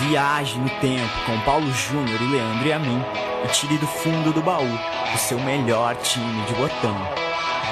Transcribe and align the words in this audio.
Viaje 0.00 0.58
no 0.58 0.68
tempo 0.80 1.12
com 1.26 1.40
Paulo 1.40 1.70
Júnior 1.72 2.20
e 2.20 2.26
Leandro 2.26 2.66
e 2.66 2.72
a 2.72 2.78
mim 2.78 3.00
e 3.44 3.48
tire 3.48 3.78
do 3.78 3.86
fundo 3.86 4.32
do 4.32 4.42
baú 4.42 4.66
o 5.14 5.18
seu 5.18 5.38
melhor 5.40 5.94
time 5.96 6.44
de 6.46 6.54
botão. 6.54 6.96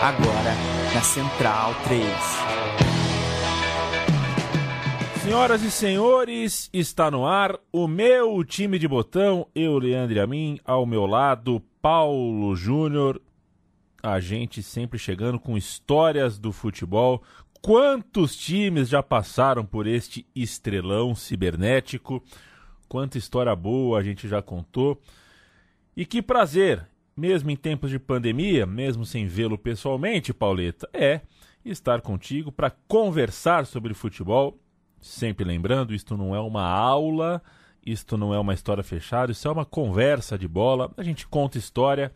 Agora 0.02 0.54
na 0.94 1.02
Central 1.02 1.74
3. 1.84 2.04
Senhoras 5.22 5.62
e 5.62 5.70
senhores, 5.70 6.70
está 6.72 7.10
no 7.10 7.26
ar 7.26 7.58
o 7.72 7.86
meu 7.86 8.42
time 8.42 8.78
de 8.78 8.88
botão. 8.88 9.46
Eu, 9.54 9.78
Leandro 9.78 10.16
e 10.16 10.60
ao 10.64 10.86
meu 10.86 11.06
lado, 11.06 11.62
Paulo 11.80 12.56
Júnior. 12.56 13.20
A 14.02 14.18
gente 14.18 14.62
sempre 14.62 14.98
chegando 14.98 15.38
com 15.38 15.58
histórias 15.58 16.38
do 16.38 16.52
futebol, 16.52 17.22
Quantos 17.62 18.34
times 18.36 18.88
já 18.88 19.02
passaram 19.02 19.66
por 19.66 19.86
este 19.86 20.26
estrelão 20.34 21.14
cibernético? 21.14 22.24
Quanta 22.88 23.18
história 23.18 23.54
boa 23.54 23.98
a 23.98 24.02
gente 24.02 24.26
já 24.26 24.40
contou. 24.40 24.98
E 25.94 26.06
que 26.06 26.22
prazer, 26.22 26.88
mesmo 27.14 27.50
em 27.50 27.56
tempos 27.56 27.90
de 27.90 27.98
pandemia, 27.98 28.64
mesmo 28.64 29.04
sem 29.04 29.26
vê-lo 29.26 29.58
pessoalmente, 29.58 30.32
Pauleta, 30.32 30.88
é 30.94 31.20
estar 31.62 32.00
contigo 32.00 32.50
para 32.50 32.70
conversar 32.88 33.66
sobre 33.66 33.92
futebol. 33.92 34.58
Sempre 34.98 35.44
lembrando, 35.44 35.94
isto 35.94 36.16
não 36.16 36.34
é 36.34 36.40
uma 36.40 36.66
aula, 36.66 37.42
isto 37.84 38.16
não 38.16 38.32
é 38.32 38.38
uma 38.38 38.54
história 38.54 38.82
fechada, 38.82 39.32
isso 39.32 39.46
é 39.46 39.50
uma 39.50 39.66
conversa 39.66 40.38
de 40.38 40.48
bola. 40.48 40.90
A 40.96 41.02
gente 41.02 41.26
conta 41.26 41.58
história, 41.58 42.10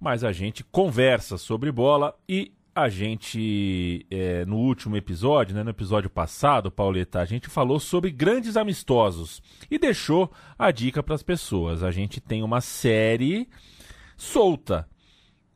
mas 0.00 0.24
a 0.24 0.32
gente 0.32 0.64
conversa 0.64 1.36
sobre 1.36 1.70
bola 1.70 2.16
e 2.26 2.52
a 2.74 2.88
gente, 2.88 4.04
é, 4.10 4.44
no 4.44 4.56
último 4.56 4.96
episódio, 4.96 5.54
né, 5.54 5.62
no 5.62 5.70
episódio 5.70 6.10
passado, 6.10 6.72
Pauleta, 6.72 7.20
a 7.20 7.24
gente 7.24 7.48
falou 7.48 7.78
sobre 7.78 8.10
grandes 8.10 8.56
amistosos 8.56 9.40
e 9.70 9.78
deixou 9.78 10.32
a 10.58 10.72
dica 10.72 11.02
para 11.02 11.14
as 11.14 11.22
pessoas. 11.22 11.84
A 11.84 11.92
gente 11.92 12.20
tem 12.20 12.42
uma 12.42 12.60
série 12.60 13.48
solta, 14.16 14.88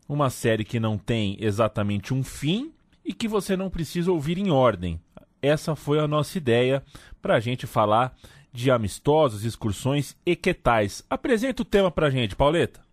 uma 0.08 0.30
série 0.30 0.64
que 0.64 0.78
não 0.78 0.96
tem 0.96 1.36
exatamente 1.40 2.14
um 2.14 2.22
fim 2.22 2.72
e 3.04 3.12
que 3.12 3.26
você 3.26 3.56
não 3.56 3.68
precisa 3.68 4.12
ouvir 4.12 4.38
em 4.38 4.50
ordem. 4.50 5.00
Essa 5.42 5.74
foi 5.74 5.98
a 5.98 6.06
nossa 6.06 6.38
ideia 6.38 6.84
para 7.20 7.34
a 7.34 7.40
gente 7.40 7.66
falar 7.66 8.14
de 8.52 8.70
amistosos, 8.70 9.44
excursões 9.44 10.16
e 10.24 10.36
que 10.36 10.54
tais. 10.54 11.04
Apresenta 11.10 11.62
o 11.62 11.64
tema 11.64 11.90
para 11.90 12.06
a 12.06 12.10
gente, 12.10 12.36
Pauleta. 12.36 12.87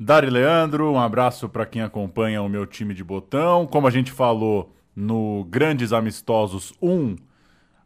Dari 0.00 0.30
Leandro, 0.30 0.92
um 0.92 1.00
abraço 1.00 1.48
para 1.48 1.66
quem 1.66 1.82
acompanha 1.82 2.40
o 2.40 2.48
meu 2.48 2.64
time 2.64 2.94
de 2.94 3.02
botão. 3.02 3.66
Como 3.66 3.88
a 3.88 3.90
gente 3.90 4.12
falou 4.12 4.72
no 4.94 5.44
Grandes 5.50 5.92
Amistosos 5.92 6.72
1, 6.80 7.16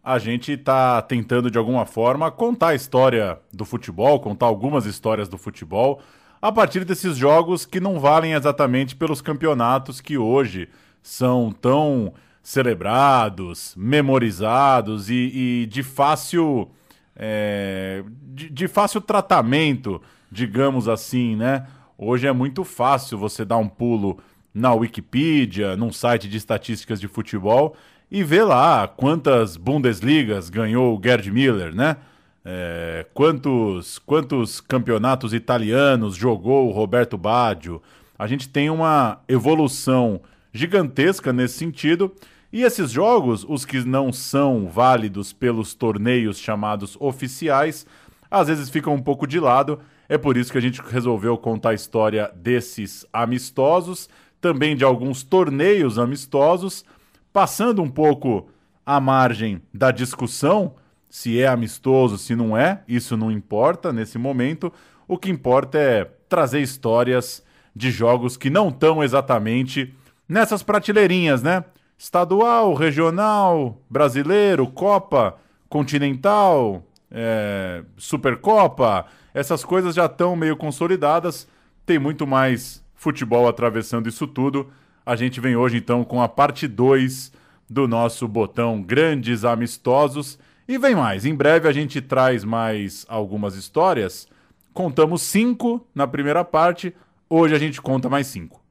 a 0.04 0.18
gente 0.18 0.52
está 0.52 1.00
tentando 1.00 1.50
de 1.50 1.56
alguma 1.56 1.86
forma 1.86 2.30
contar 2.30 2.68
a 2.68 2.74
história 2.74 3.38
do 3.50 3.64
futebol, 3.64 4.20
contar 4.20 4.44
algumas 4.44 4.84
histórias 4.84 5.26
do 5.26 5.38
futebol, 5.38 6.02
a 6.42 6.52
partir 6.52 6.84
desses 6.84 7.16
jogos 7.16 7.64
que 7.64 7.80
não 7.80 7.98
valem 7.98 8.34
exatamente 8.34 8.94
pelos 8.94 9.22
campeonatos 9.22 9.98
que 9.98 10.18
hoje 10.18 10.68
são 11.02 11.50
tão 11.50 12.12
celebrados, 12.42 13.74
memorizados 13.74 15.08
e, 15.08 15.62
e 15.62 15.66
de 15.66 15.82
fácil 15.82 16.70
é, 17.16 18.04
de, 18.22 18.50
de 18.50 18.68
fácil 18.68 19.00
tratamento, 19.00 20.02
digamos 20.30 20.88
assim, 20.88 21.36
né? 21.36 21.66
Hoje 21.96 22.26
é 22.26 22.32
muito 22.32 22.64
fácil 22.64 23.18
você 23.18 23.44
dar 23.44 23.58
um 23.58 23.68
pulo 23.68 24.18
na 24.54 24.72
Wikipedia, 24.74 25.76
num 25.76 25.92
site 25.92 26.28
de 26.28 26.36
estatísticas 26.36 27.00
de 27.00 27.08
futebol 27.08 27.76
e 28.10 28.22
ver 28.22 28.44
lá 28.44 28.86
quantas 28.86 29.56
Bundesligas 29.56 30.50
ganhou 30.50 30.96
o 30.96 31.00
Gerd 31.02 31.30
Miller, 31.30 31.74
né? 31.74 31.96
É, 32.44 33.06
quantos, 33.14 33.98
quantos 34.00 34.60
campeonatos 34.60 35.32
italianos 35.32 36.16
jogou 36.16 36.68
o 36.68 36.72
Roberto 36.72 37.16
Baggio. 37.16 37.80
A 38.18 38.26
gente 38.26 38.48
tem 38.48 38.68
uma 38.68 39.20
evolução 39.28 40.20
gigantesca 40.52 41.32
nesse 41.32 41.54
sentido. 41.54 42.12
E 42.52 42.62
esses 42.62 42.90
jogos, 42.90 43.46
os 43.48 43.64
que 43.64 43.82
não 43.84 44.12
são 44.12 44.68
válidos 44.68 45.32
pelos 45.32 45.72
torneios 45.72 46.38
chamados 46.38 46.96
oficiais, 47.00 47.86
às 48.30 48.48
vezes 48.48 48.68
ficam 48.68 48.94
um 48.94 49.00
pouco 49.00 49.26
de 49.26 49.40
lado 49.40 49.78
é 50.08 50.18
por 50.18 50.36
isso 50.36 50.52
que 50.52 50.58
a 50.58 50.62
gente 50.62 50.80
resolveu 50.80 51.36
contar 51.38 51.70
a 51.70 51.74
história 51.74 52.30
desses 52.34 53.06
amistosos, 53.12 54.08
também 54.40 54.76
de 54.76 54.84
alguns 54.84 55.22
torneios 55.22 55.98
amistosos, 55.98 56.84
passando 57.32 57.82
um 57.82 57.88
pouco 57.88 58.48
à 58.84 59.00
margem 59.00 59.62
da 59.72 59.90
discussão 59.90 60.74
se 61.08 61.38
é 61.38 61.46
amistoso, 61.46 62.16
se 62.16 62.34
não 62.34 62.56
é, 62.56 62.82
isso 62.88 63.18
não 63.18 63.30
importa 63.30 63.92
nesse 63.92 64.16
momento. 64.16 64.72
O 65.06 65.18
que 65.18 65.30
importa 65.30 65.76
é 65.76 66.04
trazer 66.26 66.62
histórias 66.62 67.44
de 67.76 67.90
jogos 67.90 68.38
que 68.38 68.48
não 68.48 68.70
estão 68.70 69.04
exatamente 69.04 69.94
nessas 70.26 70.62
prateleirinhas, 70.62 71.42
né? 71.42 71.64
Estadual, 71.98 72.72
regional, 72.72 73.78
brasileiro, 73.90 74.66
Copa, 74.66 75.36
Continental, 75.68 76.82
é, 77.10 77.84
Supercopa 77.98 79.06
essas 79.34 79.64
coisas 79.64 79.94
já 79.94 80.06
estão 80.06 80.36
meio 80.36 80.56
consolidadas, 80.56 81.48
tem 81.86 81.98
muito 81.98 82.26
mais 82.26 82.84
futebol 82.94 83.48
atravessando 83.48 84.08
isso 84.08 84.26
tudo. 84.26 84.70
A 85.04 85.16
gente 85.16 85.40
vem 85.40 85.56
hoje 85.56 85.78
então 85.78 86.04
com 86.04 86.22
a 86.22 86.28
parte 86.28 86.68
2 86.68 87.32
do 87.68 87.88
nosso 87.88 88.28
botão 88.28 88.82
Grandes 88.82 89.44
Amistosos. 89.44 90.38
E 90.68 90.78
vem 90.78 90.94
mais, 90.94 91.24
em 91.24 91.34
breve 91.34 91.68
a 91.68 91.72
gente 91.72 92.00
traz 92.00 92.44
mais 92.44 93.04
algumas 93.08 93.56
histórias. 93.56 94.28
Contamos 94.72 95.22
cinco 95.22 95.86
na 95.94 96.06
primeira 96.06 96.44
parte, 96.44 96.94
hoje 97.28 97.54
a 97.54 97.58
gente 97.58 97.80
conta 97.82 98.08
mais 98.08 98.26
cinco. 98.26 98.62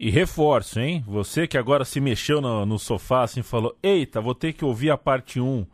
E 0.00 0.10
reforço, 0.10 0.78
hein? 0.78 1.04
Você 1.06 1.46
que 1.46 1.58
agora 1.58 1.84
se 1.84 2.00
mexeu 2.00 2.40
no, 2.40 2.64
no 2.64 2.78
sofá 2.78 3.24
assim 3.24 3.42
falou: 3.42 3.76
Eita, 3.82 4.20
vou 4.20 4.34
ter 4.34 4.52
que 4.52 4.64
ouvir 4.64 4.90
a 4.90 4.96
parte 4.96 5.40
1. 5.40 5.44
Um. 5.44 5.66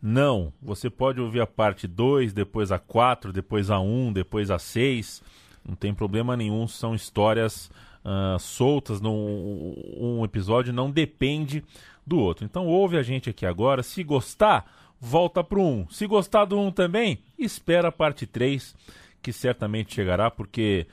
Não, 0.00 0.52
você 0.62 0.88
pode 0.88 1.20
ouvir 1.20 1.40
a 1.40 1.46
parte 1.46 1.86
2, 1.88 2.32
depois 2.32 2.70
a 2.70 2.78
4, 2.78 3.32
depois 3.32 3.70
a 3.70 3.80
1, 3.80 4.12
depois 4.12 4.50
a 4.50 4.58
6. 4.58 5.22
Não 5.66 5.74
tem 5.74 5.92
problema 5.92 6.36
nenhum, 6.36 6.68
são 6.68 6.94
histórias 6.94 7.70
uh, 8.04 8.38
soltas. 8.38 9.00
Num, 9.00 9.74
um 9.98 10.24
episódio 10.24 10.72
não 10.72 10.90
depende 10.90 11.64
do 12.06 12.18
outro. 12.18 12.44
Então 12.44 12.66
ouve 12.66 12.96
a 12.96 13.02
gente 13.02 13.28
aqui 13.28 13.44
agora. 13.44 13.82
Se 13.82 14.04
gostar, 14.04 14.70
volta 15.00 15.42
para 15.42 15.58
o 15.58 15.80
1. 15.82 15.90
Se 15.90 16.06
gostar 16.06 16.44
do 16.44 16.58
1 16.58 16.70
também, 16.70 17.18
espera 17.36 17.88
a 17.88 17.92
parte 17.92 18.24
3, 18.24 18.74
que 19.20 19.32
certamente 19.32 19.94
chegará, 19.94 20.30
porque 20.30 20.86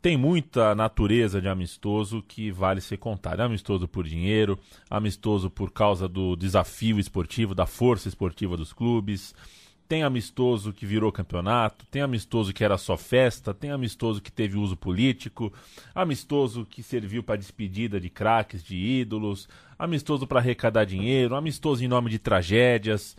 tem 0.00 0.16
muita 0.16 0.74
natureza 0.74 1.40
de 1.40 1.48
amistoso 1.48 2.22
que 2.26 2.50
vale 2.50 2.80
ser 2.80 2.96
contado. 2.96 3.40
Amistoso 3.40 3.88
por 3.88 4.06
dinheiro, 4.06 4.58
amistoso 4.88 5.50
por 5.50 5.70
causa 5.72 6.08
do 6.08 6.36
desafio 6.36 6.98
esportivo, 6.98 7.54
da 7.54 7.66
força 7.66 8.08
esportiva 8.08 8.56
dos 8.56 8.72
clubes. 8.72 9.34
Tem 9.88 10.02
amistoso 10.02 10.72
que 10.72 10.84
virou 10.84 11.12
campeonato, 11.12 11.86
tem 11.86 12.02
amistoso 12.02 12.52
que 12.52 12.64
era 12.64 12.76
só 12.76 12.96
festa, 12.96 13.54
tem 13.54 13.70
amistoso 13.70 14.20
que 14.20 14.32
teve 14.32 14.58
uso 14.58 14.76
político, 14.76 15.52
amistoso 15.94 16.66
que 16.68 16.82
serviu 16.82 17.22
para 17.22 17.36
despedida 17.36 18.00
de 18.00 18.10
craques, 18.10 18.64
de 18.64 18.76
ídolos, 18.76 19.48
amistoso 19.78 20.26
para 20.26 20.40
arrecadar 20.40 20.84
dinheiro, 20.84 21.36
amistoso 21.36 21.84
em 21.84 21.88
nome 21.88 22.10
de 22.10 22.18
tragédias. 22.18 23.16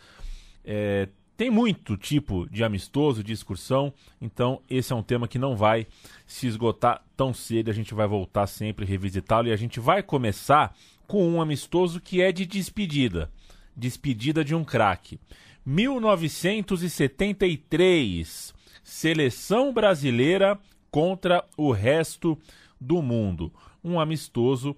É, 0.65 1.07
tem 1.37 1.49
muito 1.51 1.95
tipo 1.95 2.49
de 2.49 2.63
amistoso, 2.63 3.23
de 3.23 3.31
excursão, 3.31 3.93
então 4.19 4.59
esse 4.67 4.91
é 4.91 4.95
um 4.95 5.03
tema 5.03 5.27
que 5.27 5.37
não 5.37 5.55
vai 5.55 5.85
se 6.25 6.47
esgotar 6.47 7.03
tão 7.15 7.31
cedo, 7.31 7.69
a 7.69 7.73
gente 7.73 7.93
vai 7.93 8.07
voltar 8.07 8.47
sempre 8.47 8.87
revisitá-lo 8.87 9.47
e 9.47 9.51
a 9.51 9.55
gente 9.55 9.79
vai 9.79 10.01
começar 10.01 10.75
com 11.05 11.29
um 11.29 11.39
amistoso 11.39 12.01
que 12.01 12.23
é 12.23 12.31
de 12.31 12.43
despedida, 12.43 13.31
despedida 13.75 14.43
de 14.43 14.55
um 14.55 14.63
craque. 14.63 15.19
1973, 15.63 18.55
seleção 18.83 19.71
brasileira 19.71 20.59
contra 20.89 21.45
o 21.55 21.71
resto 21.71 22.35
do 22.81 22.99
mundo. 23.01 23.53
Um 23.83 23.99
amistoso 23.99 24.75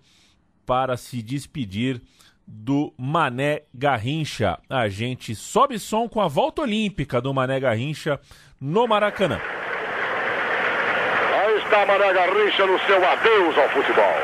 para 0.66 0.98
se 0.98 1.22
despedir 1.22 2.02
do 2.52 2.92
Mané 2.98 3.62
Garrincha. 3.74 4.58
A 4.68 4.90
gente 4.90 5.36
sobe 5.36 5.78
som 5.78 6.10
com 6.10 6.20
a 6.20 6.28
volta 6.28 6.64
olímpica 6.64 7.22
do 7.22 7.32
Mané 7.32 7.60
Garrincha 7.60 8.20
no 8.60 8.88
Maracanã. 8.88 9.40
Aí 11.40 11.58
está 11.60 11.86
Mané 11.86 12.12
Garrincha 12.12 12.66
no 12.66 12.80
seu 12.80 13.08
adeus 13.08 13.56
ao 13.56 13.70
futebol. 13.70 14.16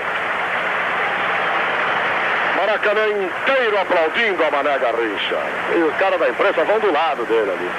Maracanã 2.57 3.07
inteiro 3.07 3.79
aplaudindo 3.79 4.43
a 4.43 4.51
Mané 4.51 4.79
Garrincha. 4.79 5.37
E 5.75 5.83
os 5.83 5.95
caras 5.97 6.19
da 6.19 6.29
imprensa 6.29 6.63
vão 6.65 6.79
do 6.79 6.91
lado 6.91 7.25
dele 7.25 7.51
ali. 7.51 7.69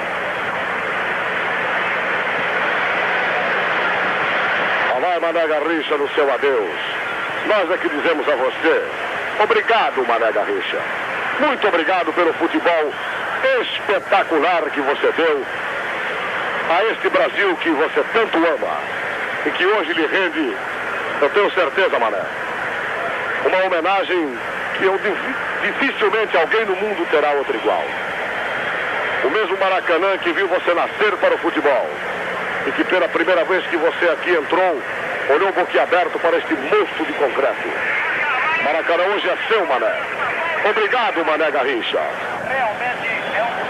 Lá 4.93 4.99
vai 4.99 5.19
Mané 5.19 5.45
Garrincha 5.45 5.97
no 5.97 6.07
seu 6.09 6.33
adeus. 6.33 6.79
Nós 7.47 7.69
é 7.69 7.77
que 7.77 7.89
dizemos 7.89 8.27
a 8.27 8.35
você 8.35 9.06
Obrigado, 9.39 10.05
Mané 10.07 10.31
Garrincha. 10.31 10.77
Muito 11.39 11.67
obrigado 11.67 12.11
pelo 12.13 12.33
futebol 12.33 12.93
espetacular 13.61 14.63
que 14.71 14.81
você 14.81 15.11
deu 15.15 15.45
a 16.69 16.83
este 16.85 17.09
Brasil 17.09 17.55
que 17.57 17.69
você 17.69 18.03
tanto 18.13 18.37
ama 18.37 18.77
e 19.45 19.51
que 19.51 19.65
hoje 19.65 19.93
lhe 19.93 20.07
rende, 20.07 20.57
eu 21.21 21.29
tenho 21.29 21.51
certeza, 21.51 21.99
Mané, 21.99 22.21
uma 23.45 23.65
homenagem 23.65 24.37
que 24.77 24.85
eu, 24.85 24.99
dificilmente 25.61 26.35
alguém 26.35 26.65
no 26.65 26.75
mundo 26.75 27.07
terá 27.11 27.31
outra 27.31 27.55
igual. 27.55 27.83
O 29.23 29.29
mesmo 29.29 29.57
Maracanã 29.57 30.17
que 30.17 30.31
viu 30.31 30.47
você 30.47 30.73
nascer 30.73 31.15
para 31.17 31.35
o 31.35 31.37
futebol 31.37 31.89
e 32.65 32.71
que 32.71 32.83
pela 32.83 33.07
primeira 33.07 33.45
vez 33.45 33.65
que 33.67 33.77
você 33.77 34.09
aqui 34.09 34.31
entrou, 34.31 34.81
olhou 35.29 35.53
boquiaberto 35.53 36.17
para 36.19 36.37
este 36.37 36.53
monstro 36.55 37.05
de 37.05 37.13
concreto. 37.13 38.06
Maracanã 38.63 39.03
hoje 39.15 39.29
é 39.29 39.37
seu, 39.47 39.65
Mané. 39.67 39.93
Obrigado, 40.69 41.25
Mané 41.25 41.51
Garrincha. 41.51 41.99
Realmente 42.47 43.07
é 43.35 43.43
um... 43.43 43.67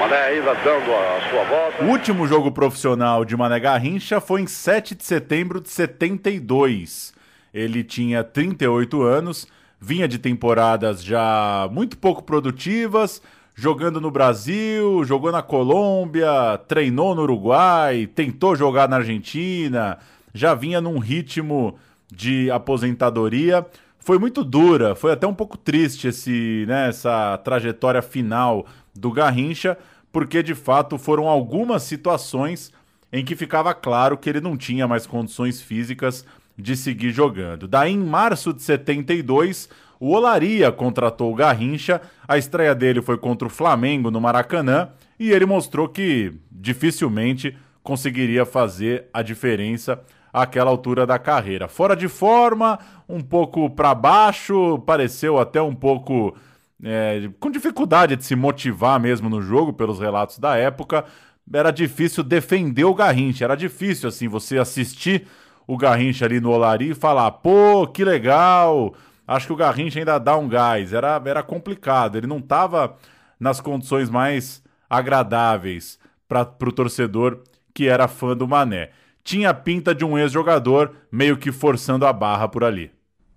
Mané 0.00 0.16
ainda 0.28 0.54
dando 0.54 0.94
a 0.94 1.20
sua 1.28 1.44
volta. 1.44 1.84
O 1.84 1.88
último 1.88 2.26
jogo 2.26 2.50
profissional 2.50 3.24
de 3.24 3.36
Mané 3.36 3.60
Garrincha 3.60 4.20
foi 4.20 4.40
em 4.40 4.46
7 4.46 4.94
de 4.94 5.04
setembro 5.04 5.60
de 5.60 5.68
72. 5.68 7.12
Ele 7.52 7.84
tinha 7.84 8.24
38 8.24 9.02
anos, 9.02 9.46
vinha 9.78 10.08
de 10.08 10.18
temporadas 10.18 11.02
já 11.02 11.68
muito 11.70 11.98
pouco 11.98 12.22
produtivas, 12.22 13.20
jogando 13.54 14.00
no 14.00 14.10
Brasil, 14.10 15.04
jogou 15.04 15.30
na 15.30 15.42
Colômbia, 15.42 16.58
treinou 16.66 17.14
no 17.14 17.22
Uruguai, 17.22 18.06
tentou 18.06 18.56
jogar 18.56 18.88
na 18.88 18.96
Argentina, 18.96 19.98
já 20.34 20.54
vinha 20.54 20.80
num 20.80 20.98
ritmo 20.98 21.78
de 22.12 22.50
aposentadoria. 22.50 23.66
Foi 23.98 24.18
muito 24.18 24.42
dura, 24.42 24.94
foi 24.94 25.12
até 25.12 25.26
um 25.26 25.34
pouco 25.34 25.56
triste 25.56 26.08
esse, 26.08 26.64
né, 26.66 26.88
essa 26.88 27.38
trajetória 27.38 28.02
final 28.02 28.66
do 28.94 29.12
Garrincha, 29.12 29.76
porque 30.10 30.42
de 30.42 30.54
fato 30.54 30.98
foram 30.98 31.28
algumas 31.28 31.82
situações 31.82 32.72
em 33.12 33.24
que 33.24 33.36
ficava 33.36 33.74
claro 33.74 34.16
que 34.16 34.28
ele 34.28 34.40
não 34.40 34.56
tinha 34.56 34.86
mais 34.86 35.06
condições 35.06 35.60
físicas 35.60 36.24
de 36.56 36.76
seguir 36.76 37.10
jogando. 37.10 37.66
Daí, 37.66 37.92
em 37.92 37.98
março 37.98 38.52
de 38.52 38.62
72, 38.62 39.68
o 39.98 40.12
Olaria 40.12 40.70
contratou 40.70 41.32
o 41.32 41.34
Garrincha. 41.34 42.00
A 42.26 42.38
estreia 42.38 42.74
dele 42.74 43.02
foi 43.02 43.18
contra 43.18 43.46
o 43.46 43.50
Flamengo 43.50 44.10
no 44.10 44.20
Maracanã 44.20 44.88
e 45.18 45.30
ele 45.30 45.46
mostrou 45.46 45.88
que 45.88 46.32
dificilmente 46.50 47.56
conseguiria 47.82 48.46
fazer 48.46 49.06
a 49.12 49.22
diferença 49.22 50.00
àquela 50.32 50.70
altura 50.70 51.06
da 51.06 51.18
carreira. 51.18 51.68
Fora 51.68 51.96
de 51.96 52.08
forma, 52.08 52.78
um 53.08 53.20
pouco 53.20 53.68
para 53.70 53.94
baixo, 53.94 54.78
pareceu 54.80 55.38
até 55.38 55.60
um 55.60 55.74
pouco 55.74 56.34
é, 56.82 57.30
com 57.38 57.50
dificuldade 57.50 58.16
de 58.16 58.24
se 58.24 58.34
motivar 58.34 58.98
mesmo 59.00 59.28
no 59.28 59.42
jogo, 59.42 59.72
pelos 59.72 59.98
relatos 59.98 60.38
da 60.38 60.56
época. 60.56 61.04
Era 61.52 61.70
difícil 61.70 62.22
defender 62.22 62.84
o 62.84 62.94
Garrincha, 62.94 63.44
era 63.44 63.56
difícil 63.56 64.08
assim 64.08 64.28
você 64.28 64.58
assistir 64.58 65.26
o 65.66 65.76
Garrincha 65.76 66.24
ali 66.24 66.40
no 66.40 66.50
Olari 66.50 66.90
e 66.90 66.94
falar: 66.94 67.30
pô, 67.32 67.86
que 67.86 68.04
legal, 68.04 68.94
acho 69.26 69.46
que 69.46 69.52
o 69.52 69.56
Garrincha 69.56 69.98
ainda 69.98 70.18
dá 70.18 70.36
um 70.36 70.48
gás. 70.48 70.92
Era, 70.92 71.20
era 71.24 71.42
complicado, 71.42 72.16
ele 72.16 72.26
não 72.26 72.38
estava 72.38 72.96
nas 73.38 73.60
condições 73.60 74.08
mais 74.08 74.62
agradáveis 74.88 75.98
para 76.28 76.42
o 76.42 76.72
torcedor 76.72 77.42
que 77.74 77.88
era 77.88 78.06
fã 78.06 78.36
do 78.36 78.46
Mané 78.46 78.90
tinha 79.22 79.52
pinta 79.54 79.94
de 79.94 80.04
um 80.04 80.18
ex-jogador 80.18 80.94
meio 81.10 81.36
que 81.36 81.52
forçando 81.52 82.06
a 82.06 82.12
barra 82.12 82.48
por 82.48 82.64
ali. 82.64 82.90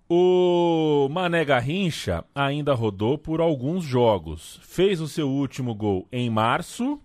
O 0.10 1.08
Mané 1.10 1.44
Garrincha 1.44 2.24
ainda 2.36 2.74
rodou 2.74 3.18
por 3.18 3.42
alguns 3.42 3.84
jogos. 3.84 4.60
Fez 4.64 5.02
o 5.02 5.08
seu 5.08 5.30
último 5.30 5.74
gol 5.74 6.08
em 6.12 6.30
março, 6.30 7.00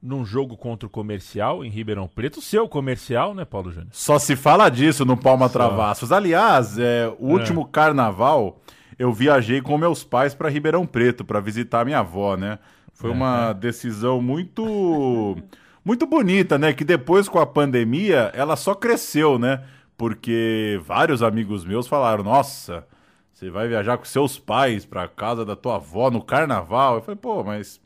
num 0.00 0.24
jogo 0.24 0.56
contra 0.56 0.86
o 0.86 0.90
Comercial 0.90 1.64
em 1.64 1.68
Ribeirão 1.68 2.06
Preto. 2.06 2.40
Seu 2.40 2.68
comercial, 2.68 3.34
né, 3.34 3.44
Paulo 3.44 3.70
Júnior? 3.70 3.90
Só 3.92 4.18
se 4.18 4.36
fala 4.36 4.68
disso 4.68 5.04
no 5.04 5.16
Palma 5.16 5.48
Só. 5.48 5.54
Travassos. 5.54 6.12
Aliás, 6.12 6.78
é, 6.78 7.12
o 7.18 7.30
é. 7.30 7.32
último 7.32 7.66
carnaval 7.66 8.60
eu 8.98 9.12
viajei 9.12 9.60
com 9.60 9.76
meus 9.78 10.04
pais 10.04 10.34
para 10.34 10.48
Ribeirão 10.48 10.86
Preto 10.86 11.24
para 11.24 11.40
visitar 11.40 11.84
minha 11.84 12.00
avó, 12.00 12.36
né? 12.36 12.58
Foi 12.92 13.10
é. 13.10 13.12
uma 13.12 13.52
decisão 13.52 14.20
muito 14.20 15.36
muito 15.84 16.06
bonita, 16.06 16.58
né? 16.58 16.72
Que 16.72 16.84
depois 16.84 17.28
com 17.28 17.38
a 17.38 17.46
pandemia 17.46 18.30
ela 18.34 18.56
só 18.56 18.74
cresceu, 18.74 19.38
né? 19.38 19.64
Porque 19.96 20.80
vários 20.84 21.22
amigos 21.22 21.64
meus 21.64 21.86
falaram: 21.86 22.24
Nossa, 22.24 22.86
você 23.32 23.50
vai 23.50 23.68
viajar 23.68 23.98
com 23.98 24.04
seus 24.04 24.38
pais 24.38 24.84
para 24.84 25.08
casa 25.08 25.44
da 25.44 25.56
tua 25.56 25.76
avó 25.76 26.10
no 26.10 26.22
carnaval? 26.22 26.96
Eu 26.96 27.02
falei: 27.02 27.18
Pô, 27.20 27.42
mas 27.44 27.80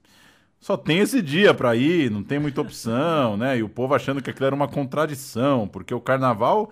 só 0.61 0.77
tem 0.77 0.99
esse 0.99 1.23
dia 1.23 1.55
para 1.55 1.77
ir, 1.77 2.11
não 2.11 2.23
tem 2.23 2.39
muita 2.39 2.61
opção, 2.61 3.37
né? 3.37 3.59
E 3.59 3.63
o 3.63 3.69
povo 3.69 3.95
achando 3.95 4.23
que 4.23 4.31
aquilo 4.31 4.47
era 4.47 4.55
uma 4.55 4.69
contradição, 4.69 5.69
porque 5.69 5.95
o 5.95 6.01
carnaval 6.01 6.71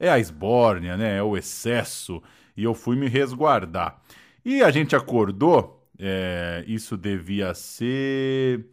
é 0.00 0.10
a 0.10 0.18
esbórnia, 0.18 0.96
né? 0.96 1.18
É 1.18 1.22
o 1.22 1.36
excesso. 1.36 2.22
E 2.56 2.64
eu 2.64 2.74
fui 2.74 2.96
me 2.96 3.08
resguardar. 3.08 4.00
E 4.44 4.62
a 4.62 4.70
gente 4.70 4.96
acordou, 4.96 5.86
é, 5.98 6.64
isso 6.66 6.96
devia 6.96 7.52
ser 7.54 8.66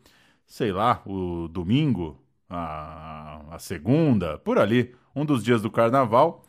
sei 0.54 0.72
lá, 0.72 1.02
o 1.04 1.48
domingo, 1.48 2.22
a, 2.48 3.42
a 3.50 3.58
segunda, 3.58 4.38
por 4.38 4.60
ali, 4.60 4.94
um 5.16 5.26
dos 5.26 5.44
dias 5.44 5.64
do 5.64 5.72
carnaval, 5.72 6.44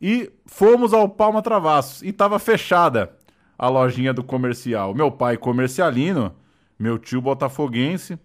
e 0.00 0.30
fomos 0.46 0.92
ao 0.92 1.08
Palma 1.08 1.42
Travassos 1.42 2.02
e 2.02 2.10
estava 2.10 2.38
fechada 2.38 3.16
a 3.58 3.68
lojinha 3.68 4.14
do 4.14 4.22
comercial. 4.22 4.94
Meu 4.94 5.10
pai 5.10 5.36
comercialino, 5.36 6.32
meu 6.78 7.00
tio 7.00 7.20
botafoguense, 7.20 8.16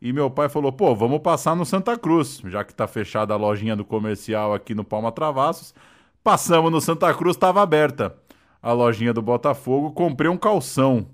e 0.00 0.10
meu 0.10 0.30
pai 0.30 0.48
falou: 0.48 0.72
pô, 0.72 0.94
vamos 0.94 1.18
passar 1.18 1.54
no 1.54 1.66
Santa 1.66 1.94
Cruz, 1.98 2.40
já 2.46 2.64
que 2.64 2.72
está 2.72 2.86
fechada 2.86 3.34
a 3.34 3.36
lojinha 3.36 3.76
do 3.76 3.84
comercial 3.84 4.54
aqui 4.54 4.74
no 4.74 4.84
Palma 4.84 5.12
Travassos. 5.12 5.74
Passamos 6.24 6.72
no 6.72 6.80
Santa 6.80 7.12
Cruz, 7.12 7.36
estava 7.36 7.60
aberta 7.60 8.16
a 8.62 8.72
lojinha 8.72 9.12
do 9.12 9.20
Botafogo, 9.20 9.92
comprei 9.92 10.30
um 10.30 10.38
calção 10.38 11.08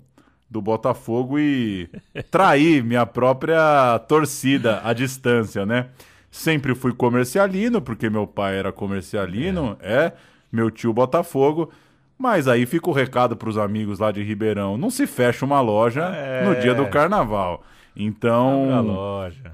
do 0.49 0.61
Botafogo 0.61 1.39
e 1.39 1.89
trair 2.31 2.83
minha 2.83 3.05
própria 3.05 3.99
torcida 4.07 4.81
à 4.83 4.93
distância, 4.93 5.65
né? 5.65 5.87
Sempre 6.31 6.75
fui 6.75 6.93
comercialino, 6.93 7.81
porque 7.81 8.09
meu 8.09 8.27
pai 8.27 8.57
era 8.57 8.71
comercialino, 8.71 9.77
é, 9.81 9.93
é 9.93 10.13
meu 10.51 10.69
tio 10.69 10.93
Botafogo. 10.93 11.71
Mas 12.17 12.47
aí 12.47 12.65
fica 12.65 12.89
o 12.89 12.93
recado 12.93 13.35
para 13.35 13.49
os 13.49 13.57
amigos 13.57 13.99
lá 13.99 14.11
de 14.11 14.23
Ribeirão: 14.23 14.77
não 14.77 14.89
se 14.89 15.05
fecha 15.05 15.45
uma 15.45 15.59
loja 15.61 16.03
é. 16.03 16.45
no 16.45 16.55
dia 16.55 16.73
do 16.73 16.87
carnaval. 16.87 17.63
Então. 17.95 18.67
loja. 18.81 19.53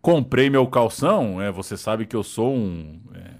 Comprei 0.00 0.50
meu 0.50 0.66
calção. 0.66 1.40
É, 1.40 1.50
você 1.50 1.76
sabe 1.76 2.04
que 2.06 2.14
eu 2.14 2.22
sou 2.22 2.54
um. 2.54 3.00
É, 3.14 3.30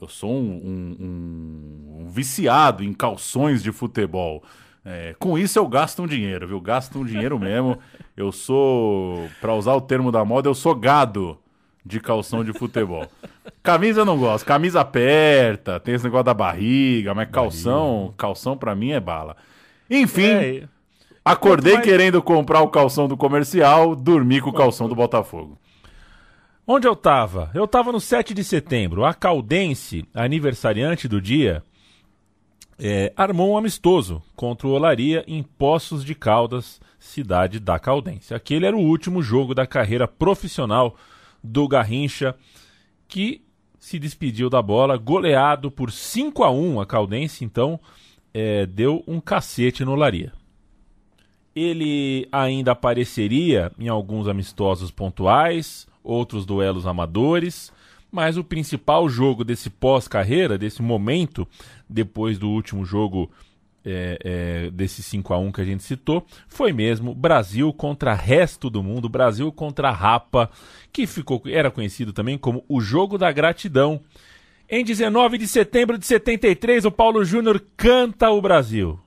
eu 0.00 0.08
sou 0.08 0.32
um, 0.32 0.96
um, 1.00 2.02
um 2.02 2.08
viciado 2.08 2.84
em 2.84 2.92
calções 2.92 3.62
de 3.62 3.72
futebol. 3.72 4.42
É, 4.88 5.16
com 5.18 5.36
isso 5.36 5.58
eu 5.58 5.66
gasto 5.66 6.00
um 6.00 6.06
dinheiro, 6.06 6.46
viu? 6.46 6.60
Gasto 6.60 7.00
um 7.00 7.04
dinheiro 7.04 7.36
mesmo. 7.40 7.76
Eu 8.16 8.30
sou, 8.30 9.28
para 9.40 9.52
usar 9.52 9.74
o 9.74 9.80
termo 9.80 10.12
da 10.12 10.24
moda, 10.24 10.48
eu 10.48 10.54
sou 10.54 10.76
gado 10.76 11.36
de 11.84 11.98
calção 11.98 12.44
de 12.44 12.52
futebol. 12.52 13.04
Camisa 13.64 14.02
eu 14.02 14.04
não 14.04 14.16
gosto, 14.16 14.44
camisa 14.46 14.80
aperta, 14.80 15.80
tem 15.80 15.96
esse 15.96 16.04
negócio 16.04 16.24
da 16.24 16.34
barriga, 16.34 17.12
mas 17.14 17.28
calção, 17.30 18.14
calção 18.16 18.56
para 18.56 18.76
mim 18.76 18.92
é 18.92 19.00
bala. 19.00 19.36
Enfim, 19.90 20.26
é. 20.26 20.68
acordei 21.24 21.74
mais... 21.74 21.84
querendo 21.84 22.22
comprar 22.22 22.60
o 22.60 22.68
calção 22.68 23.08
do 23.08 23.16
comercial, 23.16 23.96
dormi 23.96 24.40
com 24.40 24.50
o 24.50 24.54
calção 24.54 24.88
do 24.88 24.94
Botafogo. 24.94 25.58
Onde 26.64 26.86
eu 26.86 26.94
tava? 26.94 27.50
Eu 27.54 27.66
tava 27.66 27.90
no 27.90 28.00
7 28.00 28.32
de 28.34 28.44
setembro. 28.44 29.04
A 29.04 29.14
Caldense, 29.14 30.04
aniversariante 30.14 31.08
do 31.08 31.20
dia, 31.20 31.62
é, 32.78 33.12
armou 33.16 33.52
um 33.52 33.58
amistoso 33.58 34.22
contra 34.34 34.66
o 34.66 34.72
Olaria 34.72 35.24
em 35.26 35.42
Poços 35.42 36.04
de 36.04 36.14
Caldas, 36.14 36.80
cidade 36.98 37.58
da 37.58 37.78
Caldense. 37.78 38.34
Aquele 38.34 38.66
era 38.66 38.76
o 38.76 38.80
último 38.80 39.22
jogo 39.22 39.54
da 39.54 39.66
carreira 39.66 40.06
profissional 40.06 40.96
do 41.42 41.66
Garrincha, 41.66 42.34
que 43.08 43.42
se 43.78 43.98
despediu 43.98 44.50
da 44.50 44.60
bola, 44.60 44.96
goleado 44.96 45.70
por 45.70 45.92
5 45.92 46.42
a 46.42 46.50
1 46.50 46.80
a 46.80 46.86
Caldense, 46.86 47.44
então 47.44 47.78
é, 48.34 48.66
deu 48.66 49.02
um 49.06 49.20
cacete 49.20 49.84
no 49.84 49.92
Olaria. 49.92 50.32
Ele 51.54 52.28
ainda 52.30 52.72
apareceria 52.72 53.72
em 53.78 53.88
alguns 53.88 54.28
amistosos 54.28 54.90
pontuais, 54.90 55.86
outros 56.02 56.44
duelos 56.44 56.86
amadores, 56.86 57.72
mas 58.16 58.38
o 58.38 58.42
principal 58.42 59.10
jogo 59.10 59.44
desse 59.44 59.68
pós-carreira, 59.68 60.56
desse 60.56 60.80
momento, 60.80 61.46
depois 61.86 62.38
do 62.38 62.48
último 62.48 62.82
jogo 62.82 63.30
é, 63.84 64.18
é, 64.24 64.70
desse 64.70 65.02
5 65.02 65.34
a 65.34 65.38
1 65.38 65.52
que 65.52 65.60
a 65.60 65.64
gente 65.66 65.82
citou, 65.82 66.24
foi 66.48 66.72
mesmo 66.72 67.14
Brasil 67.14 67.70
contra 67.74 68.14
resto 68.14 68.70
do 68.70 68.82
mundo, 68.82 69.06
Brasil 69.06 69.52
contra 69.52 69.90
Rapa, 69.90 70.50
que 70.90 71.06
ficou, 71.06 71.42
era 71.44 71.70
conhecido 71.70 72.10
também 72.10 72.38
como 72.38 72.64
o 72.66 72.80
Jogo 72.80 73.18
da 73.18 73.30
Gratidão. 73.30 74.00
Em 74.66 74.82
19 74.82 75.36
de 75.36 75.46
setembro 75.46 75.98
de 75.98 76.06
73, 76.06 76.86
o 76.86 76.90
Paulo 76.90 77.22
Júnior 77.22 77.62
canta 77.76 78.30
o 78.30 78.40
Brasil. 78.40 78.98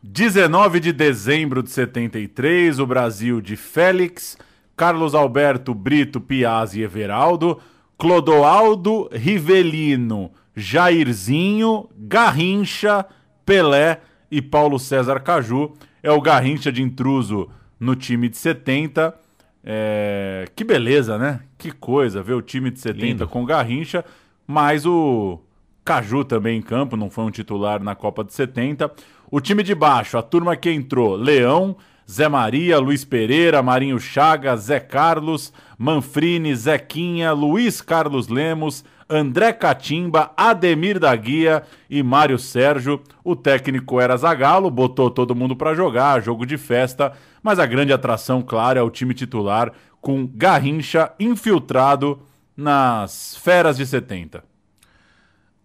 19 0.00 0.78
de 0.78 0.92
dezembro 0.92 1.60
de 1.60 1.70
73, 1.70 2.78
o 2.78 2.86
Brasil 2.86 3.40
de 3.40 3.56
Félix, 3.56 4.38
Carlos 4.76 5.12
Alberto, 5.12 5.74
Brito, 5.74 6.20
Piazzi 6.20 6.78
e 6.78 6.84
Everaldo, 6.84 7.60
Clodoaldo, 8.00 9.10
Rivelino, 9.12 10.30
Jairzinho, 10.56 11.86
Garrincha, 11.98 13.04
Pelé 13.44 14.00
e 14.30 14.40
Paulo 14.40 14.78
César 14.78 15.20
Caju. 15.20 15.74
É 16.02 16.10
o 16.10 16.18
Garrincha 16.18 16.72
de 16.72 16.82
intruso 16.82 17.50
no 17.78 17.94
time 17.94 18.30
de 18.30 18.38
70. 18.38 19.14
É... 19.62 20.48
Que 20.56 20.64
beleza, 20.64 21.18
né? 21.18 21.40
Que 21.58 21.70
coisa 21.70 22.22
ver 22.22 22.32
o 22.32 22.40
time 22.40 22.70
de 22.70 22.80
70 22.80 23.04
Lindo. 23.04 23.28
com 23.28 23.44
Garrincha, 23.44 24.02
mais 24.46 24.86
o 24.86 25.38
Caju 25.84 26.24
também 26.24 26.56
em 26.58 26.62
campo, 26.62 26.96
não 26.96 27.10
foi 27.10 27.24
um 27.24 27.30
titular 27.30 27.82
na 27.82 27.94
Copa 27.94 28.24
de 28.24 28.32
70. 28.32 28.90
O 29.30 29.42
time 29.42 29.62
de 29.62 29.74
baixo, 29.74 30.16
a 30.16 30.22
turma 30.22 30.56
que 30.56 30.70
entrou: 30.70 31.16
Leão, 31.16 31.76
Zé 32.10 32.28
Maria, 32.28 32.76
Luiz 32.80 33.04
Pereira, 33.04 33.62
Marinho 33.62 33.96
Chagas, 34.00 34.62
Zé 34.62 34.80
Carlos, 34.80 35.52
Manfrini, 35.78 36.52
Zequinha, 36.56 37.30
Luiz 37.30 37.80
Carlos 37.80 38.26
Lemos, 38.26 38.84
André 39.08 39.52
Catimba, 39.52 40.32
Ademir 40.36 40.98
da 40.98 41.14
Guia 41.14 41.62
e 41.88 42.02
Mário 42.02 42.36
Sérgio. 42.36 43.00
O 43.22 43.36
técnico 43.36 44.00
era 44.00 44.16
Zagallo, 44.16 44.68
botou 44.72 45.08
todo 45.08 45.36
mundo 45.36 45.54
para 45.54 45.72
jogar, 45.72 46.20
jogo 46.20 46.44
de 46.44 46.58
festa, 46.58 47.12
mas 47.40 47.60
a 47.60 47.66
grande 47.66 47.92
atração, 47.92 48.42
claro, 48.42 48.80
é 48.80 48.82
o 48.82 48.90
time 48.90 49.14
titular 49.14 49.70
com 50.00 50.26
Garrincha 50.26 51.12
infiltrado 51.20 52.20
nas 52.56 53.36
feras 53.36 53.76
de 53.76 53.86
70. 53.86 54.49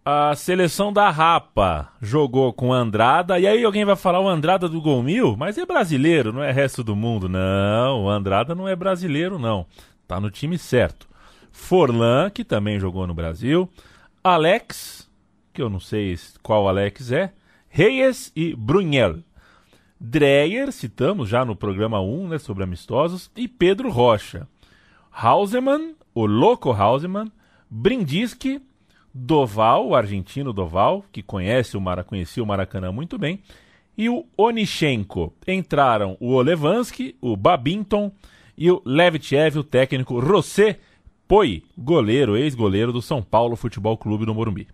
A 0.08 0.36
seleção 0.36 0.92
da 0.92 1.10
Rapa 1.10 1.88
jogou 2.00 2.52
com 2.52 2.72
Andrada, 2.72 3.40
e 3.40 3.44
aí 3.44 3.64
alguém 3.64 3.84
vai 3.84 3.96
falar 3.96 4.20
o 4.20 4.28
Andrada 4.28 4.68
do 4.68 4.80
Gol 4.80 5.02
Mil? 5.02 5.36
Mas 5.36 5.58
é 5.58 5.66
brasileiro, 5.66 6.32
não 6.32 6.44
é 6.44 6.52
resto 6.52 6.84
do 6.84 6.94
mundo. 6.94 7.28
Não, 7.28 8.04
o 8.04 8.08
Andrada 8.08 8.54
não 8.54 8.68
é 8.68 8.76
brasileiro, 8.76 9.36
não. 9.36 9.66
Tá 10.06 10.20
no 10.20 10.30
time 10.30 10.56
certo. 10.58 11.08
Forlan, 11.50 12.30
que 12.30 12.44
também 12.44 12.78
jogou 12.78 13.04
no 13.04 13.14
Brasil. 13.14 13.68
Alex, 14.22 15.10
que 15.52 15.60
eu 15.60 15.68
não 15.68 15.80
sei 15.80 16.16
qual 16.40 16.68
Alex 16.68 17.10
é. 17.10 17.32
Reyes 17.68 18.30
e 18.36 18.54
Brunel. 18.54 19.24
Dreyer, 19.98 20.70
citamos 20.70 21.28
já 21.28 21.44
no 21.44 21.56
programa 21.56 22.00
1, 22.00 22.28
né, 22.28 22.38
sobre 22.38 22.62
amistosos. 22.62 23.28
E 23.36 23.48
Pedro 23.48 23.90
Rocha. 23.90 24.46
Hausemann, 25.10 25.96
o 26.14 26.26
louco 26.26 26.70
Hausemann. 26.70 27.28
Brindisky 27.68 28.62
Doval, 29.18 29.88
o 29.88 29.94
argentino 29.94 30.52
Doval, 30.52 31.02
que 31.10 31.22
conhece 31.22 31.74
o 31.74 31.82
conhecia 32.04 32.42
o 32.42 32.46
Maracanã 32.46 32.92
muito 32.92 33.16
bem, 33.16 33.40
e 33.96 34.10
o 34.10 34.26
Onichenko. 34.36 35.32
Entraram 35.48 36.18
o 36.20 36.34
Olevansky, 36.34 37.16
o 37.18 37.34
Babinton 37.34 38.12
e 38.58 38.70
o 38.70 38.82
Levitchev, 38.84 39.58
o 39.58 39.64
técnico 39.64 40.20
José 40.20 40.78
Poi, 41.26 41.62
goleiro, 41.78 42.36
ex-goleiro 42.36 42.92
do 42.92 43.00
São 43.00 43.22
Paulo 43.22 43.56
Futebol 43.56 43.96
Clube 43.96 44.26
do 44.26 44.34
Morumbi. 44.34 44.68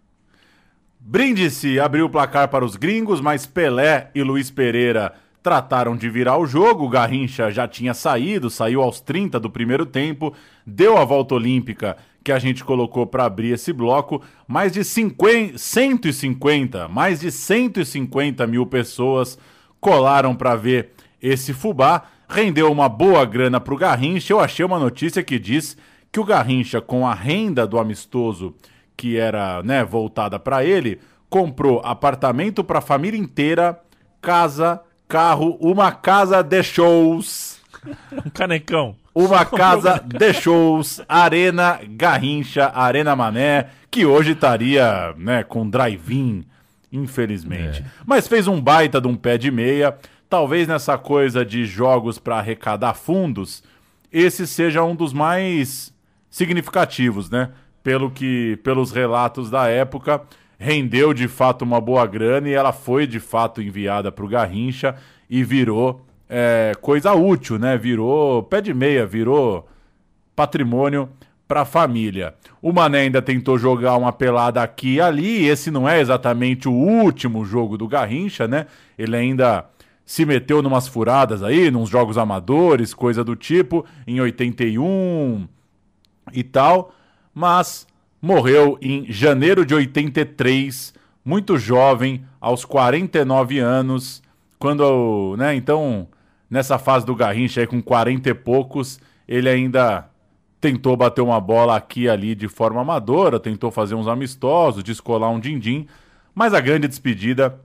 Brindisi 0.98 1.78
abriu 1.78 2.06
o 2.06 2.10
placar 2.10 2.48
para 2.48 2.64
os 2.64 2.74
gringos, 2.74 3.20
mas 3.20 3.46
Pelé 3.46 4.10
e 4.12 4.24
Luiz 4.24 4.50
Pereira 4.50 5.14
trataram 5.40 5.96
de 5.96 6.10
virar 6.10 6.36
o 6.38 6.46
jogo. 6.46 6.84
O 6.84 6.88
Garrincha 6.88 7.48
já 7.50 7.68
tinha 7.68 7.94
saído, 7.94 8.50
saiu 8.50 8.82
aos 8.82 9.00
30 9.00 9.38
do 9.38 9.48
primeiro 9.48 9.86
tempo, 9.86 10.34
deu 10.66 10.98
a 10.98 11.04
volta 11.04 11.36
olímpica 11.36 11.96
que 12.22 12.32
a 12.32 12.38
gente 12.38 12.64
colocou 12.64 13.06
para 13.06 13.24
abrir 13.24 13.52
esse 13.52 13.72
bloco. 13.72 14.22
Mais 14.46 14.72
de 14.72 14.84
50, 14.84 15.58
150, 15.58 16.88
mais 16.88 17.20
de 17.20 17.30
150 17.30 18.46
mil 18.46 18.66
pessoas 18.66 19.38
colaram 19.80 20.34
para 20.34 20.54
ver 20.56 20.90
esse 21.20 21.52
fubá. 21.52 22.04
Rendeu 22.28 22.70
uma 22.70 22.88
boa 22.88 23.24
grana 23.24 23.60
para 23.60 23.74
o 23.74 23.76
Garrincha. 23.76 24.32
Eu 24.32 24.40
achei 24.40 24.64
uma 24.64 24.78
notícia 24.78 25.22
que 25.22 25.38
diz 25.38 25.76
que 26.10 26.20
o 26.20 26.24
Garrincha, 26.24 26.80
com 26.80 27.06
a 27.06 27.14
renda 27.14 27.66
do 27.66 27.78
amistoso 27.78 28.54
que 28.96 29.16
era 29.16 29.62
né, 29.62 29.84
voltada 29.84 30.38
para 30.38 30.64
ele, 30.64 31.00
comprou 31.28 31.80
apartamento 31.84 32.62
para 32.62 32.78
a 32.78 32.82
família 32.82 33.18
inteira, 33.18 33.80
casa, 34.20 34.80
carro, 35.08 35.56
uma 35.60 35.90
casa 35.90 36.42
de 36.42 36.62
shows. 36.62 37.60
Um 38.12 38.30
canecão. 38.30 39.01
Uma 39.14 39.44
casa 39.44 40.02
de 40.04 40.32
shows, 40.32 41.02
Arena 41.06 41.80
Garrincha, 41.86 42.72
Arena 42.74 43.14
Mané, 43.14 43.68
que 43.90 44.06
hoje 44.06 44.32
estaria 44.32 45.14
né, 45.18 45.44
com 45.44 45.68
drive-in, 45.68 46.44
infelizmente. 46.90 47.82
É. 47.82 47.84
Mas 48.06 48.26
fez 48.26 48.46
um 48.46 48.60
baita 48.60 49.00
de 49.00 49.08
um 49.08 49.14
pé 49.14 49.36
de 49.36 49.50
meia. 49.50 49.96
Talvez 50.30 50.66
nessa 50.66 50.96
coisa 50.96 51.44
de 51.44 51.66
jogos 51.66 52.18
para 52.18 52.38
arrecadar 52.38 52.94
fundos, 52.94 53.62
esse 54.10 54.46
seja 54.46 54.82
um 54.82 54.94
dos 54.94 55.12
mais 55.12 55.92
significativos, 56.30 57.28
né? 57.28 57.50
Pelo 57.82 58.10
que, 58.10 58.58
pelos 58.62 58.92
relatos 58.92 59.50
da 59.50 59.68
época, 59.68 60.22
rendeu 60.58 61.12
de 61.12 61.28
fato 61.28 61.62
uma 61.62 61.80
boa 61.80 62.06
grana 62.06 62.48
e 62.48 62.54
ela 62.54 62.72
foi 62.72 63.06
de 63.06 63.20
fato 63.20 63.60
enviada 63.60 64.10
para 64.10 64.24
o 64.24 64.28
Garrincha 64.28 64.94
e 65.28 65.44
virou 65.44 66.06
é, 66.34 66.72
coisa 66.80 67.12
útil, 67.12 67.58
né? 67.58 67.76
Virou 67.76 68.42
pé 68.44 68.62
de 68.62 68.72
meia, 68.72 69.04
virou 69.04 69.68
patrimônio 70.34 71.10
para 71.46 71.60
a 71.60 71.66
família. 71.66 72.34
O 72.62 72.72
Mané 72.72 73.00
ainda 73.00 73.20
tentou 73.20 73.58
jogar 73.58 73.98
uma 73.98 74.14
pelada 74.14 74.62
aqui 74.62 74.94
e 74.94 75.00
ali. 75.00 75.46
Esse 75.46 75.70
não 75.70 75.86
é 75.86 76.00
exatamente 76.00 76.66
o 76.66 76.72
último 76.72 77.44
jogo 77.44 77.76
do 77.76 77.86
Garrincha, 77.86 78.48
né? 78.48 78.64
Ele 78.96 79.14
ainda 79.14 79.66
se 80.06 80.24
meteu 80.24 80.62
numas 80.62 80.88
furadas 80.88 81.42
aí, 81.42 81.70
nos 81.70 81.90
jogos 81.90 82.16
amadores, 82.16 82.94
coisa 82.94 83.22
do 83.22 83.36
tipo, 83.36 83.84
em 84.06 84.18
81 84.18 85.46
e 86.32 86.42
tal, 86.42 86.94
mas 87.34 87.86
morreu 88.22 88.78
em 88.80 89.04
janeiro 89.12 89.66
de 89.66 89.74
83, 89.74 90.94
muito 91.22 91.58
jovem, 91.58 92.24
aos 92.40 92.64
49 92.64 93.58
anos, 93.58 94.22
quando, 94.58 95.36
né, 95.38 95.54
então, 95.54 96.08
nessa 96.52 96.76
fase 96.78 97.06
do 97.06 97.16
Garrincha 97.16 97.62
aí 97.62 97.66
com 97.66 97.80
40 97.80 98.28
e 98.28 98.34
poucos, 98.34 99.00
ele 99.26 99.48
ainda 99.48 100.06
tentou 100.60 100.94
bater 100.94 101.22
uma 101.22 101.40
bola 101.40 101.74
aqui 101.74 102.02
e 102.02 102.08
ali 102.10 102.34
de 102.34 102.46
forma 102.46 102.82
amadora, 102.82 103.40
tentou 103.40 103.70
fazer 103.70 103.94
uns 103.94 104.06
amistosos, 104.06 104.84
descolar 104.84 105.30
um 105.30 105.40
din-din, 105.40 105.86
mas 106.34 106.52
a 106.52 106.60
grande 106.60 106.86
despedida 106.86 107.58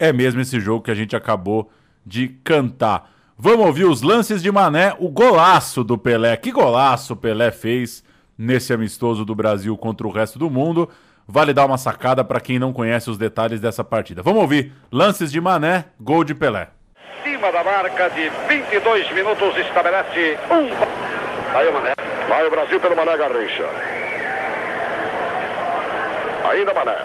é 0.00 0.12
mesmo 0.12 0.40
esse 0.40 0.58
jogo 0.58 0.82
que 0.82 0.90
a 0.90 0.96
gente 0.96 1.14
acabou 1.14 1.70
de 2.04 2.26
cantar. 2.42 3.08
Vamos 3.38 3.66
ouvir 3.66 3.84
os 3.84 4.02
lances 4.02 4.42
de 4.42 4.50
Mané, 4.50 4.96
o 4.98 5.08
golaço 5.08 5.84
do 5.84 5.96
Pelé. 5.96 6.36
Que 6.36 6.50
golaço 6.50 7.12
o 7.12 7.16
Pelé 7.16 7.52
fez 7.52 8.02
nesse 8.36 8.72
amistoso 8.72 9.24
do 9.24 9.32
Brasil 9.32 9.76
contra 9.76 10.04
o 10.04 10.10
resto 10.10 10.40
do 10.40 10.50
mundo. 10.50 10.88
Vale 11.24 11.54
dar 11.54 11.66
uma 11.66 11.78
sacada 11.78 12.24
para 12.24 12.40
quem 12.40 12.58
não 12.58 12.72
conhece 12.72 13.08
os 13.08 13.16
detalhes 13.16 13.60
dessa 13.60 13.84
partida. 13.84 14.24
Vamos 14.24 14.42
ouvir 14.42 14.72
lances 14.90 15.30
de 15.30 15.40
Mané, 15.40 15.84
gol 16.00 16.24
de 16.24 16.34
Pelé. 16.34 16.77
Acima 17.28 17.52
da 17.52 17.62
marca 17.62 18.08
de 18.08 18.30
22 18.48 19.10
minutos 19.12 19.54
estabelece 19.58 20.38
um. 20.50 20.70
Aí 21.54 21.68
o 21.68 21.72
Mané. 21.74 21.92
Vai 22.26 22.46
o 22.46 22.50
Brasil 22.50 22.80
pelo 22.80 22.96
Mané 22.96 23.18
Garrincha. 23.18 23.68
Ainda 26.50 26.72
Mané. 26.72 26.96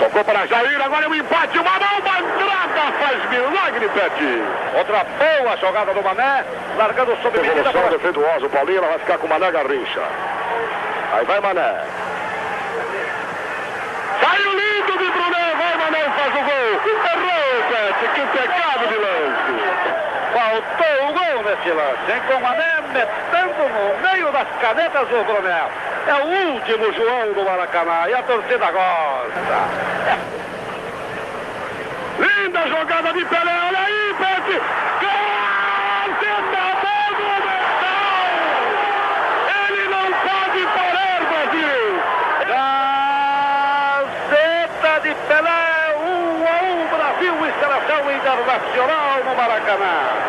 Tocou 0.00 0.24
para 0.24 0.44
Jair, 0.46 0.82
agora 0.82 1.04
é 1.04 1.08
um 1.08 1.14
empate, 1.14 1.56
uma 1.56 1.70
bomba 1.70 2.18
entrada, 2.18 2.92
faz 2.98 3.30
milagre, 3.30 3.88
Pet. 3.88 4.42
Outra 4.76 5.04
boa 5.04 5.56
jogada 5.58 5.94
do 5.94 6.02
Mané, 6.02 6.44
largando 6.76 7.16
sob 7.22 7.38
medida. 7.38 7.60
Evolução 7.60 7.90
defeituosa, 7.90 8.46
o 8.46 8.50
Paulinho 8.50 8.80
vai 8.80 8.98
ficar 8.98 9.18
com 9.18 9.28
o 9.28 9.30
Mané 9.30 9.52
Garrincha. 9.52 10.02
Aí 11.12 11.24
vai 11.24 11.38
Mané. 11.38 11.80
Saiu 14.20 14.50
lindo 14.50 14.98
de 14.98 15.13
E 15.94 16.10
faz 16.10 16.34
o 16.34 16.42
gol. 16.44 16.70
Errou, 17.12 17.54
Pet, 17.70 17.98
que 18.14 18.22
pecado 18.38 18.86
de 18.88 18.96
lance. 18.96 19.54
Faltou 20.32 21.08
o 21.08 21.12
gol 21.12 21.42
nesse 21.44 21.70
lance, 21.70 22.12
hein? 22.12 22.20
Com 22.26 22.34
o 22.34 22.40
Mané 22.40 22.74
metendo 22.92 23.62
no 23.68 23.84
meio 24.02 24.32
das 24.32 24.48
canetas 24.60 25.08
do 25.08 25.24
Brunel. 25.24 25.70
É 26.06 26.14
o 26.14 26.26
último 26.52 26.92
João 26.92 27.32
do 27.32 27.44
Maracanã 27.44 28.08
e 28.08 28.14
a 28.14 28.22
torcida 28.22 28.70
gosta. 28.70 29.68
Linda 32.18 32.68
jogada 32.68 33.12
de 33.12 33.24
Pelé, 33.24 33.58
olha 33.68 33.78
aí, 33.78 34.14
Pet. 34.18 34.60
Gol! 35.00 35.24
monumental! 37.24 38.24
Ele 39.68 39.88
não 39.88 40.12
pode 40.12 40.60
parar, 40.66 41.20
Brasil! 41.28 42.02
Gazeta 44.10 44.92
de 45.00 45.12
Pelé, 45.26 45.96
1 45.98 46.44
a 48.54 48.58
1 48.58 48.60
Brasil 48.60 48.74
seleção 48.74 48.74
internacional 48.74 49.24
no 49.24 49.36
Maracanã. 49.36 50.24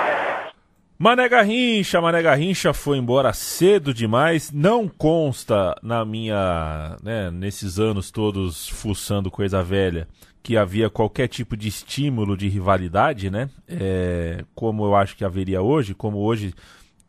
Mané 0.98 1.30
Garrincha, 1.30 2.02
Mané 2.02 2.22
Garrincha 2.22 2.74
foi 2.74 2.98
embora 2.98 3.34
cedo 3.34 3.94
demais. 3.94 4.52
Não 4.52 4.88
consta 4.88 5.76
na 5.84 6.06
minha, 6.06 6.98
né, 7.04 7.30
nesses 7.30 7.80
anos 7.80 8.10
todos 8.10 8.70
fuçando 8.70 9.30
coisa 9.30 9.62
velha, 9.62 10.08
que 10.42 10.56
havia 10.56 10.90
qualquer 10.90 11.28
tipo 11.28 11.58
de 11.58 11.68
estímulo 11.68 12.38
de 12.38 12.48
rivalidade, 12.48 13.30
né? 13.30 13.50
É, 13.68 14.44
como 14.56 14.86
eu 14.86 14.96
acho 14.96 15.18
que 15.18 15.26
haveria 15.26 15.62
hoje, 15.62 15.94
como 15.94 16.20
hoje 16.20 16.54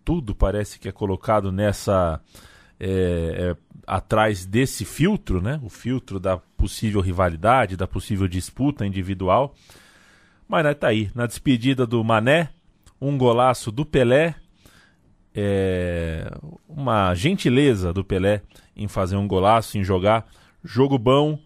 tudo 0.05 0.35
parece 0.35 0.79
que 0.79 0.89
é 0.89 0.93
colocado 0.93 1.53
nessa 1.53 2.21
é, 2.79 3.55
é, 3.55 3.57
atrás 3.87 4.45
desse 4.45 4.85
filtro, 4.85 5.41
né? 5.41 5.61
O 5.63 5.69
filtro 5.69 6.19
da 6.19 6.37
possível 6.37 7.01
rivalidade, 7.01 7.77
da 7.77 7.87
possível 7.87 8.27
disputa 8.27 8.85
individual. 8.85 9.55
Mas 10.49 10.65
né, 10.65 10.75
tá 10.75 10.89
aí, 10.89 11.11
na 11.15 11.27
despedida 11.27 11.87
do 11.87 12.03
Mané, 12.05 12.51
um 13.01 13.19
golaço 13.19 13.73
do 13.73 13.85
Pelé, 13.85 14.35
é, 15.35 16.31
uma 16.69 17.15
gentileza 17.15 17.93
do 17.93 18.05
Pelé 18.05 18.43
em 18.77 18.89
fazer 18.89 19.17
um 19.17 19.27
golaço, 19.27 19.77
em 19.77 19.85
jogar 19.85 20.27
jogo 20.65 20.99
bom 20.99 21.39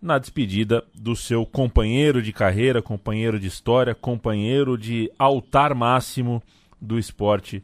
na 0.00 0.18
despedida 0.18 0.84
do 0.94 1.16
seu 1.16 1.44
companheiro 1.44 2.22
de 2.22 2.32
carreira, 2.32 2.80
companheiro 2.80 3.40
de 3.40 3.48
história, 3.48 3.94
companheiro 3.94 4.78
de 4.78 5.10
altar 5.18 5.74
máximo 5.74 6.42
do 6.80 6.98
esporte 6.98 7.62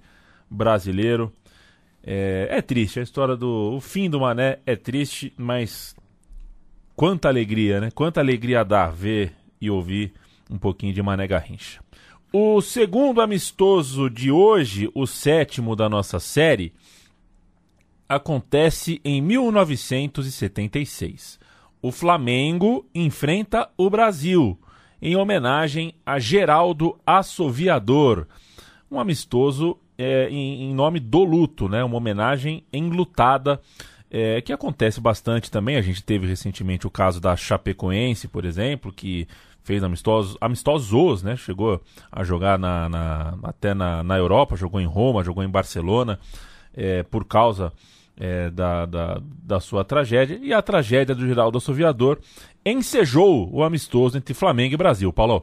brasileiro. 0.50 1.32
É, 2.02 2.49
é, 2.50 2.61
triste, 2.61 2.99
a 2.99 3.02
história 3.02 3.37
do 3.37 3.76
o 3.76 3.80
fim 3.80 4.11
do 4.11 4.20
Mané 4.20 4.58
é 4.66 4.75
triste, 4.75 5.32
mas 5.37 5.94
quanta 6.96 7.28
alegria, 7.28 7.80
né? 7.80 7.90
Quanta 7.94 8.20
alegria 8.20 8.64
dá 8.64 8.88
ver 8.88 9.32
e 9.61 9.70
ouvir 9.70 10.12
um 10.52 10.59
pouquinho 10.59 10.92
de 10.92 11.02
Mané 11.02 11.26
Garrincha. 11.26 11.80
O 12.32 12.61
segundo 12.61 13.21
amistoso 13.21 14.09
de 14.09 14.30
hoje, 14.30 14.88
o 14.94 15.04
sétimo 15.06 15.75
da 15.75 15.88
nossa 15.88 16.21
série, 16.21 16.73
acontece 18.09 19.00
em 19.04 19.21
1976. 19.21 21.40
O 21.80 21.90
Flamengo 21.90 22.87
enfrenta 22.94 23.68
o 23.76 23.90
Brasil 23.90 24.56
em 25.00 25.16
homenagem 25.16 25.94
a 26.06 26.18
Geraldo 26.18 26.99
Assoviador, 27.04 28.28
um 28.90 29.00
amistoso 29.00 29.76
é, 29.99 30.28
em, 30.30 30.71
em, 30.71 30.75
nome 30.75 31.00
do 31.00 31.25
luto, 31.25 31.68
né? 31.68 31.82
Uma 31.82 31.97
homenagem 31.97 32.64
enlutada, 32.73 33.61
é, 34.11 34.40
que 34.40 34.52
acontece 34.52 35.00
bastante 35.00 35.50
também. 35.50 35.76
A 35.76 35.82
gente 35.82 36.02
teve 36.02 36.26
recentemente 36.26 36.87
o 36.87 36.90
caso 36.90 37.21
da 37.21 37.37
Chapecoense, 37.37 38.28
por 38.28 38.44
exemplo, 38.44 38.92
que 38.92 39.26
fez 39.62 39.83
amistosos, 39.83 40.37
amistosos, 40.40 41.23
né? 41.23 41.37
Chegou 41.37 41.81
a 42.11 42.25
jogar 42.25 42.59
na, 42.59 42.88
na 42.88 43.38
até 43.42 43.75
na, 43.75 44.02
na 44.02 44.19
Europa, 44.19 44.57
jogou 44.57 44.81
em 44.81 44.87
Roma, 44.87 45.25
jogou 45.25 45.42
em 45.42 45.49
Barcelona, 45.49 46.19
é, 46.75 47.02
por 47.02 47.25
causa 47.25 47.73
é, 48.19 48.50
da, 48.50 48.87
da, 48.87 49.21
da, 49.23 49.61
sua 49.61 49.85
tragédia. 49.85 50.38
E 50.42 50.52
a 50.52 50.62
tragédia 50.62 51.14
do 51.14 51.26
Geraldo 51.26 51.59
Assoviador 51.59 52.19
ensejou 52.64 53.49
o 53.52 53.62
amistoso 53.62 54.19
entre 54.19 54.35
Flamengo 54.35 54.75
e 54.75 54.76
Brasil. 54.76 55.12
Paulo. 55.12 55.42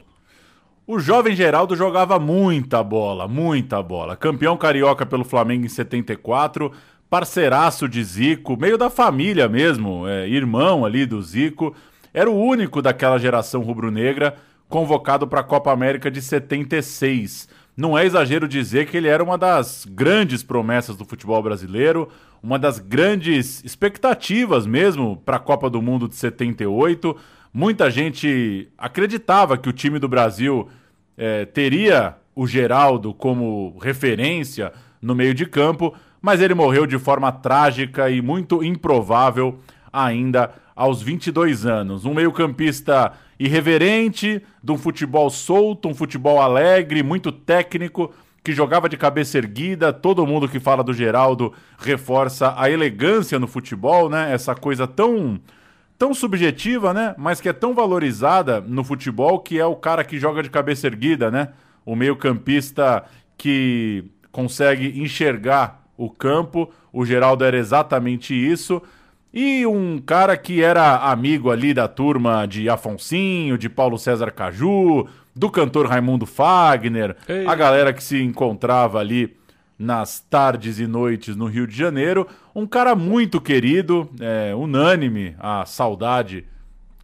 O 0.86 0.98
jovem 0.98 1.36
Geraldo 1.36 1.76
jogava 1.76 2.18
muita 2.18 2.82
bola, 2.82 3.28
muita 3.28 3.80
bola. 3.80 4.16
Campeão 4.16 4.56
carioca 4.56 5.06
pelo 5.06 5.24
Flamengo 5.24 5.64
em 5.64 5.68
74, 5.68 6.72
parceiraço 7.08 7.88
de 7.88 8.02
Zico, 8.02 8.56
meio 8.56 8.76
da 8.76 8.90
família 8.90 9.48
mesmo, 9.48 10.08
é, 10.08 10.28
irmão 10.28 10.84
ali 10.84 11.06
do 11.06 11.22
Zico. 11.22 11.76
Era 12.12 12.30
o 12.30 12.36
único 12.36 12.82
daquela 12.82 13.18
geração 13.18 13.62
rubro-negra 13.62 14.36
convocado 14.68 15.26
para 15.26 15.40
a 15.40 15.44
Copa 15.44 15.72
América 15.72 16.10
de 16.10 16.20
76. 16.20 17.48
Não 17.76 17.96
é 17.96 18.04
exagero 18.04 18.46
dizer 18.46 18.86
que 18.86 18.96
ele 18.96 19.08
era 19.08 19.22
uma 19.22 19.38
das 19.38 19.86
grandes 19.88 20.42
promessas 20.42 20.96
do 20.96 21.04
futebol 21.04 21.42
brasileiro, 21.42 22.08
uma 22.42 22.58
das 22.58 22.78
grandes 22.78 23.62
expectativas 23.64 24.66
mesmo 24.66 25.16
para 25.24 25.36
a 25.36 25.40
Copa 25.40 25.70
do 25.70 25.80
Mundo 25.80 26.08
de 26.08 26.16
78. 26.16 27.16
Muita 27.52 27.90
gente 27.90 28.68
acreditava 28.76 29.56
que 29.56 29.68
o 29.68 29.72
time 29.72 29.98
do 29.98 30.08
Brasil 30.08 30.68
é, 31.16 31.44
teria 31.44 32.16
o 32.34 32.46
Geraldo 32.46 33.12
como 33.12 33.76
referência 33.80 34.72
no 35.02 35.14
meio 35.14 35.34
de 35.34 35.46
campo, 35.46 35.94
mas 36.20 36.40
ele 36.40 36.54
morreu 36.54 36.86
de 36.86 36.98
forma 36.98 37.30
trágica 37.32 38.10
e 38.10 38.20
muito 38.20 38.62
improvável 38.62 39.58
ainda 39.92 40.50
aos 40.80 41.02
22 41.02 41.66
anos. 41.66 42.06
Um 42.06 42.14
meio-campista 42.14 43.12
irreverente, 43.38 44.42
de 44.64 44.72
um 44.72 44.78
futebol 44.78 45.28
solto, 45.28 45.90
um 45.90 45.94
futebol 45.94 46.40
alegre, 46.40 47.02
muito 47.02 47.30
técnico, 47.30 48.14
que 48.42 48.52
jogava 48.52 48.88
de 48.88 48.96
cabeça 48.96 49.36
erguida. 49.36 49.92
Todo 49.92 50.26
mundo 50.26 50.48
que 50.48 50.58
fala 50.58 50.82
do 50.82 50.94
Geraldo 50.94 51.52
reforça 51.78 52.54
a 52.56 52.70
elegância 52.70 53.38
no 53.38 53.46
futebol, 53.46 54.08
né? 54.08 54.32
Essa 54.32 54.54
coisa 54.54 54.86
tão 54.86 55.38
tão 55.98 56.14
subjetiva, 56.14 56.94
né? 56.94 57.14
Mas 57.18 57.42
que 57.42 57.50
é 57.50 57.52
tão 57.52 57.74
valorizada 57.74 58.58
no 58.62 58.82
futebol, 58.82 59.38
que 59.38 59.58
é 59.58 59.66
o 59.66 59.76
cara 59.76 60.02
que 60.02 60.18
joga 60.18 60.42
de 60.42 60.48
cabeça 60.48 60.86
erguida, 60.86 61.30
né? 61.30 61.48
O 61.84 61.94
meio-campista 61.94 63.04
que 63.36 64.02
consegue 64.32 64.98
enxergar 64.98 65.84
o 65.94 66.08
campo. 66.08 66.72
O 66.90 67.04
Geraldo 67.04 67.44
era 67.44 67.58
exatamente 67.58 68.32
isso. 68.34 68.80
E 69.32 69.64
um 69.64 69.98
cara 69.98 70.36
que 70.36 70.60
era 70.60 70.96
amigo 70.96 71.50
ali 71.50 71.72
da 71.72 71.86
turma 71.86 72.46
de 72.46 72.68
Afonsinho, 72.68 73.56
de 73.56 73.68
Paulo 73.68 73.96
César 73.96 74.32
Caju, 74.32 75.06
do 75.34 75.48
cantor 75.48 75.86
Raimundo 75.86 76.26
Fagner, 76.26 77.16
Ei. 77.28 77.46
a 77.46 77.54
galera 77.54 77.92
que 77.92 78.02
se 78.02 78.20
encontrava 78.20 78.98
ali 78.98 79.36
nas 79.78 80.20
tardes 80.20 80.80
e 80.80 80.86
noites 80.86 81.36
no 81.36 81.46
Rio 81.46 81.66
de 81.66 81.76
Janeiro. 81.76 82.26
Um 82.54 82.66
cara 82.66 82.94
muito 82.94 83.40
querido, 83.40 84.10
é, 84.20 84.54
unânime 84.54 85.36
a 85.38 85.64
saudade 85.64 86.44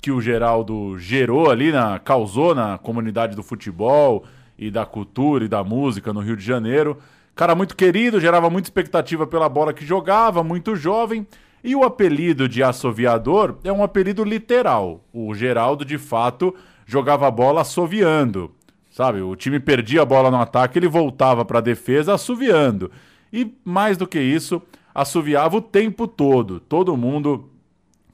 que 0.00 0.10
o 0.10 0.20
Geraldo 0.20 0.98
gerou 0.98 1.50
ali, 1.50 1.72
na, 1.72 1.98
causou 1.98 2.54
na 2.54 2.76
comunidade 2.76 3.34
do 3.34 3.42
futebol 3.42 4.24
e 4.58 4.70
da 4.70 4.84
cultura 4.84 5.44
e 5.44 5.48
da 5.48 5.64
música 5.64 6.12
no 6.12 6.20
Rio 6.20 6.36
de 6.36 6.44
Janeiro. 6.44 6.98
Cara 7.34 7.54
muito 7.54 7.76
querido, 7.76 8.20
gerava 8.20 8.50
muita 8.50 8.66
expectativa 8.66 9.26
pela 9.26 9.48
bola 9.48 9.72
que 9.72 9.84
jogava, 9.84 10.42
muito 10.42 10.74
jovem. 10.74 11.26
E 11.66 11.74
o 11.74 11.82
apelido 11.82 12.48
de 12.48 12.62
assoviador 12.62 13.56
é 13.64 13.72
um 13.72 13.82
apelido 13.82 14.22
literal. 14.22 15.04
O 15.12 15.34
Geraldo, 15.34 15.84
de 15.84 15.98
fato, 15.98 16.54
jogava 16.86 17.28
bola 17.28 17.62
assoviando. 17.62 18.52
Sabe, 18.88 19.20
o 19.20 19.34
time 19.34 19.58
perdia 19.58 20.02
a 20.02 20.04
bola 20.04 20.30
no 20.30 20.40
ataque, 20.40 20.78
ele 20.78 20.86
voltava 20.86 21.44
para 21.44 21.58
a 21.58 21.60
defesa 21.60 22.14
assoviando. 22.14 22.88
E 23.32 23.52
mais 23.64 23.96
do 23.96 24.06
que 24.06 24.20
isso, 24.20 24.62
assoviava 24.94 25.56
o 25.56 25.60
tempo 25.60 26.06
todo. 26.06 26.60
Todo 26.60 26.96
mundo 26.96 27.50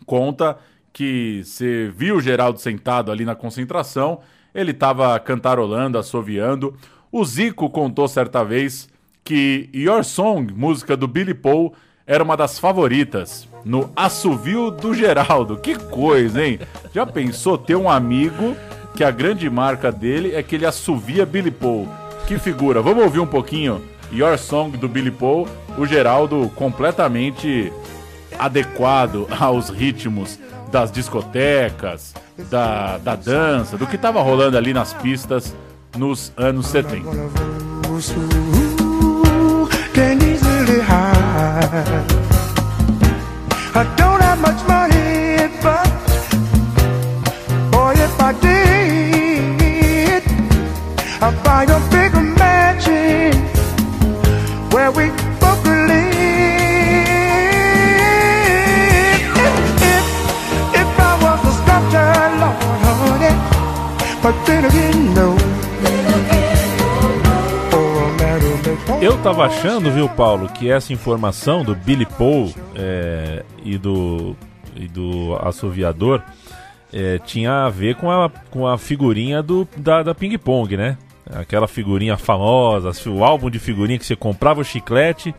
conta 0.06 0.56
que 0.90 1.42
você 1.44 1.92
viu 1.94 2.16
o 2.16 2.20
Geraldo 2.22 2.58
sentado 2.58 3.12
ali 3.12 3.26
na 3.26 3.34
concentração, 3.34 4.20
ele 4.54 4.70
estava 4.70 5.20
cantarolando, 5.20 5.98
assoviando. 5.98 6.74
O 7.12 7.22
Zico 7.22 7.68
contou 7.68 8.08
certa 8.08 8.42
vez 8.42 8.88
que 9.22 9.68
Your 9.74 10.02
Song, 10.04 10.54
música 10.54 10.96
do 10.96 11.06
Billy 11.06 11.34
Paul, 11.34 11.74
era 12.06 12.22
uma 12.22 12.36
das 12.36 12.58
favoritas 12.58 13.48
no 13.64 13.90
assovio 13.94 14.70
do 14.70 14.92
Geraldo. 14.94 15.56
Que 15.56 15.76
coisa, 15.76 16.44
hein? 16.44 16.58
Já 16.94 17.06
pensou 17.06 17.56
ter 17.56 17.76
um 17.76 17.88
amigo 17.88 18.56
que 18.94 19.04
a 19.04 19.10
grande 19.10 19.48
marca 19.48 19.90
dele 19.90 20.34
é 20.34 20.42
que 20.42 20.54
ele 20.56 20.66
assovia 20.66 21.24
Billy 21.24 21.50
Paul. 21.50 21.88
Que 22.26 22.38
figura. 22.38 22.82
Vamos 22.82 23.04
ouvir 23.04 23.20
um 23.20 23.26
pouquinho 23.26 23.82
Your 24.12 24.36
Song 24.38 24.76
do 24.76 24.88
Billy 24.88 25.10
Paul. 25.10 25.48
O 25.78 25.86
Geraldo 25.86 26.50
completamente 26.54 27.72
adequado 28.38 29.26
aos 29.38 29.68
ritmos 29.68 30.38
das 30.70 30.90
discotecas, 30.90 32.14
da, 32.50 32.98
da 32.98 33.14
dança, 33.14 33.76
do 33.76 33.86
que 33.86 33.96
estava 33.96 34.22
rolando 34.22 34.56
ali 34.56 34.72
nas 34.72 34.92
pistas 34.94 35.54
nos 35.96 36.32
anos 36.36 36.66
70. 36.66 37.08
time 41.72 42.22
tava 69.22 69.44
achando, 69.44 69.88
viu, 69.88 70.08
Paulo, 70.08 70.48
que 70.48 70.68
essa 70.68 70.92
informação 70.92 71.62
do 71.62 71.76
Billy 71.76 72.04
Paul 72.04 72.52
é, 72.74 73.44
e 73.64 73.78
do 73.78 74.36
e 74.74 74.88
do 74.88 75.38
assoviador 75.40 76.20
é, 76.92 77.20
tinha 77.20 77.66
a 77.66 77.68
ver 77.68 77.94
com 77.94 78.10
a, 78.10 78.28
com 78.50 78.66
a 78.66 78.76
figurinha 78.76 79.40
do, 79.40 79.68
da, 79.76 80.02
da 80.02 80.12
Ping 80.12 80.36
Pong, 80.38 80.76
né? 80.76 80.98
Aquela 81.32 81.68
figurinha 81.68 82.16
famosa, 82.16 82.90
o 83.08 83.22
álbum 83.22 83.48
de 83.48 83.60
figurinha 83.60 83.96
que 83.96 84.04
você 84.04 84.16
comprava 84.16 84.60
o 84.60 84.64
chiclete 84.64 85.32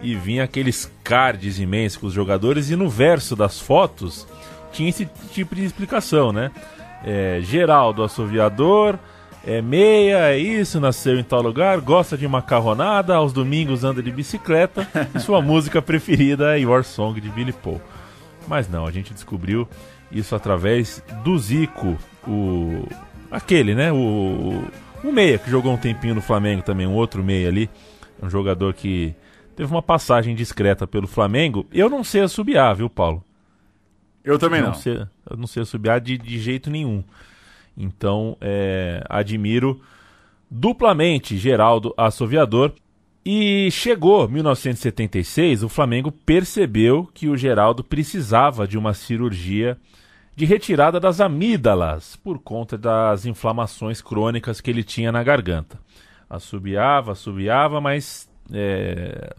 e 0.00 0.14
vinha 0.14 0.44
aqueles 0.44 0.90
cards 1.04 1.58
imensos 1.58 1.98
com 1.98 2.06
os 2.06 2.14
jogadores 2.14 2.70
e 2.70 2.76
no 2.76 2.88
verso 2.88 3.36
das 3.36 3.60
fotos 3.60 4.26
tinha 4.72 4.88
esse 4.88 5.06
tipo 5.34 5.54
de 5.54 5.62
explicação, 5.62 6.32
né? 6.32 6.50
É, 7.04 7.40
Geraldo, 7.42 8.02
assoviador, 8.02 8.98
é 9.46 9.62
meia, 9.62 10.30
é 10.30 10.38
isso, 10.38 10.78
nasceu 10.78 11.18
em 11.18 11.22
tal 11.22 11.40
lugar, 11.40 11.80
gosta 11.80 12.16
de 12.16 12.28
macarronada, 12.28 13.14
aos 13.14 13.32
domingos 13.32 13.84
anda 13.84 14.02
de 14.02 14.10
bicicleta 14.10 14.86
e 15.14 15.20
sua 15.20 15.40
música 15.40 15.80
preferida 15.80 16.56
é 16.56 16.60
Your 16.60 16.84
Song 16.84 17.20
de 17.20 17.28
Billy 17.30 17.52
Paul. 17.52 17.80
Mas 18.46 18.68
não, 18.68 18.86
a 18.86 18.90
gente 18.90 19.14
descobriu 19.14 19.68
isso 20.12 20.34
através 20.34 21.02
do 21.24 21.38
Zico, 21.38 21.96
o 22.26 22.86
aquele, 23.30 23.74
né, 23.74 23.92
o, 23.92 24.62
o 25.04 25.12
meia 25.12 25.38
que 25.38 25.50
jogou 25.50 25.72
um 25.72 25.78
tempinho 25.78 26.14
no 26.14 26.20
Flamengo 26.20 26.62
também, 26.62 26.86
um 26.86 26.94
outro 26.94 27.22
meia 27.22 27.48
ali, 27.48 27.70
um 28.22 28.28
jogador 28.28 28.74
que 28.74 29.14
teve 29.56 29.70
uma 29.70 29.82
passagem 29.82 30.34
discreta 30.34 30.86
pelo 30.86 31.06
Flamengo. 31.06 31.66
Eu 31.72 31.88
não 31.88 32.04
sei 32.04 32.22
assobiar, 32.22 32.74
viu, 32.74 32.90
Paulo? 32.90 33.24
Eu 34.24 34.38
também 34.38 34.60
não. 34.60 34.68
não. 34.68 34.74
Sei, 34.74 34.98
eu 35.30 35.36
não 35.36 35.46
sei 35.46 35.62
assobiar 35.62 36.00
de, 36.00 36.18
de 36.18 36.38
jeito 36.38 36.70
nenhum. 36.70 37.02
Então, 37.80 38.36
é, 38.42 39.02
admiro 39.08 39.80
duplamente 40.50 41.38
Geraldo 41.38 41.94
Assoviador. 41.96 42.74
E 43.24 43.70
chegou 43.70 44.28
1976, 44.28 45.62
o 45.62 45.68
Flamengo 45.68 46.10
percebeu 46.10 47.08
que 47.12 47.28
o 47.28 47.36
Geraldo 47.36 47.84
precisava 47.84 48.66
de 48.66 48.78
uma 48.78 48.94
cirurgia 48.94 49.76
de 50.34 50.46
retirada 50.46 50.98
das 50.98 51.20
amígdalas 51.20 52.16
por 52.16 52.38
conta 52.38 52.78
das 52.78 53.26
inflamações 53.26 54.00
crônicas 54.00 54.60
que 54.60 54.70
ele 54.70 54.82
tinha 54.82 55.12
na 55.12 55.22
garganta. 55.22 55.78
Assobiava, 56.30 57.12
assobiava, 57.12 57.78
mas 57.78 58.28
é, 58.52 59.34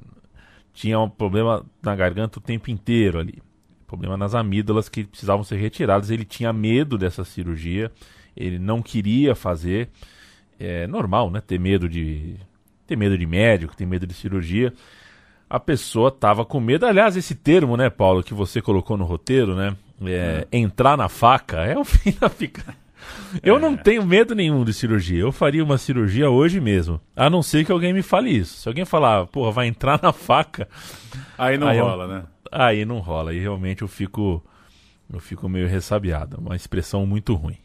tinha 0.73 0.99
um 0.99 1.09
problema 1.09 1.65
na 1.81 1.95
garganta 1.95 2.37
o 2.37 2.41
tempo 2.41 2.69
inteiro 2.69 3.19
ali. 3.19 3.41
Problema 3.87 4.15
nas 4.15 4.35
amígdalas 4.35 4.87
que 4.87 5.03
precisavam 5.05 5.43
ser 5.43 5.57
retiradas. 5.57 6.11
Ele 6.11 6.23
tinha 6.23 6.53
medo 6.53 6.99
dessa 6.99 7.23
cirurgia 7.23 7.91
ele 8.35 8.59
não 8.59 8.81
queria 8.81 9.35
fazer. 9.35 9.89
É 10.59 10.85
normal, 10.87 11.31
né? 11.31 11.41
Ter 11.41 11.59
medo 11.59 11.89
de 11.89 12.35
ter 12.85 12.95
medo 12.97 13.17
de 13.17 13.25
médico, 13.25 13.75
ter 13.75 13.85
medo 13.85 14.05
de 14.05 14.13
cirurgia. 14.13 14.73
A 15.49 15.59
pessoa 15.59 16.09
estava 16.09 16.45
com 16.45 16.59
medo. 16.59 16.85
Aliás, 16.85 17.15
esse 17.15 17.35
termo, 17.35 17.77
né, 17.77 17.89
Paulo, 17.89 18.23
que 18.23 18.33
você 18.33 18.61
colocou 18.61 18.97
no 18.97 19.05
roteiro, 19.05 19.55
né? 19.55 19.75
É, 20.03 20.47
é. 20.51 20.57
Entrar 20.57 20.97
na 20.97 21.07
faca 21.07 21.65
é 21.65 21.77
o 21.77 21.83
fim 21.85 22.11
da 22.19 22.29
pica. 22.29 22.75
Eu 23.41 23.57
é. 23.57 23.59
não 23.59 23.77
tenho 23.77 24.05
medo 24.05 24.35
nenhum 24.35 24.63
de 24.63 24.73
cirurgia. 24.73 25.19
Eu 25.19 25.31
faria 25.31 25.63
uma 25.63 25.77
cirurgia 25.77 26.29
hoje 26.29 26.59
mesmo. 26.59 26.99
A 27.15 27.29
não 27.29 27.41
ser 27.41 27.65
que 27.65 27.71
alguém 27.71 27.93
me 27.93 28.01
fale 28.01 28.29
isso. 28.29 28.61
Se 28.61 28.67
alguém 28.67 28.85
falar, 28.85 29.27
porra, 29.27 29.51
vai 29.51 29.67
entrar 29.67 29.99
na 30.01 30.11
faca. 30.11 30.67
Aí 31.37 31.57
não 31.57 31.67
aí 31.67 31.79
rola, 31.79 32.03
eu, 32.03 32.09
né? 32.09 32.23
Aí 32.51 32.85
não 32.85 32.99
rola. 32.99 33.33
E 33.33 33.39
realmente 33.39 33.81
eu 33.81 33.87
fico. 33.87 34.43
Eu 35.11 35.19
fico 35.19 35.49
meio 35.49 35.67
ressabiado. 35.67 36.37
Uma 36.39 36.55
expressão 36.55 37.05
muito 37.05 37.33
ruim. 37.33 37.57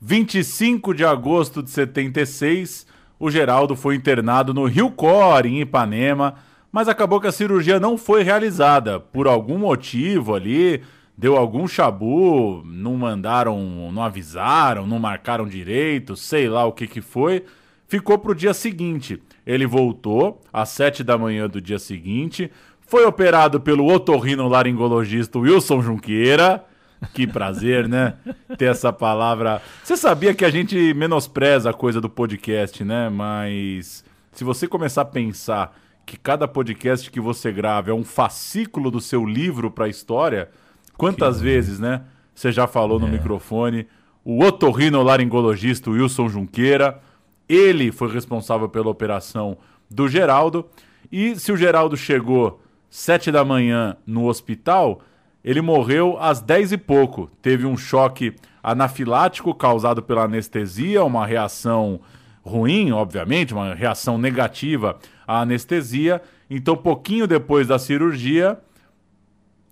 25 0.00 0.94
de 0.94 1.04
agosto 1.04 1.60
de 1.60 1.70
76, 1.70 2.86
o 3.18 3.30
Geraldo 3.30 3.74
foi 3.74 3.96
internado 3.96 4.54
no 4.54 4.64
Rio 4.64 4.90
Core, 4.92 5.48
em 5.48 5.60
Ipanema, 5.60 6.36
mas 6.70 6.88
acabou 6.88 7.20
que 7.20 7.26
a 7.26 7.32
cirurgia 7.32 7.80
não 7.80 7.98
foi 7.98 8.22
realizada. 8.22 9.00
Por 9.00 9.26
algum 9.26 9.58
motivo 9.58 10.36
ali, 10.36 10.82
deu 11.16 11.36
algum 11.36 11.66
chabu, 11.66 12.62
não 12.64 12.96
mandaram, 12.96 13.90
não 13.90 14.02
avisaram, 14.02 14.86
não 14.86 15.00
marcaram 15.00 15.48
direito, 15.48 16.14
sei 16.14 16.48
lá 16.48 16.64
o 16.64 16.72
que 16.72 16.86
que 16.86 17.00
foi. 17.00 17.44
Ficou 17.88 18.18
para 18.18 18.30
o 18.30 18.36
dia 18.36 18.54
seguinte. 18.54 19.20
Ele 19.44 19.66
voltou 19.66 20.40
às 20.52 20.68
7 20.68 21.02
da 21.02 21.18
manhã 21.18 21.48
do 21.48 21.60
dia 21.60 21.78
seguinte, 21.78 22.52
foi 22.82 23.04
operado 23.04 23.60
pelo 23.60 23.92
otorrinolaringologista 23.92 25.40
Wilson 25.40 25.82
Junqueira 25.82 26.64
que 27.12 27.26
prazer, 27.26 27.88
né? 27.88 28.14
Ter 28.56 28.66
essa 28.66 28.92
palavra. 28.92 29.62
Você 29.82 29.96
sabia 29.96 30.34
que 30.34 30.44
a 30.44 30.50
gente 30.50 30.92
menospreza 30.94 31.70
a 31.70 31.74
coisa 31.74 32.00
do 32.00 32.08
podcast, 32.08 32.84
né? 32.84 33.08
Mas 33.08 34.04
se 34.32 34.44
você 34.44 34.66
começar 34.66 35.02
a 35.02 35.06
pensar 35.06 35.76
que 36.04 36.16
cada 36.16 36.48
podcast 36.48 37.10
que 37.10 37.20
você 37.20 37.52
grava 37.52 37.90
é 37.90 37.94
um 37.94 38.04
fascículo 38.04 38.90
do 38.90 39.00
seu 39.00 39.24
livro 39.24 39.70
para 39.70 39.84
a 39.84 39.88
história, 39.88 40.50
quantas 40.96 41.36
que 41.36 41.42
vezes, 41.44 41.78
né? 41.78 42.02
Você 42.34 42.50
já 42.50 42.66
falou 42.66 42.98
é. 42.98 43.02
no 43.02 43.08
microfone. 43.08 43.86
O 44.24 44.42
otorrinolaringologista 44.44 45.90
Wilson 45.90 46.28
Junqueira, 46.28 47.00
ele 47.48 47.90
foi 47.90 48.12
responsável 48.12 48.68
pela 48.68 48.88
operação 48.88 49.58
do 49.90 50.08
Geraldo. 50.08 50.66
E 51.10 51.34
se 51.36 51.50
o 51.50 51.56
Geraldo 51.56 51.96
chegou 51.96 52.60
sete 52.90 53.30
da 53.30 53.44
manhã 53.44 53.96
no 54.06 54.26
hospital, 54.26 55.00
ele 55.48 55.62
morreu 55.62 56.18
às 56.20 56.42
10 56.42 56.72
e 56.72 56.76
pouco. 56.76 57.30
Teve 57.40 57.64
um 57.64 57.74
choque 57.74 58.34
anafilático 58.62 59.54
causado 59.54 60.02
pela 60.02 60.24
anestesia, 60.24 61.02
uma 61.02 61.26
reação 61.26 62.02
ruim, 62.42 62.92
obviamente, 62.92 63.54
uma 63.54 63.72
reação 63.72 64.18
negativa 64.18 64.98
à 65.26 65.40
anestesia. 65.40 66.20
Então, 66.50 66.76
pouquinho 66.76 67.26
depois 67.26 67.66
da 67.66 67.78
cirurgia, 67.78 68.58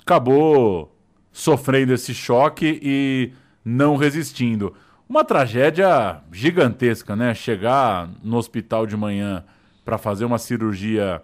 acabou 0.01 0.97
sofrendo 1.31 1.93
esse 1.93 2.15
choque 2.15 2.81
e 2.83 3.33
não 3.63 3.97
resistindo. 3.97 4.73
Uma 5.07 5.27
tragédia 5.27 6.23
gigantesca, 6.33 7.15
né? 7.15 7.35
Chegar 7.35 8.09
no 8.25 8.39
hospital 8.39 8.87
de 8.87 8.97
manhã 8.97 9.45
para 9.85 9.99
fazer 9.99 10.25
uma 10.25 10.39
cirurgia 10.39 11.21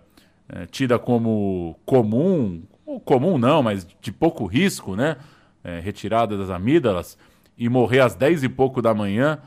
é, 0.46 0.66
tida 0.66 0.98
como 0.98 1.74
comum, 1.86 2.62
comum 3.00 3.38
não, 3.38 3.62
mas 3.62 3.86
de 4.00 4.12
pouco 4.12 4.46
risco, 4.46 4.96
né? 4.96 5.16
É, 5.64 5.78
retirada 5.78 6.36
das 6.36 6.50
amígdalas 6.50 7.16
e 7.56 7.68
morrer 7.68 8.00
às 8.00 8.14
10 8.14 8.42
e 8.42 8.48
pouco 8.48 8.82
da 8.82 8.92
manhã, 8.92 9.38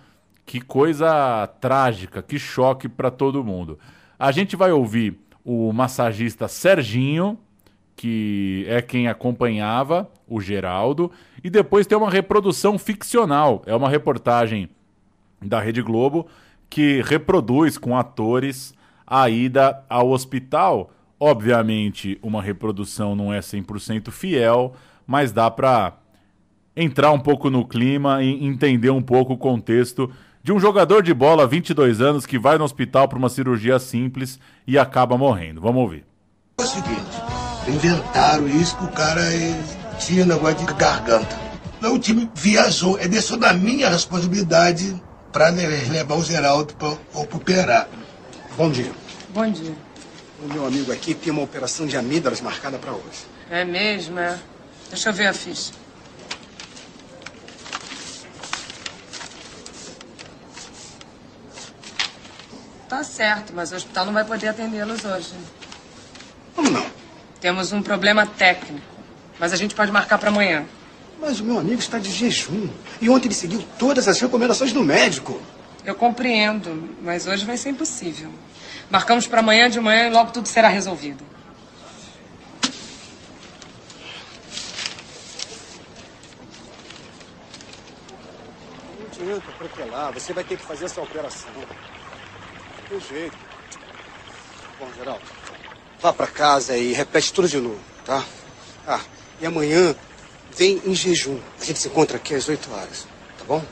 que 0.46 0.62
coisa 0.62 1.48
trágica, 1.60 2.22
que 2.22 2.40
choque 2.40 2.88
para 2.88 3.12
todo 3.12 3.44
mundo. 3.44 3.78
A 4.18 4.32
gente 4.32 4.56
vai 4.56 4.72
ouvir 4.72 5.20
o 5.44 5.74
massagista 5.74 6.48
Serginho, 6.48 7.38
que 7.96 8.66
é 8.68 8.82
quem 8.82 9.08
acompanhava 9.08 10.10
o 10.28 10.40
Geraldo, 10.40 11.12
e 11.44 11.50
depois 11.50 11.88
tem 11.88 11.98
uma 11.98 12.10
reprodução 12.10 12.78
ficcional, 12.78 13.62
é 13.66 13.76
uma 13.76 13.90
reportagem 13.90 14.70
da 15.42 15.60
Rede 15.60 15.82
Globo 15.82 16.28
que 16.70 17.02
reproduz 17.04 17.78
com 17.78 17.98
atores 17.98 18.74
a 19.06 19.30
ida 19.30 19.84
ao 19.88 20.10
hospital 20.10 20.92
Obviamente, 21.28 22.20
uma 22.22 22.40
reprodução 22.40 23.16
não 23.16 23.34
é 23.34 23.40
100% 23.40 24.12
fiel, 24.12 24.76
mas 25.08 25.32
dá 25.32 25.50
para 25.50 25.98
entrar 26.78 27.12
um 27.12 27.20
pouco 27.20 27.50
no 27.50 27.68
clima 27.68 28.22
e 28.22 28.46
entender 28.46 28.92
um 28.92 29.02
pouco 29.02 29.34
o 29.34 29.38
contexto 29.38 30.08
de 30.44 30.54
um 30.54 30.60
jogador 30.60 31.02
de 31.02 31.16
bola, 31.16 31.48
22 31.48 32.00
anos, 32.00 32.28
que 32.28 32.38
vai 32.38 32.60
no 32.60 32.64
hospital 32.64 33.08
para 33.08 33.18
uma 33.18 33.28
cirurgia 33.28 33.80
simples 33.80 34.40
e 34.68 34.78
acaba 34.78 35.18
morrendo. 35.18 35.62
Vamos 35.62 35.82
ouvir. 35.82 36.06
É 36.60 36.62
o 36.62 36.68
seguinte, 36.68 37.18
inventaram 37.68 38.48
isso 38.48 38.78
que 38.78 38.84
o 38.84 38.92
cara 38.92 39.22
é, 39.22 39.60
tinha 39.98 40.28
negócio 40.28 40.64
de 40.64 40.74
garganta. 40.76 41.40
Não, 41.82 41.96
o 41.96 42.00
time 42.00 42.30
viajou, 42.36 43.00
é 43.00 43.08
deixou 43.08 43.36
da 43.36 43.52
minha 43.52 43.90
responsabilidade 43.90 44.96
para 45.32 45.50
levar 45.50 46.18
o 46.18 46.24
Geraldo 46.24 46.76
para 46.76 46.90
operar. 47.36 47.90
Bom 48.56 48.70
dia. 48.70 48.92
Bom 49.34 49.50
dia. 49.50 49.74
O 50.46 50.54
meu 50.54 50.64
amigo 50.64 50.92
aqui 50.92 51.16
tem 51.16 51.34
uma 51.34 51.42
operação 51.42 51.88
de 51.88 51.98
amígdalas 51.98 52.40
marcada 52.40 52.78
para 52.78 52.92
hoje. 52.92 53.26
É 53.50 53.66
mesmo, 53.66 54.20
é? 54.20 54.38
Deixa 54.92 55.10
eu 55.10 55.14
ver 55.14 55.26
a 55.26 55.34
ficha. 55.34 55.74
Tá 62.88 63.04
certo, 63.04 63.54
mas 63.56 63.72
o 63.72 63.76
hospital 63.76 64.06
não 64.06 64.14
vai 64.14 64.24
poder 64.24 64.50
atendê-los 64.50 65.04
hoje. 65.04 65.34
Como 66.56 66.70
não? 66.70 66.86
Temos 67.42 67.72
um 67.72 67.82
problema 67.82 68.28
técnico, 68.28 68.86
mas 69.40 69.52
a 69.52 69.56
gente 69.56 69.74
pode 69.74 69.92
marcar 69.92 70.20
para 70.20 70.30
amanhã. 70.30 70.64
Mas 71.20 71.40
o 71.40 71.44
meu 71.44 71.58
amigo 71.58 71.80
está 71.80 71.98
de 71.98 72.12
jejum. 72.12 72.70
E 73.02 73.10
ontem 73.10 73.30
ele 73.30 73.36
seguiu 73.36 73.66
todas 73.80 74.08
as 74.08 74.20
recomendações 74.20 74.72
do 74.72 74.84
médico. 74.84 75.42
Eu 75.84 75.96
compreendo, 75.96 76.96
mas 77.02 77.26
hoje 77.26 77.44
vai 77.46 77.58
ser 77.58 77.70
impossível. 77.70 78.30
Marcamos 78.90 79.28
para 79.28 79.40
amanhã 79.40 79.70
de 79.70 79.80
manhã 79.80 80.08
e 80.08 80.12
logo 80.12 80.32
tudo 80.32 80.48
será 80.48 80.68
resolvido. 80.68 81.24
Não 89.00 89.32
adianta 89.34 89.52
protelar. 89.58 90.14
Você 90.14 90.34
vai 90.34 90.44
ter 90.44 90.58
que 90.58 90.64
fazer 90.64 90.86
essa 90.86 91.02
operação. 91.02 91.52
Tem 92.90 93.00
jeito. 93.00 93.38
Bom, 94.80 94.90
Geraldo, 94.96 95.24
vá 96.02 96.12
para 96.12 96.28
casa 96.28 96.78
e 96.78 96.92
repete 96.94 97.34
tudo 97.34 97.48
de 97.48 97.60
novo, 97.60 97.80
tá? 98.06 98.24
Ah, 98.86 99.00
e 99.40 99.46
amanhã 99.46 99.96
vem 100.56 100.82
em 100.86 100.94
jejum. 100.94 101.40
A 101.60 101.64
gente 101.64 101.80
se 101.80 101.88
encontra 101.88 102.18
aqui 102.18 102.36
às 102.36 102.48
8 102.48 102.72
horas, 102.74 103.08
tá 103.38 103.46
bom? 103.46 103.64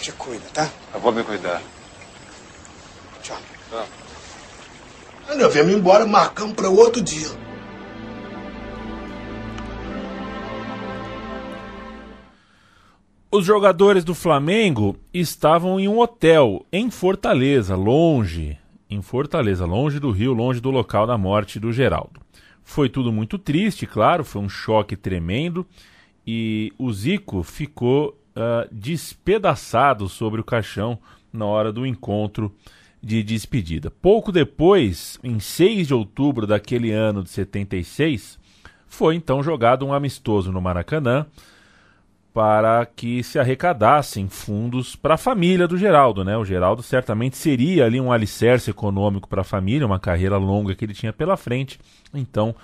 Te 0.00 0.12
cuida, 0.12 0.44
tá? 0.52 0.68
Eu 0.92 1.00
vou 1.00 1.12
me 1.12 1.22
cuidar. 1.22 1.62
Tchau. 3.22 3.38
Aí 5.28 5.36
nós 5.36 5.52
viemos 5.52 5.72
embora, 5.72 6.06
marcamos 6.06 6.54
para 6.54 6.70
outro 6.70 7.02
dia. 7.02 7.28
Os 13.30 13.44
jogadores 13.44 14.04
do 14.04 14.14
Flamengo 14.14 14.96
estavam 15.12 15.78
em 15.78 15.86
um 15.86 15.98
hotel 15.98 16.64
em 16.72 16.90
Fortaleza, 16.90 17.76
longe, 17.76 18.56
em 18.88 19.02
Fortaleza, 19.02 19.66
longe 19.66 20.00
do 20.00 20.10
Rio, 20.10 20.32
longe 20.32 20.60
do 20.60 20.70
local 20.70 21.06
da 21.06 21.18
morte 21.18 21.60
do 21.60 21.70
Geraldo. 21.70 22.22
Foi 22.64 22.88
tudo 22.88 23.12
muito 23.12 23.38
triste, 23.38 23.86
claro, 23.86 24.24
foi 24.24 24.40
um 24.40 24.48
choque 24.48 24.96
tremendo 24.96 25.66
e 26.26 26.72
o 26.78 26.90
Zico 26.90 27.42
ficou 27.42 28.18
uh, 28.34 28.66
despedaçado 28.72 30.08
sobre 30.08 30.40
o 30.40 30.44
caixão 30.44 30.98
na 31.30 31.44
hora 31.44 31.70
do 31.70 31.84
encontro 31.86 32.50
de 33.02 33.22
despedida. 33.22 33.90
Pouco 33.90 34.32
depois, 34.32 35.18
em 35.22 35.38
6 35.38 35.88
de 35.88 35.94
outubro 35.94 36.46
daquele 36.46 36.90
ano 36.90 37.22
de 37.22 37.30
76, 37.30 38.38
foi 38.86 39.14
então 39.14 39.42
jogado 39.42 39.86
um 39.86 39.92
amistoso 39.92 40.50
no 40.50 40.60
Maracanã 40.60 41.26
para 42.32 42.86
que 42.86 43.22
se 43.22 43.38
arrecadassem 43.38 44.28
fundos 44.28 44.94
para 44.94 45.14
a 45.14 45.18
família 45.18 45.66
do 45.66 45.76
Geraldo, 45.76 46.24
né? 46.24 46.36
O 46.36 46.44
Geraldo 46.44 46.82
certamente 46.82 47.36
seria 47.36 47.84
ali 47.84 48.00
um 48.00 48.12
alicerce 48.12 48.70
econômico 48.70 49.28
para 49.28 49.40
a 49.40 49.44
família, 49.44 49.86
uma 49.86 49.98
carreira 49.98 50.36
longa 50.36 50.74
que 50.74 50.84
ele 50.84 50.94
tinha 50.94 51.12
pela 51.12 51.36
frente. 51.36 51.80
Então, 52.14 52.54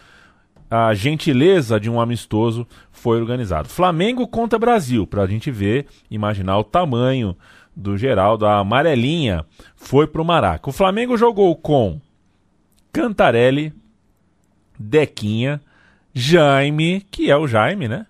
a 0.71 0.95
gentileza 0.95 1.79
de 1.79 1.91
um 1.91 2.01
amistoso 2.01 2.67
foi 2.91 3.21
organizado. 3.21 3.69
Flamengo 3.69 4.27
contra 4.29 4.59
Brasil, 4.59 5.07
para 5.07 5.23
a 5.23 5.27
gente 5.27 5.51
ver, 5.51 5.87
imaginar 6.11 6.59
o 6.59 6.65
tamanho 6.65 7.37
do 7.75 7.97
Geraldo. 7.97 8.47
A 8.47 8.59
amarelinha 8.59 9.45
foi 9.77 10.07
para 10.07 10.23
o 10.23 10.25
Maraca. 10.25 10.71
O 10.71 10.73
Flamengo 10.73 11.17
jogou 11.17 11.55
com 11.57 12.01
Cantarelli, 12.93 13.73
Dequinha, 14.79 15.61
Jaime, 16.13 17.07
que 17.11 17.31
é 17.31 17.37
o 17.37 17.47
Jaime, 17.47 17.89
né? 17.89 18.07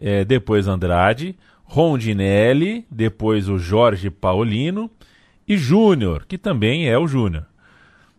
é, 0.00 0.24
depois 0.24 0.66
Andrade, 0.66 1.36
Rondinelli, 1.62 2.86
depois 2.90 3.48
o 3.48 3.58
Jorge 3.58 4.10
Paulino 4.10 4.90
e 5.46 5.56
Júnior, 5.56 6.24
que 6.26 6.38
também 6.38 6.88
é 6.88 6.98
o 6.98 7.06
Júnior. 7.06 7.46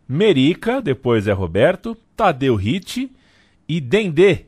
Merica, 0.08 0.82
depois 0.82 1.28
é 1.28 1.32
Roberto, 1.32 1.98
Tadeu 2.16 2.56
Ritt 2.56 3.12
e 3.68 3.82
Dendê. 3.82 4.46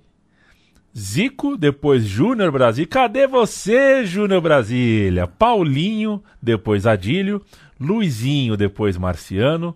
Zico, 0.97 1.57
depois 1.57 2.03
Júnior 2.05 2.51
Brasil. 2.51 2.87
Cadê 2.87 3.27
você, 3.27 4.05
Júnior 4.05 4.41
Brasília? 4.41 5.27
Paulinho, 5.27 6.23
depois 6.41 6.85
Adílio. 6.85 7.41
Luizinho, 7.79 8.55
depois 8.55 8.97
Marciano. 8.97 9.75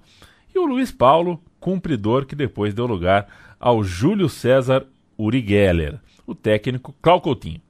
E 0.53 0.59
o 0.59 0.65
Luiz 0.65 0.91
Paulo, 0.91 1.41
cumpridor, 1.59 2.25
que 2.25 2.35
depois 2.35 2.73
deu 2.73 2.85
lugar 2.85 3.27
ao 3.59 3.83
Júlio 3.83 4.29
César 4.29 4.85
Uri 5.17 5.43
Geller 5.45 5.99
o 6.27 6.35
técnico 6.35 6.93
Cláudio 7.01 7.23
Coutinho. 7.23 7.61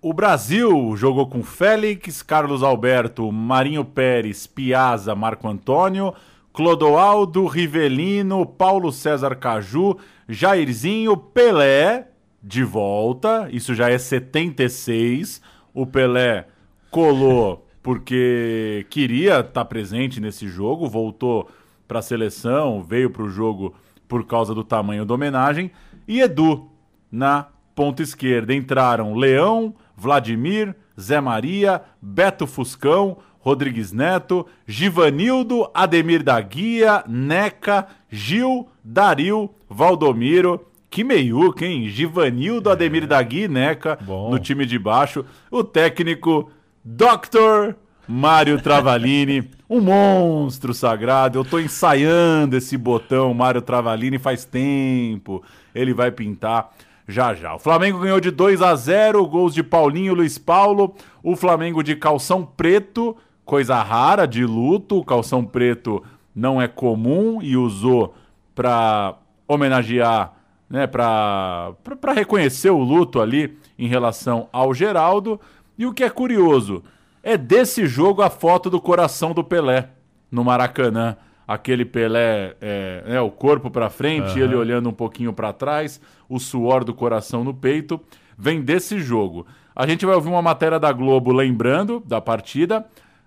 O 0.00 0.12
Brasil 0.12 0.96
jogou 0.96 1.26
com 1.26 1.42
Félix, 1.42 2.22
Carlos 2.22 2.62
Alberto, 2.62 3.30
Marinho 3.32 3.84
Pérez, 3.84 4.46
Piazza, 4.46 5.12
Marco 5.16 5.48
Antônio, 5.48 6.14
Clodoaldo, 6.52 7.46
Rivelino, 7.46 8.46
Paulo 8.46 8.92
César 8.92 9.34
Caju, 9.34 9.98
Jairzinho, 10.28 11.16
Pelé, 11.16 12.07
de 12.42 12.62
volta, 12.62 13.48
isso 13.50 13.74
já 13.74 13.90
é 13.90 13.98
76. 13.98 15.40
O 15.74 15.86
Pelé 15.86 16.46
colou 16.90 17.66
porque 17.82 18.86
queria 18.90 19.40
estar 19.40 19.64
presente 19.64 20.20
nesse 20.20 20.48
jogo, 20.48 20.88
voltou 20.88 21.48
para 21.86 22.00
a 22.00 22.02
seleção, 22.02 22.82
veio 22.82 23.10
para 23.10 23.22
o 23.22 23.30
jogo 23.30 23.74
por 24.06 24.26
causa 24.26 24.54
do 24.54 24.62
tamanho 24.62 25.04
da 25.04 25.14
homenagem. 25.14 25.70
E 26.06 26.20
Edu, 26.20 26.70
na 27.10 27.46
ponta 27.74 28.02
esquerda 28.02 28.54
entraram 28.54 29.14
Leão, 29.14 29.74
Vladimir, 29.96 30.74
Zé 31.00 31.20
Maria, 31.20 31.82
Beto 32.00 32.46
Fuscão, 32.46 33.18
Rodrigues 33.38 33.92
Neto, 33.92 34.46
Givanildo, 34.66 35.70
Ademir 35.72 36.22
da 36.22 36.40
Guia, 36.40 37.04
Neca, 37.08 37.86
Gil, 38.10 38.68
Daril, 38.84 39.54
Valdomiro. 39.68 40.66
Que 40.90 41.04
meiuca, 41.04 41.66
hein? 41.66 41.88
Givanildo, 41.88 42.70
Ademir 42.70 43.06
da 43.06 43.22
Guia 43.22 43.44
e 43.44 43.48
Neca 43.48 43.98
Bom. 44.00 44.30
no 44.30 44.38
time 44.38 44.64
de 44.64 44.78
baixo. 44.78 45.24
O 45.50 45.62
técnico 45.62 46.50
Dr. 46.84 47.74
Mário 48.06 48.60
Travalini, 48.60 49.50
um 49.68 49.80
monstro 49.80 50.72
sagrado. 50.72 51.38
Eu 51.38 51.44
tô 51.44 51.58
ensaiando 51.58 52.56
esse 52.56 52.76
botão 52.76 53.34
Mário 53.34 53.60
Travalini 53.60 54.18
faz 54.18 54.44
tempo. 54.44 55.42
Ele 55.74 55.92
vai 55.92 56.10
pintar 56.10 56.72
já 57.06 57.34
já. 57.34 57.54
O 57.54 57.58
Flamengo 57.58 58.00
ganhou 58.00 58.20
de 58.20 58.30
2 58.30 58.62
a 58.62 58.74
0, 58.74 59.26
gols 59.26 59.54
de 59.54 59.62
Paulinho 59.62 60.12
e 60.12 60.16
Luiz 60.16 60.38
Paulo. 60.38 60.94
O 61.22 61.36
Flamengo 61.36 61.82
de 61.82 61.96
calção 61.96 62.44
preto, 62.44 63.16
coisa 63.44 63.82
rara 63.82 64.26
de 64.26 64.44
luto. 64.44 64.98
O 64.98 65.04
calção 65.04 65.44
preto 65.44 66.02
não 66.34 66.60
é 66.60 66.68
comum 66.68 67.40
e 67.42 67.56
usou 67.56 68.14
para 68.54 69.16
homenagear, 69.46 70.34
né, 70.68 70.86
para 70.86 71.76
reconhecer 72.14 72.70
o 72.70 72.78
luto 72.78 73.20
ali 73.20 73.56
em 73.78 73.88
relação 73.88 74.48
ao 74.52 74.74
Geraldo. 74.74 75.40
E 75.76 75.86
o 75.86 75.92
que 75.92 76.04
é 76.04 76.10
curioso, 76.10 76.82
é 77.22 77.36
desse 77.36 77.86
jogo 77.86 78.22
a 78.22 78.30
foto 78.30 78.68
do 78.68 78.80
coração 78.80 79.32
do 79.32 79.44
Pelé 79.44 79.90
no 80.30 80.44
Maracanã 80.44 81.16
aquele 81.48 81.86
Pelé, 81.86 82.54
é, 82.60 83.02
é 83.06 83.20
o 83.22 83.30
corpo 83.30 83.70
para 83.70 83.88
frente, 83.88 84.38
uhum. 84.38 84.44
ele 84.44 84.54
olhando 84.54 84.90
um 84.90 84.92
pouquinho 84.92 85.32
para 85.32 85.50
trás, 85.50 85.98
o 86.28 86.38
suor 86.38 86.84
do 86.84 86.92
coração 86.92 87.42
no 87.42 87.54
peito, 87.54 87.98
vem 88.36 88.60
desse 88.60 89.00
jogo. 89.00 89.46
A 89.74 89.86
gente 89.86 90.04
vai 90.04 90.14
ouvir 90.14 90.28
uma 90.28 90.42
matéria 90.42 90.78
da 90.78 90.92
Globo 90.92 91.32
lembrando 91.32 92.02
da 92.04 92.20
partida. 92.20 92.84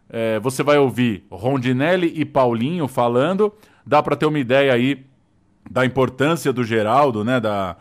É, 0.07 0.39
você 0.39 0.61
vai 0.61 0.77
ouvir 0.77 1.25
Rondinelli 1.31 2.13
e 2.15 2.23
Paulinho 2.23 2.87
falando. 2.87 3.51
Dá 3.85 4.03
para 4.03 4.15
ter 4.15 4.27
uma 4.27 4.37
ideia 4.37 4.71
aí 4.71 5.03
da 5.69 5.85
importância 5.85 6.51
do 6.51 6.63
Geraldo, 6.63 7.23
né? 7.23 7.39
Da, 7.39 7.77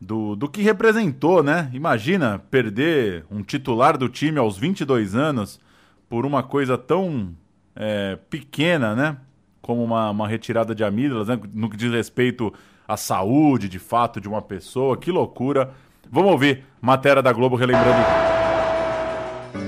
do, 0.00 0.36
do 0.36 0.48
que 0.48 0.62
representou, 0.62 1.42
né? 1.42 1.70
Imagina 1.72 2.38
perder 2.50 3.24
um 3.30 3.42
titular 3.42 3.96
do 3.96 4.08
time 4.08 4.38
aos 4.38 4.56
22 4.58 5.14
anos 5.14 5.60
por 6.08 6.26
uma 6.26 6.42
coisa 6.42 6.76
tão 6.76 7.34
é, 7.74 8.18
pequena, 8.28 8.94
né? 8.94 9.16
como 9.64 9.82
uma, 9.82 10.10
uma 10.10 10.28
retirada 10.28 10.74
de 10.74 10.84
amígdalas, 10.84 11.28
né? 11.28 11.40
no 11.54 11.70
que 11.70 11.76
diz 11.76 11.90
respeito 11.90 12.52
à 12.86 12.98
saúde, 12.98 13.66
de 13.66 13.78
fato, 13.78 14.20
de 14.20 14.28
uma 14.28 14.42
pessoa. 14.42 14.94
Que 14.94 15.10
loucura. 15.10 15.70
Vamos 16.10 16.32
ouvir 16.32 16.64
matéria 16.82 17.22
da 17.22 17.32
Globo 17.32 17.56
relembrando. 17.56 18.04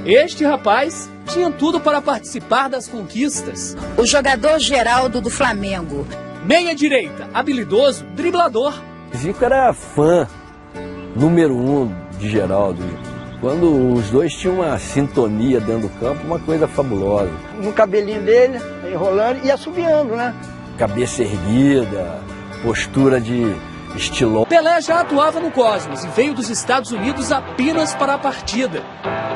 Este 0.05 0.45
rapaz 0.45 1.11
tinha 1.33 1.51
tudo 1.51 1.81
para 1.81 2.03
participar 2.03 2.69
das 2.69 2.87
conquistas. 2.87 3.75
O 3.97 4.05
jogador 4.05 4.59
Geraldo 4.59 5.21
do 5.21 5.31
Flamengo. 5.31 6.07
Meia 6.47 6.77
direita, 6.77 7.29
habilidoso, 7.35 8.05
driblador. 8.15 8.73
Zico 9.17 9.45
era 9.45 9.73
fã 9.73 10.29
número 11.17 11.57
um 11.57 11.93
de 12.21 12.31
Geraldo. 12.31 12.85
Quando 13.41 13.95
os 13.95 14.11
dois 14.11 14.33
tinham 14.33 14.61
uma 14.61 14.79
sintonia 14.79 15.59
dentro 15.59 15.89
do 15.89 15.99
campo, 15.99 16.25
uma 16.25 16.39
coisa 16.39 16.69
fabulosa. 16.69 17.33
No 17.61 17.73
cabelinho 17.73 18.23
dele, 18.23 18.61
enrolando 18.89 19.45
e 19.45 19.51
assobiando, 19.51 20.15
né? 20.15 20.33
Cabeça 20.79 21.23
erguida, 21.23 22.21
postura 22.63 23.21
de 23.21 23.53
estilão. 23.97 24.45
Pelé 24.45 24.81
já 24.81 25.01
atuava 25.01 25.41
no 25.41 25.51
Cosmos 25.51 26.05
e 26.05 26.09
veio 26.11 26.33
dos 26.33 26.49
Estados 26.49 26.93
Unidos 26.93 27.33
apenas 27.33 27.93
para 27.93 28.15
a 28.15 28.19
partida. 28.19 28.85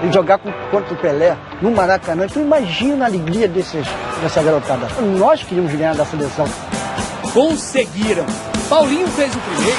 E 0.08 0.12
jogar 0.12 0.38
contra 0.38 0.94
o 0.94 0.96
Pelé 0.96 1.36
no 1.60 1.72
Maracanã, 1.72 2.28
tu 2.28 2.38
imagina 2.38 3.06
a 3.06 3.08
alegria 3.08 3.48
desses, 3.48 3.84
dessa 4.22 4.40
garotada. 4.40 4.86
Nós 5.18 5.42
queríamos 5.42 5.72
ganhar 5.72 5.96
da 5.96 6.06
seleção. 6.06 6.46
Conseguiram. 7.32 8.26
Paulinho 8.68 9.06
fez 9.08 9.34
o 9.34 9.38
primeiro. 9.38 9.78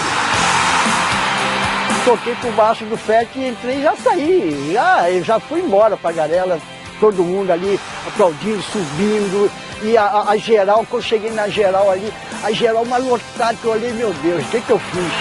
Toquei 2.06 2.36
por 2.36 2.52
baixo 2.54 2.86
do 2.86 2.98
FET 2.98 3.30
e 3.36 3.50
entrei 3.50 3.80
e 3.80 3.84
já 3.84 3.96
saí. 3.96 4.72
Já, 4.74 5.12
eu 5.12 5.24
já 5.24 5.40
fui 5.40 5.60
embora 5.60 5.98
pra 5.98 6.12
Garela. 6.12 6.60
Todo 7.00 7.24
mundo 7.24 7.52
ali 7.52 7.80
aplaudindo, 8.08 8.62
subindo. 8.62 9.52
E 9.84 9.98
a, 9.98 10.04
a, 10.04 10.32
a, 10.32 10.38
geral, 10.38 10.86
quando 10.90 11.04
eu 11.04 11.10
cheguei 11.10 11.32
na 11.32 11.48
geral 11.48 11.90
ali, 11.90 12.14
a 12.44 12.52
geral 12.52 12.86
mais 12.86 13.04
lotada, 13.04 13.56
que 13.56 13.66
eu 13.66 13.72
olhei, 13.72 13.92
meu 13.94 14.14
Deus, 14.22 14.44
o 14.44 14.48
que, 14.50 14.62
que 14.62 14.70
eu 14.70 14.80
fiz? 14.80 15.12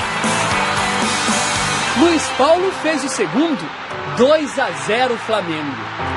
Luiz 1.98 2.22
Paulo 2.38 2.70
fez 2.82 3.02
o 3.02 3.08
segundo, 3.08 3.68
2 4.16 4.58
a 4.58 4.70
0 4.86 5.16
Flamengo. 5.26 6.09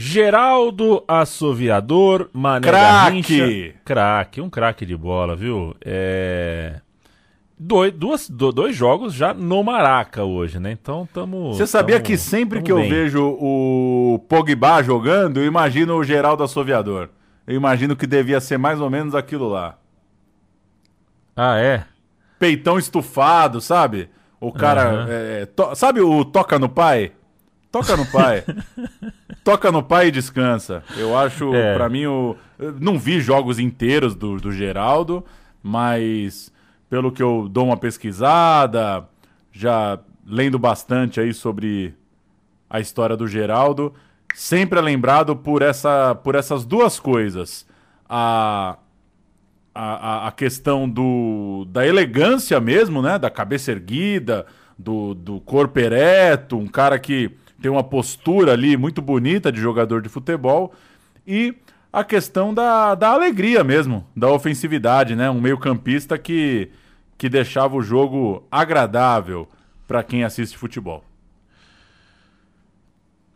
Geraldo 0.00 1.04
Assoviador, 1.06 2.30
Mané 2.32 2.66
Craque! 2.66 3.74
Craque, 3.84 4.40
um 4.40 4.48
craque 4.48 4.86
de 4.86 4.96
bola, 4.96 5.36
viu? 5.36 5.76
É... 5.84 6.80
dois, 7.58 7.92
duas, 7.92 8.30
do, 8.30 8.50
dois 8.50 8.74
jogos 8.74 9.12
já 9.12 9.34
no 9.34 9.62
Maraca 9.62 10.24
hoje, 10.24 10.58
né? 10.58 10.72
Então 10.72 11.04
estamos. 11.04 11.58
Você 11.58 11.66
sabia 11.66 12.00
que 12.00 12.16
sempre 12.16 12.62
que 12.62 12.72
eu 12.72 12.76
bem. 12.76 12.88
vejo 12.88 13.22
o 13.38 14.24
Pogba 14.26 14.82
jogando, 14.82 15.36
eu 15.38 15.44
imagino 15.44 15.94
o 15.96 16.02
Geraldo 16.02 16.42
Assoviador. 16.42 17.10
Eu 17.46 17.54
imagino 17.54 17.94
que 17.94 18.06
devia 18.06 18.40
ser 18.40 18.56
mais 18.56 18.80
ou 18.80 18.88
menos 18.88 19.14
aquilo 19.14 19.48
lá. 19.50 19.76
Ah, 21.36 21.58
é? 21.58 21.84
Peitão 22.38 22.78
estufado, 22.78 23.60
sabe? 23.60 24.08
O 24.40 24.50
cara. 24.50 24.82
Aham. 24.90 25.06
é, 25.10 25.44
to- 25.44 25.74
sabe 25.74 26.00
o 26.00 26.24
Toca 26.24 26.58
no 26.58 26.70
Pai? 26.70 27.12
Toca 27.70 27.98
no 27.98 28.06
Pai. 28.06 28.42
Toca 29.44 29.72
no 29.72 29.82
Pai 29.82 30.08
e 30.08 30.10
descansa. 30.10 30.82
Eu 30.96 31.16
acho, 31.16 31.54
É. 31.54 31.74
pra 31.74 31.88
mim, 31.88 32.06
o. 32.06 32.36
Não 32.80 32.98
vi 32.98 33.20
jogos 33.20 33.58
inteiros 33.58 34.14
do, 34.14 34.36
do 34.36 34.52
Geraldo, 34.52 35.24
mas 35.62 36.52
pelo 36.90 37.10
que 37.10 37.22
eu 37.22 37.48
dou 37.48 37.66
uma 37.66 37.76
pesquisada, 37.76 39.04
já 39.52 39.98
lendo 40.26 40.58
bastante 40.58 41.20
aí 41.20 41.32
sobre 41.32 41.94
a 42.68 42.80
história 42.80 43.16
do 43.16 43.26
Geraldo, 43.26 43.94
sempre 44.34 44.78
é 44.78 44.82
lembrado 44.82 45.34
por, 45.34 45.62
essa, 45.62 46.14
por 46.16 46.34
essas 46.34 46.64
duas 46.64 47.00
coisas. 47.00 47.66
A, 48.08 48.76
a, 49.74 49.84
a- 50.24 50.28
a 50.28 50.32
questão 50.32 50.88
do, 50.88 51.64
da 51.68 51.86
elegância 51.86 52.60
mesmo, 52.60 53.00
né? 53.00 53.18
Da 53.18 53.30
cabeça 53.30 53.70
erguida, 53.72 54.44
do, 54.78 55.14
do 55.14 55.40
corpo 55.40 55.78
ereto, 55.78 56.56
um 56.58 56.66
cara 56.66 56.98
que 56.98 57.30
tem 57.60 57.70
uma 57.70 57.84
postura 57.84 58.52
ali 58.52 58.76
muito 58.76 59.02
bonita 59.02 59.52
de 59.52 59.60
jogador 59.60 60.02
de 60.02 60.08
futebol. 60.08 60.72
E 61.26 61.54
a 61.92 62.04
questão 62.04 62.54
da, 62.54 62.94
da 62.94 63.10
alegria 63.10 63.62
mesmo, 63.64 64.06
da 64.16 64.28
ofensividade, 64.28 65.14
né? 65.14 65.30
Um 65.30 65.40
meio-campista 65.40 66.16
que, 66.16 66.70
que 67.18 67.28
deixava 67.28 67.76
o 67.76 67.82
jogo 67.82 68.46
agradável 68.50 69.48
para 69.86 70.02
quem 70.02 70.24
assiste 70.24 70.56
futebol. 70.56 71.04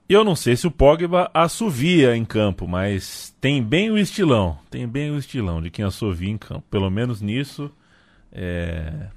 Eu 0.09 0.23
não 0.23 0.37
sei 0.37 0.55
se 0.55 0.67
o 0.67 0.71
Pogba 0.71 1.31
assovia 1.33 2.15
em 2.15 2.25
campo, 2.25 2.69
mas 2.69 3.35
tem 3.41 3.63
bem 3.63 3.91
o 3.91 3.99
estilão. 3.99 4.59
Tem 4.71 4.87
bem 4.87 5.11
o 5.11 5.19
estilão 5.19 5.63
de 5.63 5.71
quem 5.71 5.85
assovia 5.85 6.31
em 6.31 6.37
campo. 6.37 6.63
Pelo 6.71 6.91
menos 6.91 7.23
nisso 7.23 7.71
é, 8.31 9.09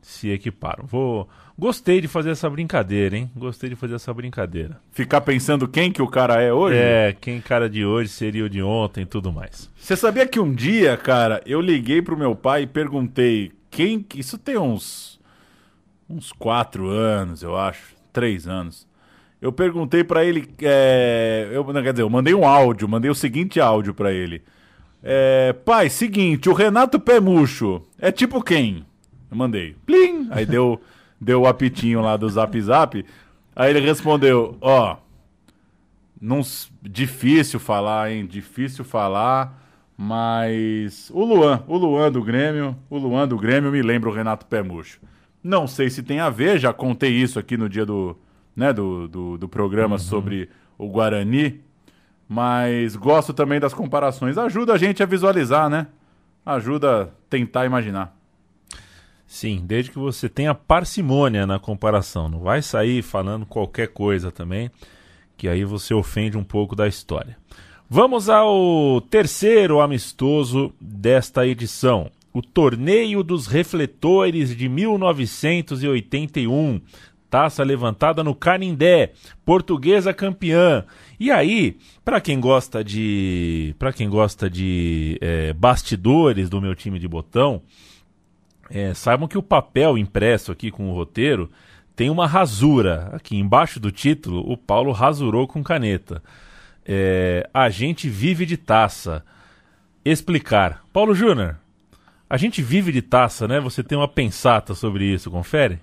se 0.00 0.30
equiparam. 0.30 0.86
Vou, 0.86 1.28
gostei 1.58 2.00
de 2.00 2.08
fazer 2.08 2.30
essa 2.30 2.48
brincadeira, 2.48 3.16
hein? 3.16 3.30
Gostei 3.36 3.68
de 3.70 3.76
fazer 3.76 3.94
essa 3.96 4.12
brincadeira. 4.14 4.80
Ficar 4.92 5.20
pensando 5.22 5.66
quem 5.66 5.90
que 5.90 6.00
o 6.00 6.06
cara 6.06 6.40
é 6.40 6.52
hoje? 6.52 6.76
É, 6.78 7.16
quem 7.20 7.40
cara 7.40 7.68
de 7.68 7.84
hoje 7.84 8.10
seria 8.10 8.44
o 8.44 8.48
de 8.48 8.62
ontem 8.62 9.02
e 9.02 9.06
tudo 9.06 9.32
mais. 9.32 9.70
Você 9.76 9.96
sabia 9.96 10.26
que 10.26 10.38
um 10.40 10.54
dia, 10.54 10.96
cara, 10.96 11.42
eu 11.44 11.60
liguei 11.60 12.00
pro 12.00 12.16
meu 12.16 12.34
pai 12.36 12.62
e 12.62 12.66
perguntei 12.66 13.52
quem. 13.70 14.00
que- 14.02 14.20
Isso 14.20 14.38
tem 14.38 14.56
uns. 14.56 15.18
uns 16.08 16.32
quatro 16.32 16.88
anos, 16.88 17.42
eu 17.42 17.56
acho. 17.56 17.94
Três 18.12 18.46
anos. 18.48 18.86
Eu 19.40 19.52
perguntei 19.52 20.02
pra 20.02 20.24
ele. 20.24 20.48
é, 20.62 21.48
eu, 21.52 21.62
não, 21.72 21.82
quer 21.82 21.92
dizer, 21.92 22.02
eu 22.02 22.10
mandei 22.10 22.34
um 22.34 22.46
áudio, 22.46 22.88
mandei 22.88 23.10
o 23.10 23.14
seguinte 23.14 23.60
áudio 23.60 23.94
pra 23.94 24.12
ele. 24.12 24.42
É, 25.02 25.52
pai, 25.52 25.88
seguinte, 25.88 26.48
o 26.48 26.52
Renato 26.52 26.98
Pé 26.98 27.20
Murcho 27.20 27.82
é 28.00 28.10
tipo 28.10 28.42
quem? 28.42 28.84
Eu 29.30 29.36
mandei. 29.36 29.76
Plim! 29.86 30.26
Aí 30.32 30.44
deu, 30.44 30.80
deu 31.20 31.42
o 31.42 31.46
apitinho 31.46 32.00
lá 32.00 32.16
do 32.16 32.28
zap 32.28 32.60
zap. 32.60 33.04
Aí 33.54 33.70
ele 33.70 33.80
respondeu: 33.80 34.56
Ó, 34.60 34.96
não, 36.20 36.40
difícil 36.82 37.60
falar, 37.60 38.10
hein? 38.10 38.26
Difícil 38.26 38.84
falar, 38.84 39.62
mas 39.96 41.10
o 41.12 41.24
Luan, 41.24 41.62
o 41.66 41.76
Luan 41.76 42.10
do 42.10 42.22
Grêmio, 42.22 42.76
o 42.90 42.98
Luan 42.98 43.26
do 43.26 43.36
Grêmio 43.36 43.70
me 43.70 43.82
lembra 43.82 44.08
o 44.08 44.12
Renato 44.12 44.46
Pé 44.46 44.62
Murcho. 44.62 45.00
Não 45.42 45.66
sei 45.66 45.88
se 45.88 46.02
tem 46.02 46.20
a 46.20 46.28
ver, 46.30 46.58
já 46.58 46.72
contei 46.72 47.12
isso 47.12 47.38
aqui 47.38 47.56
no 47.56 47.68
dia 47.68 47.86
do, 47.86 48.16
né, 48.54 48.72
do, 48.72 49.06
do, 49.06 49.38
do 49.38 49.48
programa 49.48 49.98
sobre 49.98 50.48
o 50.76 50.88
Guarani, 50.88 51.60
mas 52.28 52.96
gosto 52.96 53.32
também 53.32 53.60
das 53.60 53.72
comparações. 53.72 54.36
Ajuda 54.36 54.74
a 54.74 54.78
gente 54.78 55.02
a 55.02 55.06
visualizar, 55.06 55.70
né? 55.70 55.86
Ajuda 56.44 57.02
a 57.02 57.06
tentar 57.30 57.64
imaginar. 57.64 58.17
Sim, 59.28 59.62
desde 59.66 59.90
que 59.90 59.98
você 59.98 60.26
tenha 60.26 60.54
parcimônia 60.54 61.46
na 61.46 61.58
comparação. 61.58 62.30
Não 62.30 62.40
vai 62.40 62.62
sair 62.62 63.02
falando 63.02 63.44
qualquer 63.44 63.88
coisa 63.88 64.32
também, 64.32 64.70
que 65.36 65.46
aí 65.46 65.66
você 65.66 65.92
ofende 65.92 66.38
um 66.38 66.42
pouco 66.42 66.74
da 66.74 66.88
história. 66.88 67.36
Vamos 67.90 68.30
ao 68.30 69.02
terceiro 69.02 69.82
amistoso 69.82 70.72
desta 70.80 71.46
edição. 71.46 72.10
O 72.32 72.40
Torneio 72.40 73.22
dos 73.22 73.46
Refletores 73.46 74.56
de 74.56 74.66
1981. 74.66 76.80
Taça 77.28 77.62
levantada 77.62 78.24
no 78.24 78.34
Canindé, 78.34 79.12
portuguesa 79.44 80.14
campeã. 80.14 80.86
E 81.20 81.30
aí, 81.30 81.76
para 82.02 82.22
quem 82.22 82.40
gosta 82.40 82.82
de, 82.82 83.74
para 83.78 83.92
quem 83.92 84.08
gosta 84.08 84.48
de 84.48 85.18
eh, 85.20 85.52
bastidores 85.52 86.48
do 86.48 86.62
meu 86.62 86.74
time 86.74 86.98
de 86.98 87.06
botão, 87.06 87.60
é, 88.70 88.92
saibam 88.94 89.28
que 89.28 89.38
o 89.38 89.42
papel 89.42 89.96
impresso 89.96 90.52
aqui 90.52 90.70
com 90.70 90.90
o 90.90 90.94
roteiro 90.94 91.50
tem 91.96 92.10
uma 92.10 92.26
rasura. 92.26 93.10
Aqui 93.12 93.36
embaixo 93.36 93.80
do 93.80 93.90
título, 93.90 94.40
o 94.50 94.56
Paulo 94.56 94.92
rasurou 94.92 95.46
com 95.46 95.62
caneta. 95.62 96.22
É, 96.86 97.48
a 97.52 97.68
gente 97.68 98.08
vive 98.08 98.46
de 98.46 98.56
taça. 98.56 99.24
Explicar. 100.04 100.84
Paulo 100.92 101.14
Júnior, 101.14 101.56
a 102.30 102.36
gente 102.36 102.62
vive 102.62 102.92
de 102.92 103.02
taça, 103.02 103.48
né? 103.48 103.58
Você 103.60 103.82
tem 103.82 103.96
uma 103.98 104.08
pensata 104.08 104.74
sobre 104.74 105.04
isso, 105.04 105.30
confere? 105.30 105.80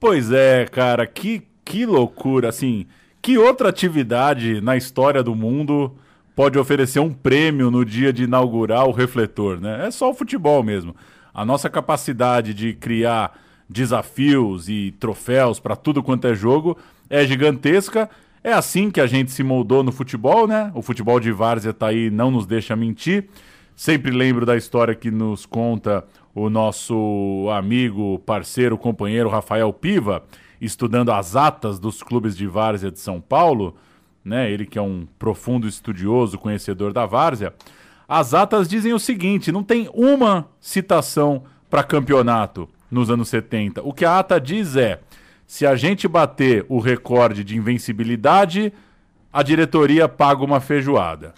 Pois 0.00 0.32
é, 0.32 0.66
cara, 0.66 1.06
que, 1.06 1.42
que 1.64 1.86
loucura, 1.86 2.48
assim, 2.48 2.86
que 3.20 3.38
outra 3.38 3.68
atividade 3.68 4.60
na 4.60 4.76
história 4.76 5.22
do 5.22 5.34
mundo 5.34 5.96
pode 6.34 6.58
oferecer 6.58 6.98
um 6.98 7.12
prêmio 7.12 7.70
no 7.70 7.84
dia 7.84 8.12
de 8.12 8.24
inaugurar 8.24 8.86
o 8.86 8.92
refletor, 8.92 9.60
né? 9.60 9.86
É 9.86 9.90
só 9.90 10.10
o 10.10 10.14
futebol 10.14 10.62
mesmo. 10.62 10.96
A 11.34 11.44
nossa 11.44 11.70
capacidade 11.70 12.52
de 12.52 12.74
criar 12.74 13.38
desafios 13.68 14.68
e 14.68 14.94
troféus 15.00 15.58
para 15.58 15.74
tudo 15.74 16.02
quanto 16.02 16.26
é 16.26 16.34
jogo 16.34 16.76
é 17.08 17.24
gigantesca. 17.26 18.08
É 18.44 18.52
assim 18.52 18.90
que 18.90 19.00
a 19.00 19.06
gente 19.06 19.30
se 19.30 19.42
moldou 19.42 19.82
no 19.82 19.92
futebol, 19.92 20.46
né? 20.46 20.70
O 20.74 20.82
futebol 20.82 21.18
de 21.20 21.30
várzea 21.32 21.72
tá 21.72 21.86
aí, 21.86 22.10
não 22.10 22.30
nos 22.30 22.44
deixa 22.44 22.76
mentir. 22.76 23.28
Sempre 23.74 24.10
lembro 24.10 24.44
da 24.44 24.56
história 24.56 24.94
que 24.94 25.10
nos 25.10 25.46
conta 25.46 26.04
o 26.34 26.50
nosso 26.50 27.48
amigo, 27.52 28.18
parceiro, 28.20 28.76
companheiro 28.76 29.28
Rafael 29.28 29.72
Piva, 29.72 30.24
estudando 30.60 31.10
as 31.10 31.36
atas 31.36 31.78
dos 31.78 32.02
clubes 32.02 32.36
de 32.36 32.46
várzea 32.46 32.90
de 32.90 32.98
São 32.98 33.20
Paulo, 33.20 33.76
né? 34.24 34.50
Ele 34.50 34.66
que 34.66 34.78
é 34.78 34.82
um 34.82 35.06
profundo 35.18 35.66
estudioso, 35.66 36.38
conhecedor 36.38 36.92
da 36.92 37.06
várzea. 37.06 37.54
As 38.14 38.34
atas 38.34 38.68
dizem 38.68 38.92
o 38.92 38.98
seguinte: 38.98 39.50
não 39.50 39.62
tem 39.62 39.88
uma 39.94 40.46
citação 40.60 41.44
para 41.70 41.82
campeonato 41.82 42.68
nos 42.90 43.08
anos 43.08 43.30
70. 43.30 43.80
O 43.82 43.90
que 43.90 44.04
a 44.04 44.18
ata 44.18 44.38
diz 44.38 44.76
é: 44.76 45.00
se 45.46 45.64
a 45.64 45.74
gente 45.76 46.06
bater 46.06 46.66
o 46.68 46.78
recorde 46.78 47.42
de 47.42 47.56
invencibilidade, 47.56 48.70
a 49.32 49.42
diretoria 49.42 50.10
paga 50.10 50.44
uma 50.44 50.60
feijoada. 50.60 51.32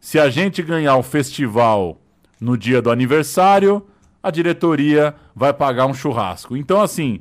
Se 0.00 0.18
a 0.18 0.28
gente 0.28 0.60
ganhar 0.60 0.96
o 0.96 1.04
festival 1.04 2.00
no 2.40 2.58
dia 2.58 2.82
do 2.82 2.90
aniversário, 2.90 3.86
a 4.20 4.32
diretoria 4.32 5.14
vai 5.36 5.52
pagar 5.52 5.86
um 5.86 5.94
churrasco. 5.94 6.56
Então, 6.56 6.82
assim, 6.82 7.20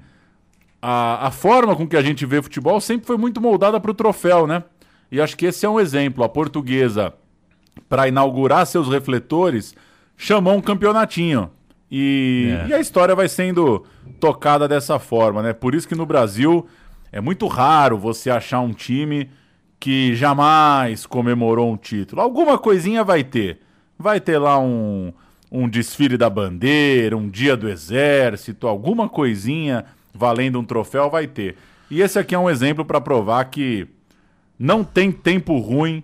a, 0.81 1.27
a 1.27 1.29
forma 1.29 1.75
com 1.75 1.87
que 1.87 1.97
a 1.97 2.01
gente 2.01 2.25
vê 2.25 2.41
futebol 2.41 2.81
sempre 2.81 3.05
foi 3.05 3.17
muito 3.17 3.39
moldada 3.39 3.79
para 3.79 3.91
o 3.91 3.93
troféu, 3.93 4.47
né? 4.47 4.63
E 5.11 5.21
acho 5.21 5.37
que 5.37 5.45
esse 5.45 5.67
é 5.67 5.69
um 5.69 5.79
exemplo. 5.79 6.23
A 6.23 6.29
portuguesa, 6.29 7.13
para 7.87 8.07
inaugurar 8.07 8.65
seus 8.65 8.87
refletores, 8.89 9.75
chamou 10.15 10.55
um 10.55 10.61
campeonatinho. 10.61 11.49
E, 11.89 12.53
É. 12.65 12.67
e 12.69 12.73
a 12.73 12.79
história 12.79 13.15
vai 13.15 13.27
sendo 13.29 13.85
tocada 14.19 14.67
dessa 14.67 14.99
forma, 14.99 15.41
né? 15.41 15.53
Por 15.53 15.73
isso 15.73 15.87
que 15.87 15.95
no 15.95 16.05
Brasil 16.05 16.67
é 17.11 17.21
muito 17.21 17.47
raro 17.47 17.97
você 17.97 18.29
achar 18.29 18.59
um 18.59 18.73
time 18.73 19.29
que 19.79 20.15
jamais 20.15 21.05
comemorou 21.05 21.71
um 21.71 21.77
título. 21.77 22.21
Alguma 22.21 22.57
coisinha 22.57 23.03
vai 23.03 23.23
ter. 23.23 23.59
Vai 23.97 24.19
ter 24.19 24.37
lá 24.37 24.59
um, 24.59 25.13
um 25.51 25.69
desfile 25.69 26.17
da 26.17 26.29
bandeira, 26.29 27.15
um 27.15 27.29
dia 27.29 27.55
do 27.55 27.69
exército, 27.69 28.67
alguma 28.67 29.07
coisinha 29.07 29.85
valendo 30.13 30.59
um 30.59 30.63
troféu 30.65 31.09
vai 31.09 31.27
ter. 31.27 31.55
E 31.89 32.01
esse 32.01 32.17
aqui 32.19 32.35
é 32.35 32.39
um 32.39 32.49
exemplo 32.49 32.83
para 32.83 32.99
provar 32.99 33.45
que 33.45 33.87
não 34.59 34.83
tem 34.83 35.11
tempo 35.11 35.57
ruim 35.59 36.03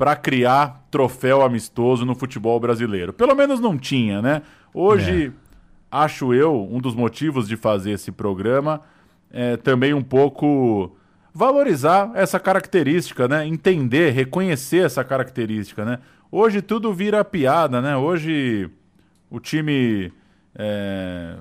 para 0.00 0.16
criar 0.16 0.86
troféu 0.90 1.42
amistoso 1.42 2.06
no 2.06 2.14
futebol 2.14 2.58
brasileiro. 2.58 3.12
Pelo 3.12 3.34
menos 3.34 3.60
não 3.60 3.76
tinha, 3.76 4.22
né? 4.22 4.40
Hoje, 4.72 5.30
acho 5.92 6.32
eu, 6.32 6.66
um 6.72 6.80
dos 6.80 6.94
motivos 6.94 7.46
de 7.46 7.54
fazer 7.54 7.90
esse 7.90 8.10
programa 8.10 8.80
é 9.30 9.58
também 9.58 9.92
um 9.92 10.02
pouco 10.02 10.96
valorizar 11.34 12.12
essa 12.14 12.40
característica, 12.40 13.28
né? 13.28 13.46
Entender, 13.46 14.08
reconhecer 14.12 14.86
essa 14.86 15.04
característica, 15.04 15.84
né? 15.84 15.98
Hoje 16.32 16.62
tudo 16.62 16.94
vira 16.94 17.22
piada, 17.22 17.82
né? 17.82 17.94
Hoje 17.94 18.70
o 19.28 19.38
time 19.38 20.10
é, 20.54 21.36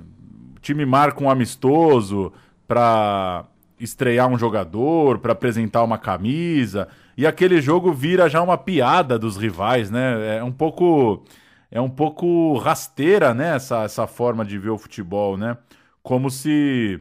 o 0.57 0.59
time 0.59 0.85
marca 0.85 1.23
um 1.23 1.29
amistoso 1.29 2.33
para 2.67 3.45
estrear 3.79 4.27
um 4.27 4.37
jogador, 4.37 5.19
para 5.19 5.31
apresentar 5.31 5.81
uma 5.81 5.97
camisa, 5.97 6.89
e 7.19 7.27
aquele 7.27 7.61
jogo 7.61 7.91
vira 7.91 8.29
já 8.29 8.41
uma 8.41 8.57
piada 8.57 9.19
dos 9.19 9.35
rivais, 9.35 9.91
né? 9.91 10.37
É 10.37 10.43
um 10.43 10.53
pouco 10.53 11.25
é 11.69 11.81
um 11.81 11.89
pouco 11.89 12.57
rasteira, 12.57 13.33
né, 13.33 13.57
essa, 13.57 13.83
essa 13.83 14.07
forma 14.07 14.45
de 14.45 14.57
ver 14.57 14.69
o 14.69 14.77
futebol, 14.77 15.35
né? 15.35 15.57
Como 16.01 16.31
se 16.31 16.97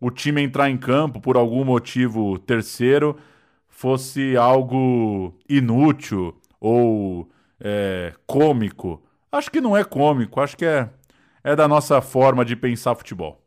o 0.00 0.10
time 0.10 0.42
entrar 0.42 0.70
em 0.70 0.78
campo 0.78 1.20
por 1.20 1.36
algum 1.36 1.62
motivo 1.62 2.38
terceiro 2.38 3.18
fosse 3.68 4.34
algo 4.34 5.38
inútil 5.46 6.34
ou 6.58 7.28
é, 7.60 8.14
cômico. 8.26 9.02
Acho 9.30 9.50
que 9.50 9.60
não 9.60 9.76
é 9.76 9.84
cômico, 9.84 10.40
acho 10.40 10.56
que 10.56 10.64
é, 10.64 10.88
é 11.44 11.54
da 11.54 11.68
nossa 11.68 12.00
forma 12.00 12.46
de 12.46 12.56
pensar 12.56 12.94
futebol. 12.94 13.43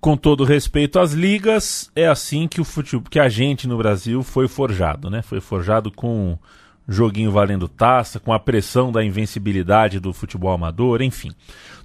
Com 0.00 0.16
todo 0.16 0.44
respeito 0.44 1.00
às 1.00 1.12
ligas, 1.12 1.90
é 1.94 2.06
assim 2.06 2.46
que 2.46 2.60
o 2.60 2.64
futebol, 2.64 3.08
que 3.10 3.18
a 3.18 3.28
gente 3.28 3.66
no 3.66 3.76
Brasil 3.76 4.22
foi 4.22 4.46
forjado, 4.46 5.10
né? 5.10 5.22
Foi 5.22 5.40
forjado 5.40 5.90
com 5.90 6.38
joguinho 6.88 7.32
valendo 7.32 7.68
taça, 7.68 8.20
com 8.20 8.32
a 8.32 8.38
pressão 8.38 8.92
da 8.92 9.04
invencibilidade 9.04 9.98
do 9.98 10.12
futebol 10.12 10.52
amador, 10.52 11.02
enfim. 11.02 11.32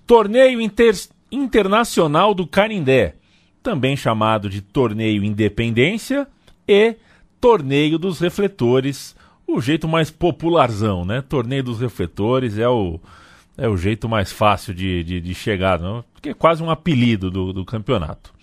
Torneio 0.05 0.61
Inter 0.61 0.95
Internacional 1.31 2.35
do 2.35 2.45
Canindé, 2.45 3.15
também 3.63 3.97
chamado 3.97 4.47
de 4.47 4.61
Torneio 4.61 5.23
Independência 5.23 6.27
e 6.67 6.95
Torneio 7.41 7.97
dos 7.97 8.19
Refletores, 8.19 9.15
o 9.47 9.59
jeito 9.59 9.87
mais 9.87 10.11
popularzão, 10.11 11.03
né? 11.03 11.21
Torneio 11.21 11.63
dos 11.63 11.79
Refletores 11.79 12.57
é 12.57 12.67
o, 12.69 12.99
é 13.57 13.67
o 13.67 13.75
jeito 13.75 14.07
mais 14.07 14.31
fácil 14.31 14.73
de, 14.73 15.03
de, 15.03 15.19
de 15.19 15.33
chegar, 15.33 15.79
não? 15.79 16.03
Porque 16.23 16.29
é 16.29 16.33
quase 16.33 16.63
um 16.63 16.69
apelido 16.69 17.29
do, 17.29 17.51
do 17.51 17.65
campeonato. 17.65 18.33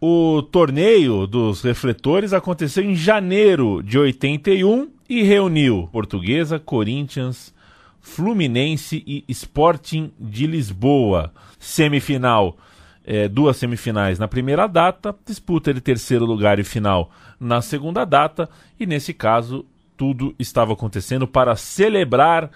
O 0.00 0.40
torneio 0.40 1.26
dos 1.26 1.60
refletores 1.60 2.32
aconteceu 2.32 2.82
em 2.82 2.94
janeiro 2.94 3.82
de 3.82 3.98
81 3.98 4.88
e 5.06 5.22
reuniu 5.22 5.90
Portuguesa, 5.92 6.58
Corinthians, 6.58 7.52
Fluminense 8.00 9.04
e 9.06 9.24
Sporting 9.28 10.10
de 10.18 10.46
Lisboa. 10.46 11.30
Semifinal, 11.58 12.56
é, 13.04 13.28
duas 13.28 13.58
semifinais 13.58 14.18
na 14.18 14.26
primeira 14.26 14.66
data, 14.66 15.14
disputa 15.26 15.74
de 15.74 15.82
terceiro 15.82 16.24
lugar 16.24 16.58
e 16.58 16.64
final 16.64 17.10
na 17.38 17.60
segunda 17.60 18.06
data, 18.06 18.48
e 18.80 18.86
nesse 18.86 19.12
caso 19.12 19.66
tudo 19.98 20.34
estava 20.38 20.72
acontecendo 20.72 21.28
para 21.28 21.54
celebrar 21.56 22.50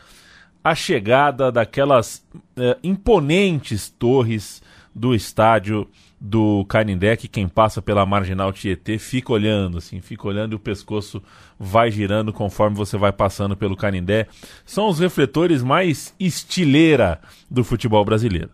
a 0.64 0.74
chegada 0.74 1.52
daquelas 1.52 2.24
é, 2.56 2.78
imponentes 2.82 3.90
torres 3.90 4.61
do 4.94 5.14
estádio 5.14 5.88
do 6.20 6.64
Canindé, 6.66 7.16
que 7.16 7.26
quem 7.26 7.48
passa 7.48 7.82
pela 7.82 8.06
marginal 8.06 8.52
Tietê 8.52 8.98
fica 8.98 9.32
olhando, 9.32 9.78
assim, 9.78 10.00
fica 10.00 10.28
olhando 10.28 10.52
e 10.52 10.54
o 10.54 10.60
pescoço 10.60 11.20
vai 11.58 11.90
girando 11.90 12.32
conforme 12.32 12.76
você 12.76 12.96
vai 12.96 13.10
passando 13.10 13.56
pelo 13.56 13.76
Canindé. 13.76 14.28
São 14.64 14.88
os 14.88 15.00
refletores 15.00 15.62
mais 15.62 16.14
estileira 16.20 17.20
do 17.50 17.64
futebol 17.64 18.04
brasileiro. 18.04 18.50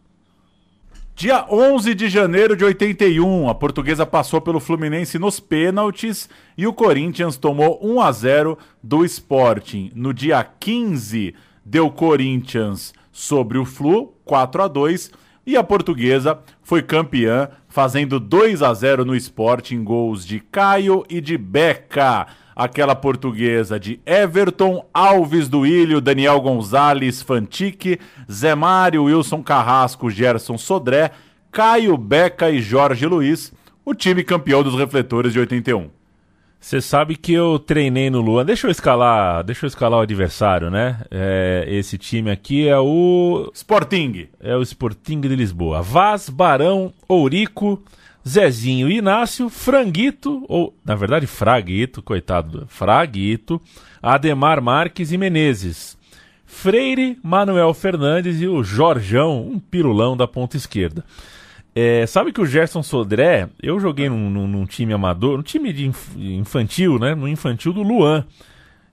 Dia 1.14 1.44
11 1.50 1.94
de 1.94 2.08
janeiro 2.08 2.56
de 2.56 2.64
81, 2.64 3.48
a 3.48 3.54
portuguesa 3.54 4.06
passou 4.06 4.40
pelo 4.40 4.60
Fluminense 4.60 5.18
nos 5.18 5.40
pênaltis 5.40 6.30
e 6.56 6.64
o 6.64 6.72
Corinthians 6.72 7.36
tomou 7.36 7.80
1 7.82 8.00
a 8.00 8.12
0 8.12 8.58
do 8.80 9.04
Sporting. 9.04 9.90
No 9.96 10.14
dia 10.14 10.42
15, 10.44 11.34
deu 11.64 11.90
Corinthians 11.90 12.94
sobre 13.10 13.58
o 13.58 13.64
Flu, 13.64 14.14
4 14.24 14.62
a 14.62 14.68
2 14.68 15.10
e 15.48 15.56
a 15.56 15.64
portuguesa 15.64 16.40
foi 16.62 16.82
campeã, 16.82 17.48
fazendo 17.68 18.20
2 18.20 18.62
a 18.62 18.74
0 18.74 19.02
no 19.02 19.16
esporte 19.16 19.74
em 19.74 19.82
gols 19.82 20.26
de 20.26 20.40
Caio 20.40 21.06
e 21.08 21.22
de 21.22 21.38
Beca. 21.38 22.26
Aquela 22.54 22.94
portuguesa 22.94 23.80
de 23.80 23.98
Everton, 24.04 24.84
Alves 24.92 25.48
do 25.48 25.64
Ilho, 25.64 26.02
Daniel 26.02 26.38
Gonzalez, 26.42 27.22
Fantique, 27.22 27.98
Zé 28.30 28.54
Mário, 28.54 29.04
Wilson 29.04 29.42
Carrasco, 29.42 30.10
Gerson 30.10 30.58
Sodré, 30.58 31.12
Caio 31.50 31.96
Beca 31.96 32.50
e 32.50 32.60
Jorge 32.60 33.06
Luiz, 33.06 33.50
o 33.86 33.94
time 33.94 34.22
campeão 34.22 34.62
dos 34.62 34.74
refletores 34.74 35.32
de 35.32 35.40
81. 35.40 35.97
Você 36.60 36.80
sabe 36.80 37.16
que 37.16 37.32
eu 37.32 37.58
treinei 37.58 38.10
no 38.10 38.20
Luan. 38.20 38.44
Deixa 38.44 38.66
eu 38.66 38.70
escalar, 38.70 39.44
deixa 39.44 39.64
eu 39.64 39.68
escalar 39.68 40.00
o 40.00 40.02
adversário, 40.02 40.70
né? 40.70 41.00
É, 41.10 41.64
esse 41.68 41.96
time 41.96 42.30
aqui 42.30 42.66
é 42.66 42.76
o 42.78 43.50
Sporting. 43.54 44.28
É 44.40 44.56
o 44.56 44.62
Sporting 44.62 45.20
de 45.20 45.28
Lisboa. 45.28 45.80
Vaz, 45.80 46.28
Barão, 46.28 46.92
Ourico, 47.08 47.80
Zezinho, 48.28 48.90
Inácio, 48.90 49.48
Franguito, 49.48 50.44
ou 50.48 50.74
na 50.84 50.94
verdade 50.94 51.26
Fraguito, 51.26 52.02
coitado, 52.02 52.66
Fraguito, 52.68 53.60
Ademar 54.02 54.60
Marques 54.60 55.12
e 55.12 55.16
Menezes. 55.16 55.96
Freire, 56.44 57.18
Manuel 57.22 57.72
Fernandes 57.72 58.40
e 58.40 58.48
o 58.48 58.64
Jorjão, 58.64 59.46
um 59.46 59.58
pirulão 59.60 60.16
da 60.16 60.26
ponta 60.26 60.56
esquerda. 60.56 61.04
É, 61.80 62.04
sabe 62.08 62.32
que 62.32 62.40
o 62.40 62.44
Gerson 62.44 62.82
Sodré, 62.82 63.48
eu 63.62 63.78
joguei 63.78 64.08
num, 64.08 64.28
num, 64.28 64.48
num 64.48 64.66
time 64.66 64.92
amador, 64.92 65.38
um 65.38 65.44
time 65.44 65.72
de 65.72 65.86
inf 65.86 66.16
infantil, 66.16 66.98
né? 66.98 67.14
No 67.14 67.28
infantil 67.28 67.72
do 67.72 67.84
Luan. 67.84 68.26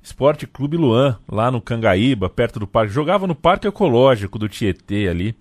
Esporte 0.03 0.45
Clube 0.45 0.77
Luan, 0.77 1.17
lá 1.27 1.49
no 1.49 1.59
Cangaíba, 1.59 2.29
perto 2.29 2.59
do 2.59 2.67
parque. 2.67 2.93
Jogava 2.93 3.25
no 3.25 3.33
Parque 3.33 3.67
Ecológico 3.67 4.38
do 4.38 4.47
Tietê 4.47 5.07
ali, 5.07 5.36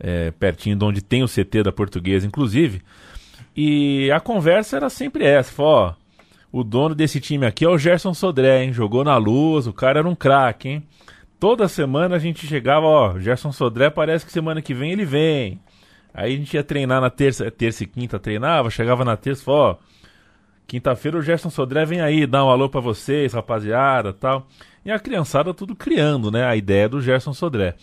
é, 0.00 0.30
pertinho 0.30 0.74
de 0.74 0.82
onde 0.82 1.02
tem 1.02 1.22
o 1.22 1.28
CT 1.28 1.62
da 1.62 1.70
Portuguesa, 1.70 2.26
inclusive. 2.26 2.80
E 3.54 4.10
a 4.10 4.18
conversa 4.18 4.78
era 4.78 4.88
sempre 4.88 5.26
essa: 5.26 5.52
ó, 5.62 5.92
o 6.50 6.64
dono 6.64 6.94
desse 6.94 7.20
time 7.20 7.44
aqui 7.44 7.66
é 7.66 7.68
o 7.68 7.76
Gerson 7.76 8.14
Sodré, 8.14 8.64
hein? 8.64 8.72
Jogou 8.72 9.04
na 9.04 9.18
luz, 9.18 9.66
o 9.66 9.74
cara 9.74 9.98
era 9.98 10.08
um 10.08 10.14
craque, 10.14 10.70
hein? 10.70 10.82
Toda 11.38 11.68
semana 11.68 12.16
a 12.16 12.18
gente 12.18 12.46
chegava, 12.46 12.86
ó, 12.86 13.18
Gerson 13.18 13.52
Sodré 13.52 13.90
parece 13.90 14.24
que 14.24 14.32
semana 14.32 14.62
que 14.62 14.72
vem 14.72 14.90
ele 14.90 15.04
vem. 15.04 15.60
Aí 16.14 16.34
a 16.34 16.36
gente 16.36 16.54
ia 16.54 16.62
treinar 16.62 17.00
na 17.00 17.10
terça, 17.10 17.50
terça 17.50 17.84
e 17.84 17.86
quinta, 17.86 18.18
treinava, 18.18 18.70
chegava 18.70 19.04
na 19.04 19.16
terça 19.16 19.42
e 19.42 19.44
falou, 19.44 19.60
ó, 19.60 19.76
quinta-feira 20.66 21.18
o 21.18 21.22
Gerson 21.22 21.50
Sodré 21.50 21.84
vem 21.84 22.00
aí, 22.00 22.26
dá 22.26 22.44
um 22.44 22.50
alô 22.50 22.68
para 22.68 22.80
vocês, 22.80 23.32
rapaziada, 23.32 24.12
tal. 24.12 24.46
E 24.84 24.90
a 24.90 24.98
criançada 24.98 25.54
tudo 25.54 25.74
criando, 25.74 26.30
né, 26.30 26.44
a 26.44 26.56
ideia 26.56 26.88
do 26.88 27.00
Gerson 27.00 27.32
Sodré. 27.32 27.76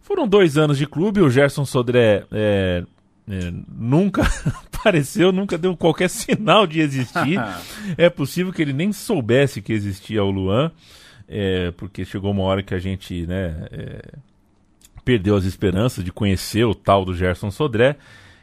Foram 0.00 0.26
dois 0.26 0.56
anos 0.56 0.78
de 0.78 0.86
clube, 0.86 1.20
o 1.20 1.30
Gerson 1.30 1.64
Sodré 1.64 2.24
é, 2.32 2.84
é, 3.28 3.52
nunca 3.68 4.22
apareceu, 4.72 5.32
nunca 5.32 5.58
deu 5.58 5.76
qualquer 5.76 6.08
sinal 6.08 6.66
de 6.66 6.80
existir. 6.80 7.38
é 7.98 8.08
possível 8.08 8.52
que 8.52 8.62
ele 8.62 8.72
nem 8.72 8.92
soubesse 8.92 9.60
que 9.60 9.72
existia 9.72 10.22
o 10.22 10.30
Luan, 10.30 10.70
é, 11.28 11.70
porque 11.72 12.04
chegou 12.04 12.30
uma 12.30 12.44
hora 12.44 12.62
que 12.62 12.74
a 12.74 12.78
gente, 12.78 13.26
né, 13.26 13.66
é, 13.70 14.02
perdeu 15.06 15.36
as 15.36 15.44
esperanças 15.44 16.02
de 16.02 16.10
conhecer 16.10 16.64
o 16.64 16.74
tal 16.74 17.04
do 17.04 17.14
Gerson 17.14 17.48
Sodré 17.48 17.96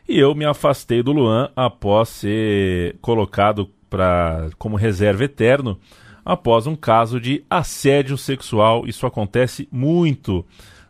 e 0.07 0.17
eu 0.17 0.33
me 0.33 0.45
afastei 0.45 1.03
do 1.03 1.11
Luan 1.11 1.51
após 1.57 2.07
ser 2.07 2.95
colocado 3.01 3.69
pra, 3.89 4.49
como 4.57 4.77
reserva 4.77 5.25
eterno 5.25 5.77
após 6.23 6.65
um 6.65 6.75
caso 6.75 7.19
de 7.19 7.43
assédio 7.49 8.17
sexual. 8.17 8.87
Isso 8.87 9.05
acontece 9.05 9.67
muito 9.69 10.45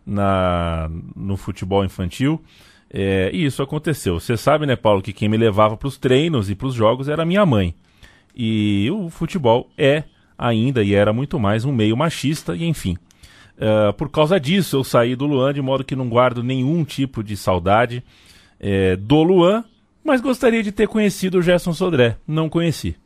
na, 0.06 0.92
no 1.16 1.36
futebol 1.36 1.84
infantil. 1.84 2.40
É, 2.92 3.32
e 3.34 3.44
isso 3.44 3.64
aconteceu. 3.64 4.20
Você 4.20 4.38
sabe, 4.38 4.68
né, 4.68 4.76
Paulo, 4.76 5.02
que 5.02 5.12
quem 5.12 5.28
me 5.28 5.38
levava 5.38 5.76
para 5.76 5.88
os 5.88 5.98
treinos 5.98 6.52
e 6.52 6.56
para 6.56 6.68
os 6.68 6.76
jogos 6.76 7.10
era 7.10 7.26
minha 7.26 7.48
mãe. 7.48 7.74
E 8.36 8.92
o 8.92 9.10
futebol 9.10 9.72
é 9.76 10.04
ainda 10.38 10.84
e 10.84 10.94
era 10.94 11.12
muito 11.12 11.40
mais 11.40 11.66
um 11.66 11.72
meio 11.72 11.98
machista, 11.98 12.56
e 12.56 12.64
enfim. 12.64 12.96
Uh, 13.64 13.94
por 13.94 14.10
causa 14.10 14.38
disso, 14.38 14.76
eu 14.76 14.84
saí 14.84 15.16
do 15.16 15.26
Luan, 15.26 15.54
de 15.54 15.62
modo 15.62 15.86
que 15.86 15.96
não 15.96 16.10
guardo 16.10 16.44
nenhum 16.44 16.84
tipo 16.84 17.24
de 17.24 17.38
saudade 17.38 18.04
é, 18.60 18.98
do 18.98 19.24
Luan, 19.24 19.64
mas 20.04 20.20
gostaria 20.20 20.62
de 20.62 20.70
ter 20.70 20.86
conhecido 20.86 21.38
o 21.38 21.42
Gerson 21.42 21.72
Sodré. 21.72 22.18
Não 22.28 22.50
conheci. 22.50 22.98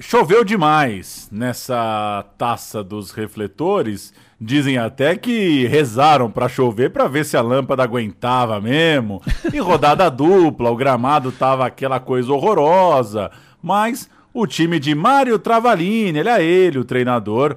Choveu 0.00 0.42
demais 0.42 1.28
nessa 1.30 2.24
taça 2.38 2.82
dos 2.82 3.10
refletores. 3.10 4.14
Dizem 4.40 4.78
até 4.78 5.16
que 5.16 5.66
rezaram 5.66 6.30
para 6.30 6.48
chover 6.48 6.90
para 6.90 7.06
ver 7.06 7.26
se 7.26 7.36
a 7.36 7.42
lâmpada 7.42 7.82
aguentava 7.82 8.58
mesmo. 8.58 9.22
E 9.52 9.58
rodada 9.58 10.08
dupla, 10.10 10.70
o 10.70 10.76
gramado 10.76 11.30
tava 11.30 11.66
aquela 11.66 12.00
coisa 12.00 12.32
horrorosa. 12.32 13.30
Mas 13.62 14.08
o 14.32 14.46
time 14.46 14.80
de 14.80 14.94
Mário 14.94 15.38
Travalini, 15.38 16.18
ele 16.18 16.28
é 16.28 16.42
ele, 16.42 16.78
o 16.78 16.84
treinador, 16.84 17.56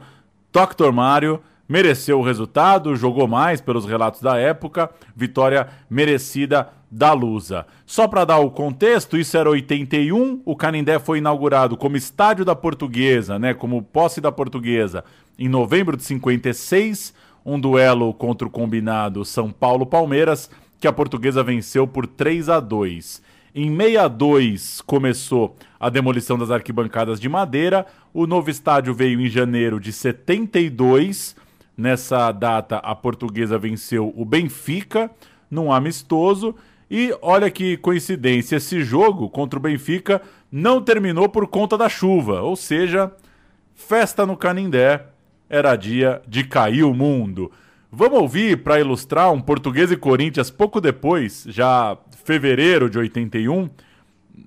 Dr. 0.52 0.91
Mario 0.91 1.41
mereceu 1.68 2.20
o 2.20 2.24
resultado, 2.24 2.95
jogou 2.95 3.28
mais 3.28 3.60
pelos 3.60 3.86
relatos 3.86 4.22
da 4.22 4.38
época, 4.38 4.89
vitória 5.16 5.68
merecida 5.89 6.70
da 6.89 7.12
Lusa. 7.12 7.66
Só 7.86 8.08
para 8.08 8.24
dar 8.24 8.38
o 8.38 8.50
contexto, 8.50 9.18
isso 9.18 9.38
era 9.38 9.50
81, 9.50 10.41
o 10.45 10.56
Canindé 10.56 10.98
foi 11.00 11.18
inaugurado 11.18 11.76
como 11.76 11.98
estádio 11.98 12.45
da 12.45 12.56
Portuguesa, 12.56 13.38
né, 13.38 13.54
como 13.54 13.84
posse 13.84 14.22
da 14.22 14.32
Portuguesa, 14.32 15.04
em 15.38 15.50
novembro 15.50 15.98
de 15.98 16.04
56, 16.04 17.14
um 17.45 17.60
duelo 17.60 18.14
contra 18.14 18.48
o 18.48 18.52
combinado 18.52 19.26
São 19.26 19.52
Paulo-Palmeiras 19.52 20.50
que 20.80 20.88
a 20.88 20.93
portuguesa 20.93 21.43
venceu 21.43 21.88
por 21.88 22.06
3 22.06 22.50
a 22.50 22.60
2. 22.60 23.22
Em 23.56 23.76
62 23.76 24.82
começou 24.82 25.56
a 25.80 25.89
demolição 25.89 26.38
das 26.38 26.52
arquibancadas 26.52 27.20
de 27.20 27.28
madeira. 27.28 27.86
O 28.20 28.26
novo 28.26 28.49
estádio 28.49 28.95
veio 28.95 29.22
em 29.22 29.30
janeiro 29.30 29.80
de 29.80 29.93
72. 29.93 31.36
Nessa 31.78 32.32
data, 32.32 32.78
a 32.78 32.95
portuguesa 32.95 33.59
venceu 33.59 34.11
o 34.18 34.26
Benfica 34.26 35.11
num 35.51 35.72
amistoso. 35.72 36.55
E 36.89 37.15
olha 37.22 37.51
que 37.51 37.78
coincidência, 37.78 38.55
esse 38.55 38.82
jogo 38.82 39.30
contra 39.30 39.59
o 39.59 39.61
Benfica 39.61 40.20
não 40.51 40.82
terminou 40.82 41.30
por 41.30 41.45
conta 41.45 41.78
da 41.78 41.88
chuva, 41.88 42.41
ou 42.41 42.55
seja, 42.55 43.13
festa 43.76 44.26
no 44.26 44.36
Canindé 44.36 45.05
era 45.47 45.76
dia 45.76 46.20
de 46.28 46.43
cair 46.43 46.86
o 46.86 46.95
mundo. 46.95 47.51
Vamos 47.91 48.20
ouvir 48.20 48.63
para 48.63 48.80
ilustrar 48.80 49.32
um 49.32 49.39
Português 49.39 49.91
e 49.91 49.95
Corinthians 49.95 50.49
pouco 50.49 50.82
depois, 50.82 51.45
já 51.47 51.95
fevereiro 52.26 52.89
de 52.89 52.97
81, 52.97 53.70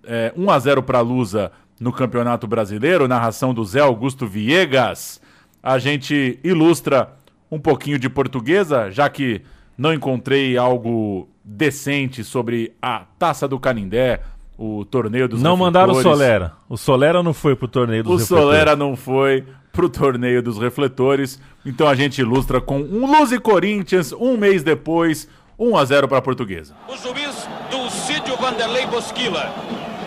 é, 0.02 0.32
1 0.36 0.50
a 0.50 0.58
0 0.58 0.82
para 0.82 0.98
a 0.98 1.02
Lusa 1.02 1.52
no 1.80 1.90
Campeonato 1.90 2.46
Brasileiro, 2.46 3.08
narração 3.08 3.54
do 3.54 3.64
Zé 3.64 3.80
Augusto 3.80 4.26
Viegas. 4.26 5.18
A 5.62 5.78
gente 5.78 6.38
ilustra 6.44 7.16
um 7.50 7.58
pouquinho 7.58 7.98
de 7.98 8.10
portuguesa, 8.10 8.90
já 8.90 9.08
que 9.08 9.40
não 9.78 9.94
encontrei 9.94 10.58
algo 10.58 11.26
decente 11.42 12.22
sobre 12.22 12.72
a 12.82 13.04
Taça 13.18 13.48
do 13.48 13.58
Canindé, 13.58 14.20
o 14.58 14.84
torneio 14.84 15.26
dos 15.26 15.42
Não 15.42 15.56
mandaram 15.56 15.94
o 15.94 16.02
Solera. 16.02 16.52
O 16.68 16.76
Solera 16.76 17.22
não 17.22 17.32
foi 17.32 17.56
pro 17.56 17.66
torneio 17.66 18.04
dos 18.04 18.12
o 18.12 18.16
refletores. 18.18 18.42
O 18.42 18.46
Solera 18.46 18.76
não 18.76 18.94
foi 18.94 19.46
pro 19.72 19.88
torneio 19.88 20.42
dos 20.42 20.58
refletores. 20.58 21.40
Então 21.64 21.88
a 21.88 21.94
gente 21.94 22.20
ilustra 22.20 22.60
com 22.60 22.78
um 22.78 23.06
Luz 23.06 23.32
e 23.32 23.40
Corinthians, 23.40 24.12
um 24.12 24.36
mês 24.36 24.62
depois, 24.62 25.26
1 25.58 25.76
a 25.78 25.84
0 25.86 26.08
para 26.08 26.18
a 26.18 26.22
portuguesa. 26.22 26.74
O 26.86 26.96
juiz 26.96 27.48
do 27.70 27.90
Sídio 27.90 28.36
Vanderlei 28.36 28.86
Bosquila. 28.86 29.50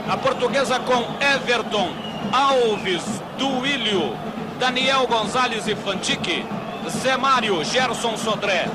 A 0.08 0.18
portuguesa 0.18 0.80
com 0.80 1.06
Everton, 1.24 1.90
Alves, 2.32 3.04
Duílio, 3.38 4.18
Daniel 4.60 5.08
Gonzalez 5.08 5.66
e 5.68 5.76
Fantique, 5.76 6.46
Zé 6.90 7.16
Mário, 7.16 7.64
Gerson 7.64 8.18
Sodré. 8.18 8.68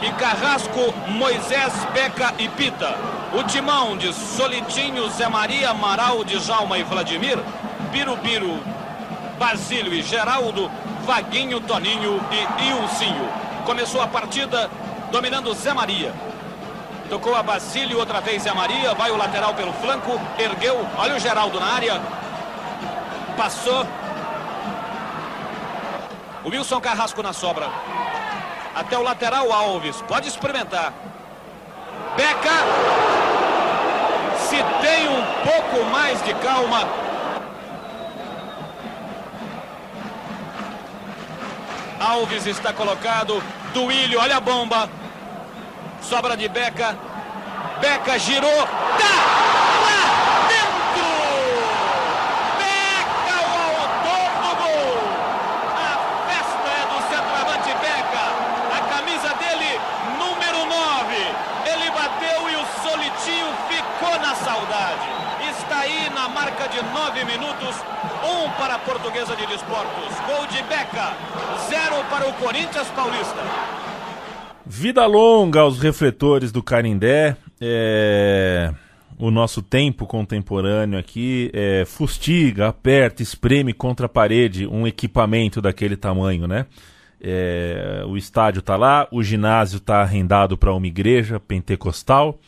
E 0.00 0.10
Carrasco, 0.12 0.94
Moisés, 1.08 1.72
Beca 1.92 2.34
e 2.38 2.48
Pita. 2.50 2.94
O 3.32 3.42
timão 3.42 3.96
de 3.96 4.12
Solitinho, 4.12 5.08
Zé 5.10 5.28
Maria, 5.28 5.70
Amaral, 5.70 6.22
Djalma 6.22 6.78
e 6.78 6.84
Vladimir. 6.84 7.38
Birubiru, 7.90 8.60
Basílio 9.38 9.92
e 9.92 10.02
Geraldo, 10.02 10.70
Vaguinho, 11.04 11.60
Toninho 11.60 12.20
e 12.30 12.68
Ilcinho. 12.68 13.28
Começou 13.64 14.00
a 14.00 14.06
partida 14.06 14.70
dominando 15.10 15.52
Zé 15.54 15.72
Maria. 15.72 16.12
Tocou 17.08 17.36
a 17.36 17.42
Basílio, 17.42 17.98
outra 17.98 18.20
vez 18.20 18.42
Zé 18.42 18.52
Maria, 18.52 18.92
vai 18.94 19.12
o 19.12 19.16
lateral 19.16 19.54
pelo 19.54 19.72
flanco, 19.74 20.20
ergueu, 20.38 20.84
olha 20.98 21.14
o 21.14 21.20
Geraldo 21.20 21.60
na 21.60 21.66
área. 21.66 22.00
Passou. 23.36 23.86
O 26.44 26.48
Wilson 26.48 26.80
Carrasco 26.80 27.22
na 27.22 27.32
sobra. 27.32 27.70
Até 28.74 28.98
o 28.98 29.02
lateral 29.02 29.52
Alves, 29.52 30.02
pode 30.02 30.28
experimentar. 30.28 30.92
Beca. 32.16 32.50
Se 34.48 34.56
tem 34.80 35.08
um 35.08 35.22
pouco 35.44 35.84
mais 35.90 36.22
de 36.22 36.34
calma, 36.34 36.88
Alves 42.00 42.46
está 42.46 42.72
colocado. 42.72 43.42
Duílio, 43.72 44.20
olha 44.20 44.36
a 44.36 44.40
bomba. 44.40 44.88
Sobra 46.02 46.36
de 46.36 46.48
Beca. 46.48 46.96
Beca 47.80 48.18
girou. 48.18 48.66
Tá! 48.98 49.14
Lá 49.86 50.48
dentro! 50.48 51.08
Beca, 52.58 53.36
o 53.42 53.58
autor 53.82 54.30
do 54.42 54.50
gol. 54.56 54.98
A 55.76 55.92
festa 56.28 56.74
do 56.90 56.98
centroavante 57.08 57.72
Beca. 57.80 58.24
A 58.76 58.80
camisa 58.94 59.34
dele, 59.34 59.80
número 60.18 60.66
9. 60.66 61.14
Ele 61.66 61.90
bateu 61.90 62.26
o 62.44 62.88
Solitinho 62.88 63.52
ficou 63.68 64.18
na 64.20 64.34
saudade. 64.34 65.16
Está 65.50 65.80
aí 65.80 66.10
na 66.14 66.28
marca 66.28 66.68
de 66.68 66.82
9 66.82 67.24
minutos. 67.24 67.76
Um 68.24 68.50
para 68.52 68.74
a 68.74 68.78
Portuguesa 68.78 69.36
de 69.36 69.46
Desportos. 69.46 70.14
Gol 70.26 70.46
de 70.46 70.62
Beca. 70.64 71.12
Zero 71.68 72.04
para 72.10 72.28
o 72.28 72.32
Corinthians 72.34 72.88
Paulista. 72.88 73.42
Vida 74.68 75.06
longa 75.06 75.60
aos 75.60 75.78
refletores 75.78 76.50
do 76.50 76.60
Carindé. 76.62 77.36
É... 77.60 78.74
O 79.18 79.30
nosso 79.30 79.62
tempo 79.62 80.06
contemporâneo 80.06 80.98
aqui 80.98 81.50
é, 81.54 81.86
fustiga, 81.86 82.68
aperta, 82.68 83.22
espreme 83.22 83.72
contra 83.72 84.04
a 84.04 84.08
parede 84.10 84.66
um 84.66 84.86
equipamento 84.86 85.62
daquele 85.62 85.96
tamanho, 85.96 86.46
né? 86.46 86.66
É, 87.18 88.04
o 88.06 88.18
estádio 88.18 88.60
está 88.60 88.76
lá, 88.76 89.08
o 89.10 89.22
ginásio 89.22 89.78
está 89.78 90.02
arrendado 90.02 90.58
para 90.58 90.74
uma 90.74 90.86
igreja 90.86 91.40
pentecostal, 91.40 92.38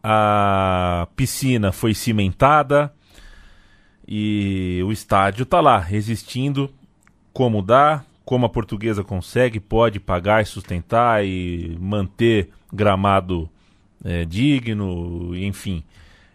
a 0.00 1.08
piscina 1.16 1.72
foi 1.72 1.92
cimentada, 1.92 2.92
e 4.06 4.80
o 4.86 4.92
estádio 4.92 5.42
está 5.42 5.60
lá, 5.60 5.76
resistindo 5.76 6.70
como 7.32 7.60
dá, 7.60 8.04
como 8.30 8.46
a 8.46 8.48
portuguesa 8.48 9.02
consegue, 9.02 9.58
pode 9.58 9.98
pagar 9.98 10.40
e 10.40 10.46
sustentar 10.46 11.26
e 11.26 11.76
manter 11.80 12.50
gramado 12.72 13.50
é, 14.04 14.24
digno, 14.24 15.36
enfim. 15.36 15.82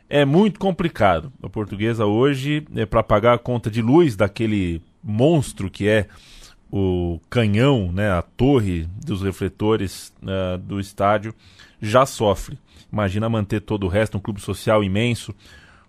É 0.09 0.25
muito 0.25 0.59
complicado. 0.59 1.31
A 1.41 1.47
portuguesa 1.47 2.05
hoje, 2.05 2.67
é 2.75 2.85
para 2.85 3.01
pagar 3.01 3.35
a 3.35 3.37
conta 3.37 3.71
de 3.71 3.81
luz 3.81 4.13
daquele 4.17 4.81
monstro 5.01 5.71
que 5.71 5.87
é 5.87 6.07
o 6.69 7.17
canhão, 7.29 7.89
né, 7.93 8.11
a 8.11 8.21
torre 8.21 8.89
dos 9.05 9.21
refletores 9.21 10.13
uh, 10.21 10.57
do 10.57 10.81
estádio, 10.81 11.33
já 11.81 12.05
sofre. 12.05 12.59
Imagina 12.91 13.29
manter 13.29 13.61
todo 13.61 13.85
o 13.85 13.89
resto, 13.89 14.17
um 14.17 14.21
clube 14.21 14.41
social 14.41 14.83
imenso, 14.83 15.33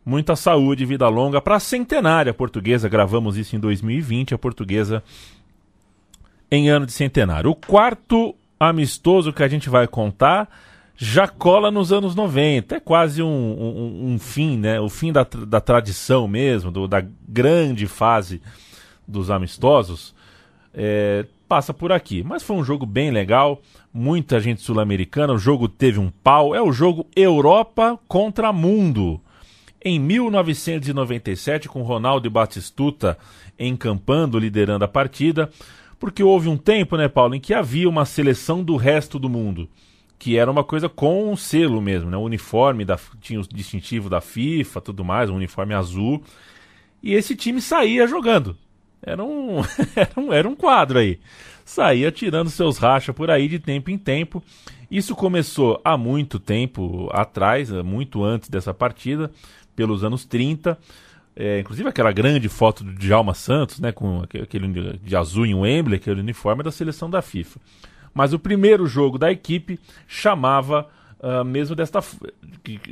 muita 0.05 0.37
saúde 0.37 0.87
vida 0.87 1.09
longa 1.09 1.41
para 1.41 1.57
a 1.57 1.61
centenária 1.61 2.33
portuguesa. 2.33 2.89
Gravamos 2.89 3.37
isso 3.37 3.57
em 3.57 3.59
2020, 3.59 4.35
a 4.35 4.39
portuguesa 4.39 5.03
em 6.51 6.69
ano 6.69 6.87
de 6.87 6.93
centenário. 6.93 7.51
O 7.51 7.55
quarto 7.55 8.35
amistoso 8.59 9.33
que 9.33 9.43
a 9.43 9.49
gente 9.49 9.69
vai 9.69 9.87
contar 9.87 10.49
já 10.97 11.29
cola 11.29 11.71
nos 11.71 11.93
anos 11.93 12.15
90. 12.15 12.77
É 12.77 12.81
quase 12.81 13.23
um, 13.23 13.27
um, 13.29 14.13
um 14.13 14.19
fim, 14.19 14.57
né? 14.57 14.81
O 14.81 14.89
fim 14.89 15.13
da, 15.13 15.25
da 15.25 15.61
tradição 15.61 16.27
mesmo, 16.27 16.71
do, 16.71 16.89
da 16.89 17.05
grande 17.29 17.87
fase 17.87 18.41
dos 19.07 19.31
amistosos. 19.31 20.15
É, 20.73 21.27
passa 21.49 21.75
por 21.75 21.93
aqui. 21.93 22.23
Mas 22.23 22.43
foi 22.43 22.57
um 22.57 22.65
jogo 22.65 22.87
bem 22.87 23.11
legal, 23.11 23.61
muita 23.93 24.41
gente 24.41 24.63
sul-americana. 24.63 25.33
O 25.33 25.39
jogo 25.39 25.69
teve 25.69 25.99
um 25.99 26.11
pau. 26.11 26.55
É 26.55 26.63
o 26.63 26.73
jogo 26.73 27.07
Europa 27.15 27.99
contra 28.09 28.53
Mundo 28.53 29.21
em 29.85 30.01
1997, 30.01 31.69
com 31.69 31.83
Ronaldo 31.83 32.27
e 32.27 32.31
Batistuta 32.31 33.17
encampando, 33.57 34.39
liderando 34.39 34.85
a 34.85 34.89
partida, 34.89 35.49
porque 35.99 36.23
houve 36.23 36.49
um 36.49 36.57
tempo, 36.57 36.97
né, 36.97 37.09
Paulo, 37.09 37.35
em 37.35 37.41
que 37.41 37.55
havia 37.55 37.89
uma 37.89 38.05
seleção 38.05 38.63
do 38.63 38.77
resto 38.77 39.19
do 39.19 39.29
mundo, 39.29 39.69
que 40.19 40.37
era 40.37 40.51
uma 40.51 40.65
coisa 40.65 40.89
com 40.89 41.33
um 41.33 41.37
selo 41.37 41.81
mesmo, 41.81 42.11
né, 42.11 42.17
o 42.17 42.23
uniforme, 42.23 42.85
da, 42.85 42.99
tinha 43.21 43.41
o 43.41 43.47
distintivo 43.47 44.09
da 44.09 44.21
FIFA, 44.21 44.81
tudo 44.81 45.05
mais, 45.05 45.31
um 45.31 45.37
uniforme 45.37 45.75
azul, 45.75 46.23
e 47.03 47.15
esse 47.15 47.37
time 47.37 47.61
saía 47.61 48.07
jogando. 48.07 48.57
Era 49.03 49.23
um, 49.23 49.61
era 49.95 50.13
um, 50.17 50.33
era 50.33 50.49
um 50.49 50.55
quadro 50.55 50.99
aí. 50.99 51.19
Saía 51.65 52.11
tirando 52.13 52.51
seus 52.51 52.79
rachas 52.79 53.15
por 53.15 53.31
aí 53.31 53.49
de 53.49 53.59
tempo 53.59 53.91
em 53.91 53.99
tempo. 53.99 54.43
Isso 54.91 55.15
começou 55.17 55.81
há 55.85 55.97
muito 55.97 56.39
tempo 56.39 57.09
atrás, 57.13 57.71
muito 57.71 58.23
antes 58.23 58.49
dessa 58.49 58.73
partida, 58.73 59.31
pelos 59.75 60.05
anos 60.05 60.25
30. 60.25 60.79
É, 61.39 61.61
inclusive 61.61 61.87
aquela 61.87 62.11
grande 62.13 62.49
foto 62.49 62.83
do 62.83 62.95
Djalma 62.95 63.35
Santos, 63.35 63.79
né, 63.79 63.93
com 63.93 64.23
aquele 64.23 64.99
de 65.03 65.15
azul 65.15 65.45
em 65.45 65.55
Wembley, 65.55 65.97
aquele 65.97 66.21
uniforme 66.21 66.63
da 66.63 66.71
seleção 66.71 67.11
da 67.11 67.21
FIFA. 67.21 67.61
Mas 68.15 68.33
o 68.33 68.39
primeiro 68.39 68.87
jogo 68.87 69.19
da 69.19 69.31
equipe 69.31 69.79
chamava 70.09 70.89
uh, 71.21 71.45
mesmo 71.45 71.77
desta, 71.77 71.99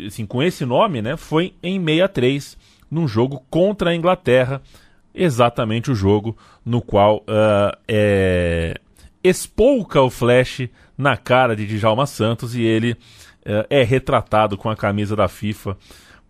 assim, 0.06 0.26
com 0.26 0.42
esse 0.42 0.66
nome, 0.66 1.00
né, 1.00 1.16
foi 1.16 1.54
em 1.62 1.82
63, 1.82 2.58
num 2.90 3.08
jogo 3.08 3.42
contra 3.48 3.90
a 3.90 3.94
Inglaterra, 3.94 4.60
exatamente 5.14 5.90
o 5.90 5.94
jogo 5.94 6.36
no 6.62 6.82
qual 6.82 7.18
uh, 7.18 7.74
é, 7.88 8.78
o 9.24 10.10
flash 10.10 10.68
na 10.98 11.16
cara 11.16 11.56
de 11.56 11.66
Djalma 11.66 12.06
Santos 12.06 12.54
e 12.54 12.62
ele 12.62 12.92
uh, 12.92 13.64
é 13.70 13.82
retratado 13.82 14.58
com 14.58 14.68
a 14.68 14.76
camisa 14.76 15.16
da 15.16 15.28
FIFA 15.28 15.76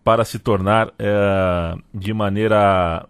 para 0.05 0.23
se 0.23 0.37
tornar 0.37 0.89
uh, 0.89 1.83
de 1.91 2.13
maneira 2.13 3.03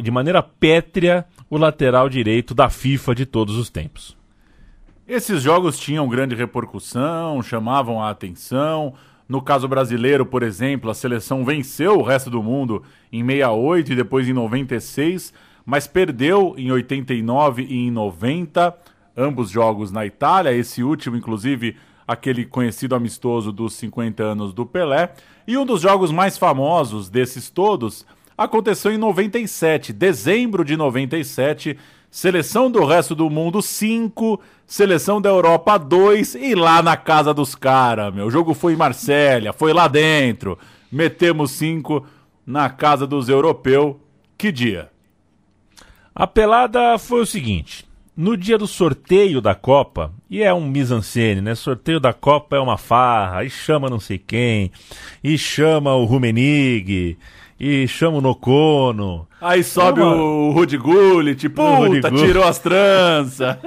de 0.00 0.10
maneira 0.10 0.42
pétrea 0.42 1.26
o 1.50 1.58
lateral 1.58 2.08
direito 2.08 2.54
da 2.54 2.70
FIFA 2.70 3.14
de 3.14 3.26
todos 3.26 3.58
os 3.58 3.68
tempos. 3.68 4.16
Esses 5.06 5.42
jogos 5.42 5.78
tinham 5.78 6.08
grande 6.08 6.34
repercussão, 6.34 7.42
chamavam 7.42 8.02
a 8.02 8.08
atenção. 8.08 8.94
No 9.28 9.42
caso 9.42 9.68
brasileiro, 9.68 10.24
por 10.24 10.42
exemplo, 10.42 10.90
a 10.90 10.94
seleção 10.94 11.44
venceu 11.44 11.98
o 11.98 12.02
resto 12.02 12.30
do 12.30 12.42
mundo 12.42 12.82
em 13.12 13.22
68 13.22 13.92
e 13.92 13.96
depois 13.96 14.26
em 14.26 14.32
96, 14.32 15.34
mas 15.66 15.86
perdeu 15.86 16.54
em 16.56 16.70
89 16.72 17.64
e 17.64 17.88
em 17.88 17.90
90, 17.90 18.74
ambos 19.16 19.50
jogos 19.50 19.92
na 19.92 20.06
Itália, 20.06 20.54
esse 20.54 20.82
último, 20.82 21.16
inclusive, 21.16 21.76
aquele 22.06 22.44
conhecido 22.44 22.94
amistoso 22.94 23.52
dos 23.52 23.74
50 23.74 24.22
anos 24.22 24.52
do 24.52 24.66
Pelé. 24.66 25.12
E 25.46 25.56
um 25.56 25.66
dos 25.66 25.80
jogos 25.80 26.10
mais 26.10 26.38
famosos 26.38 27.08
desses 27.08 27.50
todos 27.50 28.06
aconteceu 28.36 28.92
em 28.92 28.98
97, 28.98 29.92
dezembro 29.92 30.64
de 30.64 30.76
97. 30.76 31.78
Seleção 32.10 32.70
do 32.70 32.84
resto 32.84 33.14
do 33.14 33.30
mundo 33.30 33.62
5, 33.62 34.38
seleção 34.66 35.18
da 35.18 35.30
Europa 35.30 35.78
2 35.78 36.34
e 36.34 36.54
lá 36.54 36.82
na 36.82 36.94
casa 36.94 37.32
dos 37.32 37.54
caras, 37.54 38.14
meu. 38.14 38.26
O 38.26 38.30
jogo 38.30 38.52
foi 38.52 38.74
em 38.74 38.76
Marsella, 38.76 39.52
foi 39.54 39.72
lá 39.72 39.88
dentro. 39.88 40.58
Metemos 40.90 41.52
5 41.52 42.06
na 42.46 42.68
casa 42.68 43.06
dos 43.06 43.30
europeus. 43.30 43.96
Que 44.36 44.52
dia? 44.52 44.90
A 46.14 46.26
pelada 46.26 46.98
foi 46.98 47.22
o 47.22 47.26
seguinte: 47.26 47.86
no 48.14 48.36
dia 48.36 48.58
do 48.58 48.66
sorteio 48.66 49.40
da 49.40 49.54
Copa, 49.54 50.12
e 50.32 50.42
é 50.42 50.54
um 50.54 50.66
mise-en-scène, 50.66 51.42
né? 51.42 51.54
Sorteio 51.54 52.00
da 52.00 52.14
Copa 52.14 52.56
é 52.56 52.58
uma 52.58 52.78
farra, 52.78 53.44
e 53.44 53.50
chama 53.50 53.90
não 53.90 54.00
sei 54.00 54.16
quem, 54.16 54.72
e 55.22 55.36
chama 55.36 55.94
o 55.94 56.06
Rumenig, 56.06 57.18
e 57.60 57.86
chama 57.86 58.16
o 58.16 58.20
Nocono. 58.22 59.28
Aí 59.38 59.62
sobe 59.62 60.00
é 60.00 60.04
uma... 60.04 60.14
o 60.14 60.52
Rudy 60.52 60.78
Gullit, 60.78 61.50
puta, 61.50 62.10
tirou 62.10 62.44
as 62.44 62.58
tranças. 62.58 63.58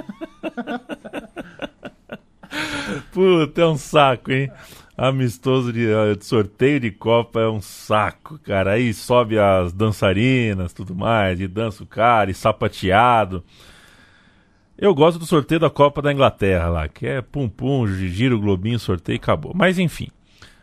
puta, 3.14 3.60
é 3.60 3.66
um 3.66 3.76
saco, 3.76 4.32
hein? 4.32 4.50
Amistoso 4.98 5.72
de, 5.72 5.86
de, 6.16 6.24
sorteio 6.26 6.80
de 6.80 6.90
Copa 6.90 7.42
é 7.42 7.48
um 7.48 7.60
saco, 7.60 8.40
cara. 8.40 8.72
Aí 8.72 8.92
sobe 8.92 9.38
as 9.38 9.72
dançarinas, 9.72 10.72
tudo 10.72 10.96
mais, 10.96 11.40
e 11.40 11.46
dança 11.46 11.84
o 11.84 11.86
cara, 11.86 12.28
e 12.28 12.34
sapateado. 12.34 13.44
Eu 14.78 14.94
gosto 14.94 15.18
do 15.18 15.24
sorteio 15.24 15.58
da 15.58 15.70
Copa 15.70 16.02
da 16.02 16.12
Inglaterra 16.12 16.68
lá, 16.68 16.88
que 16.88 17.06
é 17.06 17.22
pum 17.22 17.48
pum, 17.48 17.86
giro, 17.86 18.38
globinho, 18.38 18.78
sorteio 18.78 19.16
e 19.16 19.18
acabou. 19.18 19.52
Mas 19.54 19.78
enfim, 19.78 20.08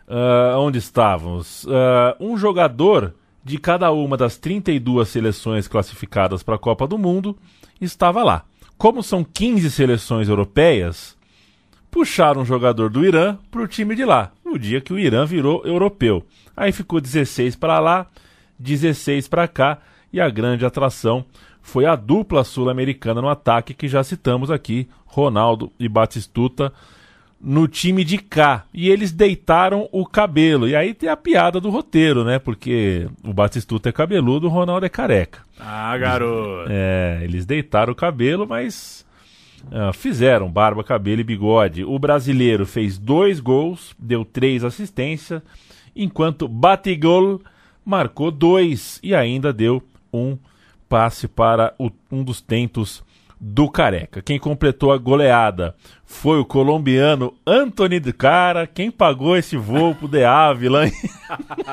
uh, 0.08 0.58
onde 0.60 0.78
estávamos? 0.78 1.64
Uh, 1.64 2.16
um 2.20 2.38
jogador 2.38 3.16
de 3.44 3.58
cada 3.58 3.92
uma 3.92 4.16
das 4.16 4.38
32 4.38 5.10
seleções 5.10 5.68
classificadas 5.68 6.44
para 6.44 6.56
a 6.56 6.60
Copa 6.60 6.88
do 6.88 6.98
Mundo 6.98 7.36
estava 7.82 8.24
lá. 8.24 8.46
Como 8.78 9.02
são 9.02 9.24
15 9.24 9.72
seleções 9.72 10.30
europeias, 10.30 11.18
puxaram 11.90 12.42
um 12.42 12.46
jogador 12.46 12.92
do 12.92 13.04
Irã 13.04 13.38
para 13.50 13.62
o 13.62 13.68
time 13.68 13.96
de 13.96 14.06
lá, 14.06 14.32
no 14.46 14.60
dia 14.60 14.80
que 14.80 14.94
o 14.94 15.00
Irã 15.00 15.26
virou 15.26 15.66
europeu. 15.66 16.24
Aí 16.56 16.72
ficou 16.72 17.02
16 17.02 17.56
para 17.56 17.80
lá, 17.80 18.06
16 18.60 19.28
para 19.28 19.48
cá, 19.48 19.80
e 20.12 20.22
a 20.22 20.30
grande 20.30 20.64
atração 20.64 21.26
foi 21.64 21.86
a 21.86 21.96
dupla 21.96 22.44
sul-americana 22.44 23.22
no 23.22 23.30
ataque 23.30 23.74
que 23.74 23.88
já 23.88 24.04
citamos 24.04 24.52
aqui, 24.52 24.88
Ronaldo 25.06 25.72
e 25.80 25.88
Batistuta, 25.88 26.74
no 27.42 27.70
time 27.70 28.04
de 28.04 28.18
cá. 28.18 28.66
E 28.74 28.90
eles 28.90 29.14
deitaram 29.14 29.88
o 29.92 30.06
cabelo. 30.06 30.68
E 30.68 30.76
aí 30.76 30.94
tem 30.94 31.10
a 31.10 31.16
piada 31.16 31.62
do 31.62 31.70
roteiro, 31.70 32.26
né? 32.26 32.38
Porque 32.38 33.08
o 33.24 33.34
Batistuta 33.34 33.90
é 33.90 33.92
cabeludo, 33.94 34.48
o 34.48 34.50
Ronaldo 34.50 34.86
é 34.86 34.90
careca. 34.90 35.40
Ah, 35.58 35.98
garoto. 35.98 36.70
É, 36.70 37.22
eles 37.24 37.46
deitaram 37.46 37.94
o 37.94 37.96
cabelo, 37.96 38.46
mas 38.46 39.06
uh, 39.68 39.94
fizeram 39.94 40.52
barba, 40.52 40.84
cabelo 40.84 41.22
e 41.22 41.24
bigode. 41.24 41.86
O 41.86 41.98
brasileiro 41.98 42.66
fez 42.66 42.98
dois 42.98 43.40
gols, 43.40 43.96
deu 43.98 44.26
três 44.26 44.66
assistências, 44.66 45.42
enquanto 45.96 46.46
Batigol 46.46 47.42
marcou 47.86 48.30
dois 48.32 49.00
e 49.02 49.16
ainda 49.16 49.54
deu 49.54 49.82
um 50.14 50.38
passe 50.94 51.28
para 51.28 51.74
o, 51.80 51.90
um 52.12 52.24
dos 52.24 52.40
tentos 52.40 53.04
do 53.42 53.68
Careca. 53.68 54.22
Quem 54.22 54.38
completou 54.38 54.92
a 54.92 54.98
goleada 55.00 55.74
foi 56.06 56.38
o 56.38 56.46
colombiano 56.46 57.34
Anthony 57.48 58.00
de 58.00 58.14
Cara. 58.14 58.68
Quem 58.68 58.92
pagou 58.92 59.36
esse 59.36 59.58
voo 59.58 59.96
pro 59.96 60.08
De 60.08 60.24
Ávila? 60.24 60.84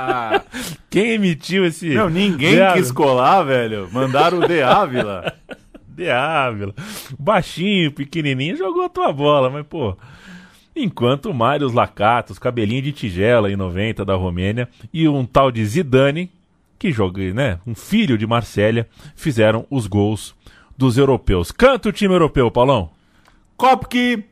Quem 0.89 1.11
emitiu 1.11 1.67
esse. 1.67 1.91
Não, 1.91 2.09
ninguém 2.09 2.57
quis 2.73 2.91
colar, 2.91 3.43
velho. 3.43 3.91
Mandaram 3.93 4.39
o 4.39 4.49
De 4.49 4.63
Ávila. 4.63 5.35
De 5.87 6.11
Ávila. 6.11 6.75
Baixinho, 7.19 7.93
pequenininho, 7.93 8.57
jogou 8.57 8.85
a 8.85 8.89
tua 8.89 9.13
bola, 9.13 9.51
mas 9.51 9.67
pô. 9.67 9.99
Enquanto 10.75 11.27
o 11.27 11.35
Marius 11.35 11.75
Lacatos, 11.75 12.39
cabelinho 12.39 12.81
de 12.81 12.93
tigela 12.93 13.53
em 13.53 13.57
90 13.57 14.03
da 14.03 14.15
Romênia, 14.15 14.67
e 14.91 15.07
um 15.07 15.27
tal 15.27 15.53
de 15.53 15.63
Zidane, 15.63 16.31
que 16.81 16.91
joga, 16.91 17.23
né, 17.35 17.61
um 17.67 17.75
filho 17.75 18.17
de 18.17 18.27
Marsella, 18.27 18.87
fizeram 19.15 19.67
os 19.71 19.87
gols 19.87 20.35
dos 20.75 20.97
europeus. 20.97 21.53
Canta 21.53 21.91
o 21.91 21.93
time 21.93 22.15
europeu, 22.15 22.51
Paulão. 22.51 22.91
Kopke, 23.55 24.25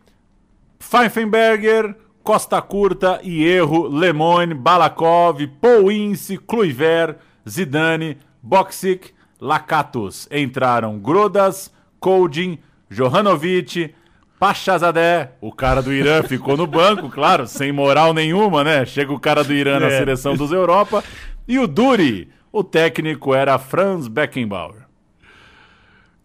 Pfeifenberger, 0.79 1.95
Costa 2.23 2.63
Curta, 2.63 3.21
Hierro, 3.23 3.87
Lemone, 3.87 4.55
Balakov, 4.55 5.47
Pouince, 5.61 6.39
Kluivert, 6.39 7.17
Zidane, 7.47 8.17
Boksic, 8.43 9.11
Lakatos. 9.39 10.27
Entraram 10.33 10.99
Grodas, 10.99 11.71
Koldin, 12.01 12.59
Johanovic, 12.91 13.95
Pachazadeh, 14.41 15.33
o 15.39 15.53
cara 15.53 15.83
do 15.83 15.93
Irã 15.93 16.23
ficou 16.23 16.57
no 16.57 16.67
banco, 16.67 17.11
claro, 17.13 17.47
sem 17.47 17.73
moral 17.73 18.15
nenhuma, 18.15 18.65
né? 18.65 18.87
Chega 18.87 19.13
o 19.13 19.21
cara 19.21 19.45
do 19.45 19.53
Irã 19.53 19.79
na 19.79 19.89
é. 19.89 19.99
seleção 19.99 20.35
dos 20.35 20.51
Europa. 20.51 21.05
E 21.47 21.59
o 21.59 21.67
Duri, 21.67 22.29
o 22.53 22.65
técnico 22.65 23.35
era 23.35 23.59
Franz 23.59 24.09
Beckenbauer. 24.09 24.87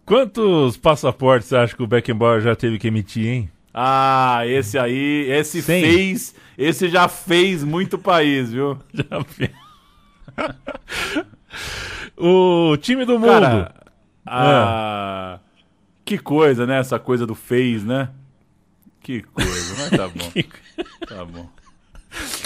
Quantos 0.06 0.76
passaportes 0.76 1.48
você 1.48 1.56
acha 1.56 1.76
que 1.76 1.84
o 1.84 1.88
Beckenbauer 1.88 2.42
já 2.42 2.56
teve 2.56 2.78
que 2.78 2.88
emitir, 2.88 3.28
hein? 3.28 3.50
Ah, 3.74 4.42
esse 4.46 4.78
aí, 4.78 5.26
esse 5.32 5.62
fez, 5.62 6.36
esse 6.58 6.90
já 6.90 7.08
fez 7.08 7.64
muito 7.64 7.98
país, 7.98 8.52
viu? 8.52 8.78
Já 8.94 9.24
fez. 9.24 9.50
o 12.18 12.78
time 12.78 13.04
do 13.06 13.18
mundo. 13.18 13.30
Cara, 13.30 13.74
ah, 14.26 15.40
Que 16.06 16.18
coisa, 16.18 16.68
né? 16.68 16.80
Essa 16.80 17.00
coisa 17.00 17.26
do 17.26 17.34
fez, 17.34 17.84
né? 17.84 18.10
Que 19.02 19.22
coisa, 19.22 19.76
mas 19.78 19.90
tá 19.90 20.08
bom. 20.08 20.32
Tá 21.08 21.26
bom. 21.26 21.50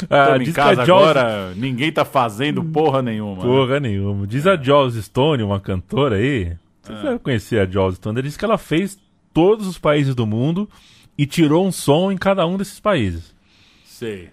Ah, 0.09 0.38
em 0.38 0.51
casa 0.51 0.86
Jaws... 0.86 1.01
agora, 1.01 1.53
ninguém 1.55 1.91
tá 1.91 2.05
fazendo 2.05 2.63
porra 2.63 3.01
nenhuma. 3.01 3.38
Né? 3.38 3.41
Porra 3.41 3.80
nenhuma. 3.80 4.28
Diz 4.28 4.45
a 4.47 4.55
Jaws 4.55 4.95
Stone, 4.95 5.43
uma 5.43 5.59
cantora 5.59 6.15
aí. 6.15 6.55
Você 6.82 6.93
ah. 6.93 7.01
deve 7.01 7.20
conhecer 7.20 7.59
a 7.59 7.65
Jaws 7.65 7.95
Stone. 7.95 8.15
Ela 8.18 8.24
disse 8.24 8.38
que 8.38 8.45
ela 8.45 8.57
fez 8.57 8.97
todos 9.34 9.68
os 9.68 9.78
países 9.78 10.15
do 10.15 10.26
mundo 10.26 10.70
e 11.18 11.26
tirou 11.26 11.65
um 11.65 11.72
som 11.72 12.11
em 12.11 12.18
cada 12.18 12.45
um 12.45 12.57
desses 12.57 12.80
países. 12.80 13.36
Sei. 13.84 14.30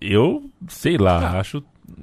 Eu, 0.00 0.50
sei 0.68 0.98
lá, 0.98 1.18
ah. 1.18 1.40
acho 1.40 1.62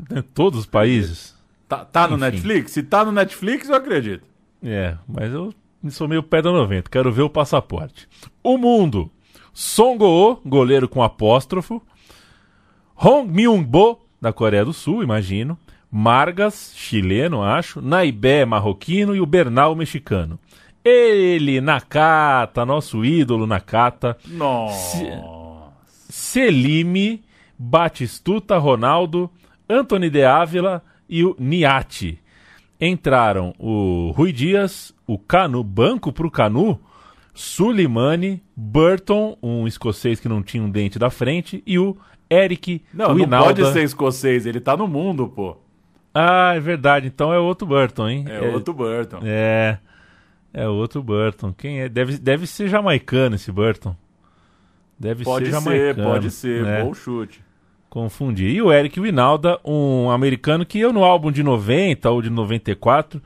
né, 0.10 0.24
todos 0.34 0.62
os 0.62 0.66
países. 0.66 1.36
Tá, 1.68 1.86
tá 1.86 2.08
no 2.08 2.18
Netflix? 2.18 2.72
Se 2.72 2.84
tá 2.84 3.04
no 3.06 3.12
Netflix, 3.12 3.70
eu 3.70 3.76
acredito. 3.76 4.26
É, 4.64 4.98
mas 5.08 5.32
eu 5.32 5.54
sou 5.90 6.08
meio 6.08 6.24
pé 6.24 6.42
da 6.42 6.52
90, 6.52 6.90
quero 6.90 7.12
ver 7.12 7.24
o 7.24 7.30
passaporte. 7.30 8.08
O 8.42 8.58
mundo. 8.58 9.12
Song 9.54 10.00
goleiro 10.44 10.90
com 10.90 11.04
apóstrofo. 11.04 11.82
Hong 12.96 13.32
Myung-bo, 13.32 14.00
da 14.20 14.34
Coreia 14.34 14.66
do 14.66 14.74
Sul, 14.74 15.04
imagino. 15.04 15.58
Margas, 15.92 16.74
chileno, 16.76 17.44
acho. 17.44 17.82
Naibé, 17.82 18.46
marroquino. 18.46 19.16
E 19.16 19.22
o 19.22 19.26
Bernal, 19.26 19.76
mexicano. 19.76 20.40
Ele, 20.84 21.62
Nakata, 21.62 22.66
nosso 22.66 23.06
ídolo 23.06 23.46
Nakata. 23.46 24.18
Nossa. 24.28 25.22
Selime, 26.10 27.24
Batistuta, 27.58 28.58
Ronaldo, 28.58 29.30
Anthony 29.70 30.10
de 30.10 30.26
Ávila 30.26 30.84
e 31.08 31.24
o 31.24 31.36
Niati. 31.40 32.20
Entraram 32.82 33.54
o 33.60 34.12
Rui 34.16 34.34
Dias, 34.34 34.94
o 35.08 35.18
Canu, 35.18 35.64
banco 35.64 36.12
pro 36.12 36.32
Canu, 36.32 36.80
Sulimani, 37.34 38.44
Burton, 38.56 39.38
um 39.42 39.68
escocês 39.68 40.20
que 40.20 40.30
não 40.30 40.44
tinha 40.44 40.62
um 40.62 40.70
dente 40.70 41.00
da 41.00 41.10
frente, 41.10 41.64
e 41.66 41.80
o 41.80 41.98
Eric 42.30 42.84
Não, 42.94 43.16
Winalda. 43.16 43.38
não 43.38 43.56
pode 43.56 43.74
ser 43.74 43.84
escocês, 43.84 44.46
ele 44.46 44.60
tá 44.60 44.78
no 44.78 44.88
mundo, 44.88 45.28
pô. 45.28 45.58
Ah, 46.14 46.54
é 46.56 46.60
verdade, 46.60 47.08
então 47.08 47.34
é 47.34 47.40
outro 47.40 47.66
Burton, 47.66 48.08
hein? 48.08 48.26
É, 48.28 48.46
é 48.46 48.54
outro 48.54 48.74
Burton. 48.74 49.20
É, 49.24 49.80
é 50.54 50.68
outro 50.68 51.02
Burton. 51.02 51.52
Quem 51.52 51.82
é? 51.82 51.90
Deve, 51.90 52.18
deve 52.18 52.46
ser 52.46 52.68
jamaicano 52.68 53.36
esse 53.36 53.52
Burton. 53.52 53.96
Deve 55.00 55.24
pode 55.24 55.46
ser 55.46 55.52
jamaicano. 55.52 55.96
Ser, 55.96 56.04
pode 56.04 56.32
ser, 56.32 56.64
né? 56.64 56.84
bom 56.84 56.94
chute. 56.94 57.44
Confundi. 57.90 58.48
E 58.48 58.62
o 58.62 58.72
Eric 58.72 59.00
Winalda, 59.00 59.60
um 59.66 60.10
americano 60.10 60.66
que 60.66 60.80
eu 60.80 60.94
no 60.94 61.04
álbum 61.04 61.32
de 61.32 61.42
90 61.44 62.10
ou 62.10 62.22
de 62.22 62.30
94, 62.30 63.22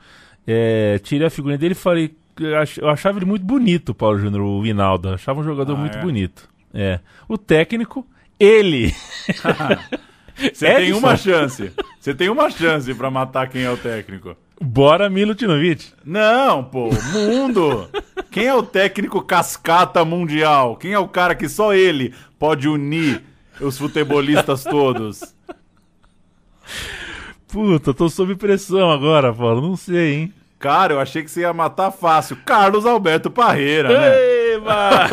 é, 0.46 0.98
tirei 0.98 1.26
a 1.26 1.30
figurinha 1.30 1.58
dele 1.58 1.72
e 1.72 1.74
falei, 1.74 2.16
eu 2.44 2.58
ach- 2.58 2.78
eu 2.78 2.88
achava 2.88 3.18
ele 3.18 3.26
muito 3.26 3.44
bonito, 3.44 3.94
Paulo 3.94 4.18
Júnior, 4.18 4.42
o 4.42 4.62
Vinaldo. 4.62 5.10
Achava 5.10 5.40
um 5.40 5.44
jogador 5.44 5.74
Ah, 5.74 5.76
muito 5.76 5.98
é? 5.98 6.00
bonito. 6.00 6.48
É. 6.74 7.00
O 7.28 7.36
técnico, 7.38 8.06
ele. 8.38 8.94
Você 10.54 10.72
tem 10.76 10.92
uma 10.92 11.16
chance. 11.16 11.72
Você 11.98 12.14
tem 12.14 12.28
uma 12.28 12.48
chance 12.48 12.94
pra 12.94 13.10
matar 13.10 13.48
quem 13.48 13.62
é 13.62 13.70
o 13.70 13.76
técnico. 13.76 14.36
Bora 14.60 15.08
Milutinovic. 15.10 15.92
Não, 16.04 16.62
pô, 16.64 16.90
mundo. 17.12 17.88
Quem 18.30 18.46
é 18.46 18.54
o 18.54 18.62
técnico 18.62 19.20
cascata 19.22 20.04
mundial? 20.04 20.76
Quem 20.76 20.92
é 20.92 20.98
o 20.98 21.08
cara 21.08 21.34
que 21.34 21.48
só 21.48 21.74
ele 21.74 22.14
pode 22.38 22.68
unir 22.68 23.22
os 23.60 23.76
futebolistas 23.78 24.62
todos? 24.62 25.34
Puta, 27.48 27.94
tô 27.94 28.08
sob 28.08 28.34
pressão 28.36 28.90
agora, 28.90 29.32
Paulo. 29.32 29.60
Não 29.60 29.76
sei, 29.76 30.14
hein? 30.14 30.34
Cara, 30.58 30.94
eu 30.94 31.00
achei 31.00 31.22
que 31.22 31.30
você 31.30 31.42
ia 31.42 31.52
matar 31.52 31.90
fácil. 31.92 32.36
Carlos 32.44 32.84
Alberto 32.84 33.30
Parreira, 33.30 33.88
né? 33.88 34.54
Eba! 34.54 35.08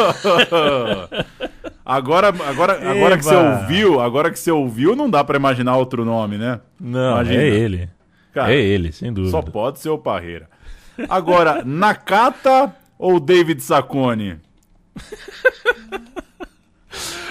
Agora, 1.88 2.30
agora, 2.30 2.90
agora 2.90 3.16
que 3.16 3.24
você 3.24 3.36
Eba! 3.36 3.60
ouviu, 3.62 4.02
agora 4.02 4.32
que 4.32 4.40
você 4.40 4.50
ouviu, 4.50 4.96
não 4.96 5.08
dá 5.08 5.24
pra 5.24 5.38
imaginar 5.38 5.78
outro 5.78 6.04
nome, 6.04 6.36
né? 6.36 6.60
Não, 6.80 7.12
Imagina. 7.12 7.44
é 7.44 7.48
ele. 7.48 7.90
Cara, 8.34 8.52
é 8.52 8.58
ele, 8.60 8.92
sem 8.92 9.14
dúvida. 9.14 9.30
Só 9.30 9.44
pode 9.44 9.78
ser 9.80 9.90
o 9.90 9.98
Parreira. 10.00 10.50
Agora, 11.08 11.62
Nakata 11.64 12.74
ou 12.98 13.20
David 13.20 13.62
Saccone? 13.62 14.40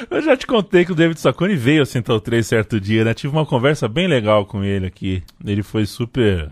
Eu 0.09 0.23
já 0.23 0.37
te 0.37 0.47
contei 0.47 0.85
que 0.85 0.93
o 0.93 0.95
David 0.95 1.19
Saccone 1.19 1.57
veio 1.57 1.81
ao 1.81 1.87
Central 1.87 2.21
3 2.21 2.47
certo 2.47 2.79
dia, 2.81 3.05
né? 3.05 3.13
Tive 3.13 3.33
uma 3.35 3.47
conversa 3.47 3.89
bem 3.89 4.07
legal 4.07 4.45
com 4.47 4.63
ele 4.63 4.87
aqui. 4.87 5.23
Ele 5.45 5.65
foi 5.65 5.85
super. 5.85 6.49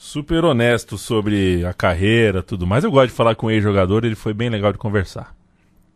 Super 0.00 0.44
honesto 0.44 0.96
sobre 0.96 1.64
a 1.66 1.74
carreira 1.74 2.42
tudo 2.42 2.66
mais. 2.66 2.84
Eu 2.84 2.90
gosto 2.90 3.08
de 3.08 3.16
falar 3.16 3.34
com 3.34 3.48
o 3.48 3.50
ex-jogador, 3.50 4.04
ele 4.04 4.14
foi 4.14 4.32
bem 4.32 4.48
legal 4.48 4.72
de 4.72 4.78
conversar. 4.78 5.34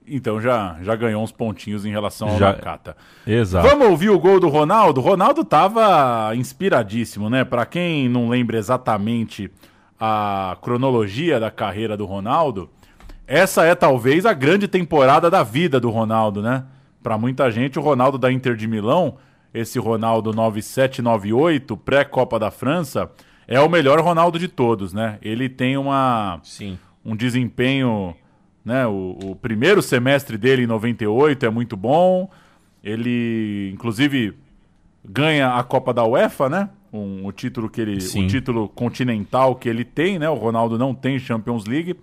Então 0.06 0.40
já, 0.40 0.76
já 0.82 0.96
ganhou 0.96 1.22
uns 1.22 1.30
pontinhos 1.30 1.86
em 1.86 1.90
relação 1.92 2.28
ao 2.30 2.36
Já- 2.38 2.48
Nakata. 2.52 2.96
Exato. 3.24 3.66
Vamos 3.68 3.86
ouvir 3.86 4.10
o 4.10 4.18
gol 4.18 4.40
do 4.40 4.48
Ronaldo? 4.48 5.00
O 5.00 5.04
Ronaldo 5.04 5.44
tava 5.44 6.34
inspiradíssimo, 6.34 7.30
né? 7.30 7.44
Pra 7.44 7.64
quem 7.64 8.08
não 8.08 8.28
lembra 8.28 8.58
exatamente 8.58 9.48
a 10.00 10.56
cronologia 10.60 11.38
da 11.38 11.52
carreira 11.52 11.96
do 11.96 12.04
Ronaldo, 12.04 12.68
essa 13.28 13.64
é 13.64 13.72
talvez 13.76 14.26
a 14.26 14.32
grande 14.32 14.66
temporada 14.66 15.30
da 15.30 15.44
vida 15.44 15.78
do 15.78 15.88
Ronaldo, 15.90 16.42
né? 16.42 16.64
Pra 17.00 17.16
muita 17.16 17.48
gente, 17.52 17.78
o 17.78 17.82
Ronaldo 17.82 18.18
da 18.18 18.32
Inter 18.32 18.56
de 18.56 18.66
Milão, 18.66 19.14
esse 19.54 19.78
Ronaldo 19.78 20.32
9798, 20.34 21.76
pré-Copa 21.76 22.38
da 22.40 22.50
França, 22.50 23.08
é 23.46 23.60
o 23.60 23.68
melhor 23.68 24.00
Ronaldo 24.00 24.38
de 24.38 24.48
todos, 24.48 24.92
né? 24.92 25.18
Ele 25.22 25.48
tem 25.48 25.76
uma 25.76 26.40
Sim. 26.42 26.78
um 27.04 27.16
desempenho, 27.16 28.14
né? 28.64 28.86
O, 28.86 29.18
o 29.22 29.36
primeiro 29.36 29.82
semestre 29.82 30.38
dele 30.38 30.62
em 30.62 30.66
98 30.66 31.46
é 31.46 31.50
muito 31.50 31.76
bom. 31.76 32.30
Ele, 32.82 33.70
inclusive, 33.72 34.34
ganha 35.04 35.54
a 35.54 35.62
Copa 35.62 35.92
da 35.92 36.04
UEFA, 36.04 36.48
né? 36.48 36.68
Um, 36.92 37.26
o 37.26 37.32
título 37.32 37.70
que 37.70 37.80
ele, 37.80 38.00
Sim. 38.00 38.24
o 38.24 38.28
título 38.28 38.68
continental 38.68 39.54
que 39.54 39.68
ele 39.68 39.84
tem, 39.84 40.18
né? 40.18 40.28
O 40.28 40.34
Ronaldo 40.34 40.78
não 40.78 40.94
tem 40.94 41.18
Champions 41.18 41.64
League. 41.66 41.96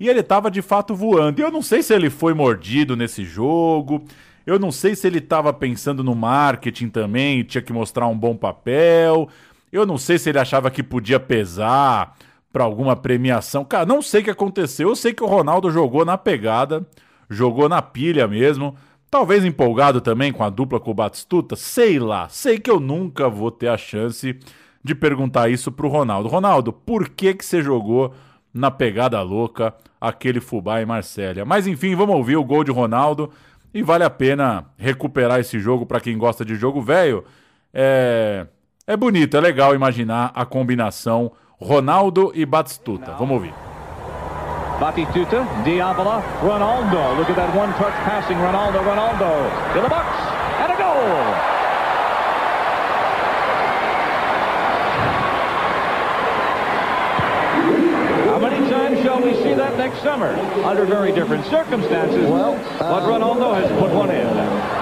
E 0.00 0.08
ele 0.08 0.20
estava 0.20 0.50
de 0.50 0.60
fato 0.62 0.94
voando. 0.94 1.40
E 1.40 1.44
eu 1.44 1.50
não 1.50 1.62
sei 1.62 1.82
se 1.82 1.94
ele 1.94 2.10
foi 2.10 2.34
mordido 2.34 2.96
nesse 2.96 3.24
jogo. 3.24 4.04
Eu 4.44 4.58
não 4.58 4.72
sei 4.72 4.96
se 4.96 5.06
ele 5.06 5.18
estava 5.18 5.52
pensando 5.52 6.02
no 6.02 6.14
marketing 6.14 6.88
também, 6.88 7.44
tinha 7.44 7.62
que 7.62 7.72
mostrar 7.72 8.08
um 8.08 8.18
bom 8.18 8.36
papel. 8.36 9.28
Eu 9.72 9.86
não 9.86 9.96
sei 9.96 10.18
se 10.18 10.28
ele 10.28 10.38
achava 10.38 10.70
que 10.70 10.82
podia 10.82 11.18
pesar 11.18 12.14
para 12.52 12.62
alguma 12.62 12.94
premiação. 12.94 13.64
Cara, 13.64 13.86
não 13.86 14.02
sei 14.02 14.20
o 14.20 14.24
que 14.24 14.30
aconteceu. 14.30 14.90
Eu 14.90 14.96
sei 14.96 15.14
que 15.14 15.24
o 15.24 15.26
Ronaldo 15.26 15.70
jogou 15.70 16.04
na 16.04 16.18
pegada, 16.18 16.86
jogou 17.30 17.70
na 17.70 17.80
pilha 17.80 18.28
mesmo. 18.28 18.76
Talvez 19.10 19.42
empolgado 19.44 20.02
também 20.02 20.30
com 20.30 20.44
a 20.44 20.50
dupla 20.50 20.78
com 20.78 20.90
o 20.90 20.94
Batistuta, 20.94 21.56
sei 21.56 21.98
lá. 21.98 22.28
Sei 22.28 22.58
que 22.58 22.70
eu 22.70 22.78
nunca 22.78 23.30
vou 23.30 23.50
ter 23.50 23.68
a 23.68 23.78
chance 23.78 24.38
de 24.84 24.94
perguntar 24.94 25.48
isso 25.48 25.72
pro 25.72 25.88
Ronaldo. 25.88 26.28
Ronaldo, 26.28 26.70
por 26.70 27.08
que 27.08 27.32
que 27.32 27.44
você 27.44 27.62
jogou 27.62 28.14
na 28.52 28.70
pegada 28.70 29.22
louca 29.22 29.74
aquele 29.98 30.40
fubá 30.40 30.82
em 30.82 30.86
Marsella? 30.86 31.46
Mas 31.46 31.66
enfim, 31.66 31.94
vamos 31.94 32.16
ouvir 32.16 32.36
o 32.36 32.44
gol 32.44 32.62
de 32.62 32.70
Ronaldo 32.70 33.30
e 33.72 33.82
vale 33.82 34.04
a 34.04 34.10
pena 34.10 34.66
recuperar 34.76 35.40
esse 35.40 35.58
jogo 35.58 35.86
para 35.86 36.00
quem 36.00 36.18
gosta 36.18 36.44
de 36.44 36.56
jogo 36.56 36.82
velho. 36.82 37.24
É 37.72 38.46
é 38.92 38.96
bonito, 38.96 39.36
é 39.36 39.40
legal 39.40 39.74
imaginar 39.74 40.30
a 40.34 40.44
combinação 40.44 41.32
Ronaldo 41.58 42.30
e 42.34 42.44
Batistuta. 42.44 43.12
Vamos 43.18 43.36
ouvir. 43.36 43.54
Batistuta, 44.78 45.46
Diavola, 45.64 46.22
Ronaldo. 46.42 47.16
Look 47.16 47.30
at 47.30 47.36
that 47.36 47.56
one-touch 47.56 47.94
passing. 48.04 48.36
Ronaldo, 48.36 48.80
Ronaldo. 48.80 49.48
To 49.72 49.80
the 49.80 49.88
box. 49.88 50.08
And 50.60 50.72
a 50.72 50.76
goal. 50.76 51.52
How 58.28 58.38
many 58.38 58.68
times 58.68 59.00
shall 59.02 59.22
we 59.22 59.34
see 59.36 59.54
that 59.54 59.78
next 59.78 60.02
summer? 60.02 60.34
Under 60.66 60.84
very 60.84 61.12
different 61.12 61.46
circumstances. 61.46 62.28
Well, 62.28 62.58
but 62.78 63.04
Ronaldo 63.04 63.54
has 63.54 63.70
put 63.80 63.90
one 63.90 64.10
in. 64.10 64.81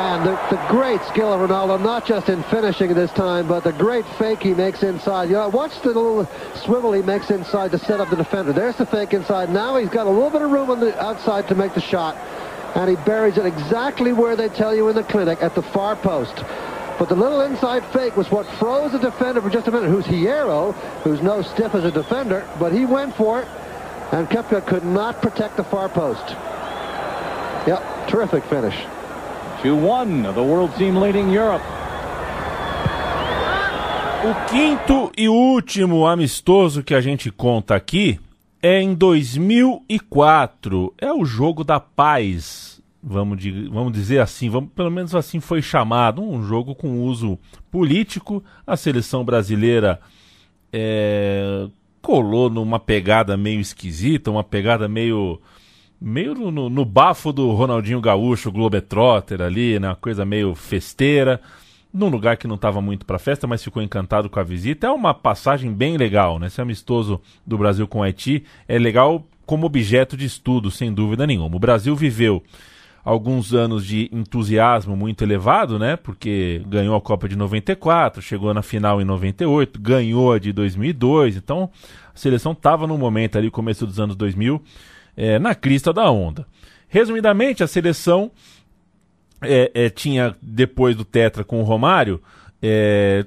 And 0.00 0.24
the, 0.24 0.32
the 0.48 0.56
great 0.68 1.02
skill 1.02 1.30
of 1.30 1.46
Ronaldo, 1.46 1.78
not 1.78 2.06
just 2.06 2.30
in 2.30 2.42
finishing 2.44 2.94
this 2.94 3.10
time, 3.10 3.46
but 3.46 3.64
the 3.64 3.72
great 3.72 4.06
fake 4.18 4.42
he 4.42 4.54
makes 4.54 4.82
inside. 4.82 5.28
You 5.28 5.34
know, 5.34 5.50
watch 5.50 5.78
the 5.82 5.88
little 5.88 6.26
swivel 6.64 6.94
he 6.94 7.02
makes 7.02 7.30
inside 7.30 7.72
to 7.72 7.78
set 7.78 8.00
up 8.00 8.08
the 8.08 8.16
defender. 8.16 8.54
There's 8.54 8.76
the 8.76 8.86
fake 8.86 9.12
inside. 9.12 9.50
Now 9.50 9.76
he's 9.76 9.90
got 9.90 10.06
a 10.06 10.10
little 10.10 10.30
bit 10.30 10.40
of 10.40 10.50
room 10.50 10.70
on 10.70 10.80
the 10.80 10.98
outside 10.98 11.48
to 11.48 11.54
make 11.54 11.74
the 11.74 11.82
shot. 11.82 12.16
And 12.74 12.88
he 12.88 12.96
buries 13.04 13.36
it 13.36 13.44
exactly 13.44 14.14
where 14.14 14.36
they 14.36 14.48
tell 14.48 14.74
you 14.74 14.88
in 14.88 14.96
the 14.96 15.02
clinic, 15.02 15.42
at 15.42 15.54
the 15.54 15.62
far 15.62 15.96
post. 15.96 16.34
But 16.98 17.10
the 17.10 17.14
little 17.14 17.42
inside 17.42 17.84
fake 17.92 18.16
was 18.16 18.30
what 18.30 18.46
froze 18.58 18.92
the 18.92 18.98
defender 18.98 19.42
for 19.42 19.50
just 19.50 19.68
a 19.68 19.70
minute, 19.70 19.90
who's 19.90 20.06
Hierro, 20.06 20.72
who's 21.02 21.20
no 21.20 21.42
stiff 21.42 21.74
as 21.74 21.84
a 21.84 21.90
defender, 21.90 22.48
but 22.58 22.72
he 22.72 22.86
went 22.86 23.14
for 23.16 23.42
it, 23.42 23.48
and 24.12 24.26
Kepka 24.30 24.66
could 24.66 24.84
not 24.86 25.20
protect 25.20 25.58
the 25.58 25.64
far 25.64 25.90
post. 25.90 26.26
Yep, 27.68 28.08
terrific 28.08 28.44
finish. 28.44 28.76
2-1, 29.62 30.32
the 30.34 30.40
world 30.40 30.74
team 30.76 30.98
leading 31.00 31.32
Europe. 31.32 31.64
O 34.22 34.34
quinto 34.50 35.10
e 35.16 35.28
último 35.28 36.06
amistoso 36.06 36.82
que 36.82 36.94
a 36.94 37.00
gente 37.00 37.30
conta 37.30 37.74
aqui 37.74 38.18
é 38.62 38.80
em 38.80 38.94
2004. 38.94 40.92
É 40.98 41.10
o 41.12 41.24
jogo 41.24 41.64
da 41.64 41.80
paz, 41.80 42.82
vamos, 43.02 43.38
di- 43.38 43.68
vamos 43.68 43.92
dizer 43.92 44.20
assim, 44.20 44.50
vamos, 44.50 44.70
pelo 44.74 44.90
menos 44.90 45.14
assim 45.14 45.40
foi 45.40 45.62
chamado. 45.62 46.22
Um 46.22 46.42
jogo 46.42 46.74
com 46.74 47.02
uso 47.04 47.38
político. 47.70 48.42
A 48.66 48.76
seleção 48.76 49.24
brasileira 49.24 50.00
é, 50.72 51.66
colou 52.02 52.50
numa 52.50 52.78
pegada 52.78 53.36
meio 53.38 53.60
esquisita, 53.60 54.30
uma 54.30 54.44
pegada 54.44 54.86
meio 54.86 55.40
meio 56.00 56.34
no, 56.34 56.70
no- 56.70 56.84
bafo 56.84 57.32
do 57.32 57.50
Ronaldinho 57.52 58.00
Gaúcho, 58.00 58.50
Globetrotter 58.50 59.40
ali, 59.42 59.78
né? 59.78 59.88
Uma 59.88 59.96
coisa 59.96 60.24
meio 60.24 60.54
festeira, 60.54 61.40
num 61.92 62.08
lugar 62.08 62.36
que 62.36 62.46
não 62.46 62.54
estava 62.54 62.80
muito 62.80 63.04
para 63.04 63.18
festa, 63.18 63.46
mas 63.46 63.62
ficou 63.62 63.82
encantado 63.82 64.30
com 64.30 64.38
a 64.40 64.44
visita. 64.44 64.86
É 64.86 64.90
uma 64.90 65.12
passagem 65.12 65.72
bem 65.72 65.96
legal, 65.96 66.38
né? 66.38 66.46
Esse 66.46 66.60
amistoso 66.60 67.20
do 67.46 67.58
Brasil 67.58 67.86
com 67.86 67.98
o 67.98 68.02
Haiti 68.02 68.44
é 68.68 68.78
legal 68.78 69.26
como 69.44 69.66
objeto 69.66 70.16
de 70.16 70.24
estudo, 70.24 70.70
sem 70.70 70.92
dúvida 70.92 71.26
nenhuma. 71.26 71.56
O 71.56 71.60
Brasil 71.60 71.94
viveu 71.96 72.42
alguns 73.04 73.52
anos 73.54 73.84
de 73.84 74.08
entusiasmo 74.12 74.94
muito 74.94 75.24
elevado, 75.24 75.78
né? 75.78 75.96
Porque 75.96 76.62
ganhou 76.66 76.94
a 76.94 77.00
Copa 77.00 77.28
de 77.28 77.34
94, 77.36 78.22
chegou 78.22 78.54
na 78.54 78.62
final 78.62 79.00
em 79.00 79.04
98, 79.04 79.80
ganhou 79.80 80.32
a 80.32 80.38
de 80.38 80.52
2002. 80.52 81.36
Então, 81.36 81.70
a 82.14 82.16
seleção 82.18 82.52
estava 82.52 82.86
num 82.86 82.98
momento 82.98 83.36
ali, 83.36 83.50
começo 83.50 83.86
dos 83.86 83.98
anos 83.98 84.14
2000, 84.14 84.62
é, 85.16 85.38
na 85.38 85.54
crista 85.54 85.92
da 85.92 86.10
onda. 86.10 86.46
Resumidamente, 86.88 87.62
a 87.62 87.66
seleção 87.66 88.30
é, 89.42 89.70
é, 89.74 89.90
tinha, 89.90 90.34
depois 90.42 90.96
do 90.96 91.04
Tetra 91.04 91.44
com 91.44 91.60
o 91.60 91.64
Romário, 91.64 92.20
é, 92.62 93.24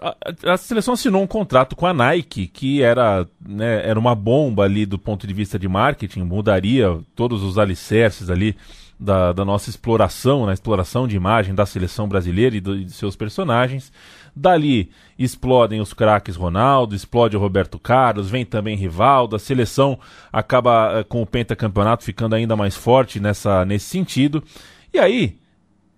a, 0.00 0.52
a 0.52 0.56
seleção 0.56 0.94
assinou 0.94 1.22
um 1.22 1.26
contrato 1.26 1.76
com 1.76 1.86
a 1.86 1.94
Nike, 1.94 2.46
que 2.46 2.82
era, 2.82 3.26
né, 3.46 3.88
era 3.88 3.98
uma 3.98 4.14
bomba 4.14 4.64
ali 4.64 4.86
do 4.86 4.98
ponto 4.98 5.26
de 5.26 5.34
vista 5.34 5.58
de 5.58 5.68
marketing, 5.68 6.22
mudaria 6.22 6.98
todos 7.14 7.42
os 7.42 7.58
alicerces 7.58 8.30
ali 8.30 8.56
da, 8.98 9.32
da 9.32 9.44
nossa 9.44 9.68
exploração, 9.70 10.46
na 10.46 10.52
exploração 10.52 11.06
de 11.08 11.16
imagem 11.16 11.54
da 11.54 11.66
seleção 11.66 12.08
brasileira 12.08 12.56
e, 12.56 12.60
do- 12.60 12.76
e 12.76 12.84
de 12.84 12.92
seus 12.92 13.16
personagens. 13.16 13.92
Dali 14.36 14.90
explodem 15.18 15.80
os 15.80 15.92
craques 15.92 16.34
Ronaldo, 16.34 16.94
explode 16.94 17.36
o 17.36 17.40
Roberto 17.40 17.78
Carlos, 17.78 18.28
vem 18.28 18.44
também 18.44 18.76
Rivaldo, 18.76 19.36
a 19.36 19.38
seleção 19.38 19.98
acaba 20.32 21.00
eh, 21.00 21.04
com 21.04 21.22
o 21.22 21.26
pentacampeonato 21.26 22.02
ficando 22.02 22.34
ainda 22.34 22.56
mais 22.56 22.76
forte 22.76 23.20
nessa, 23.20 23.64
nesse 23.64 23.86
sentido. 23.86 24.42
E 24.92 24.98
aí 24.98 25.38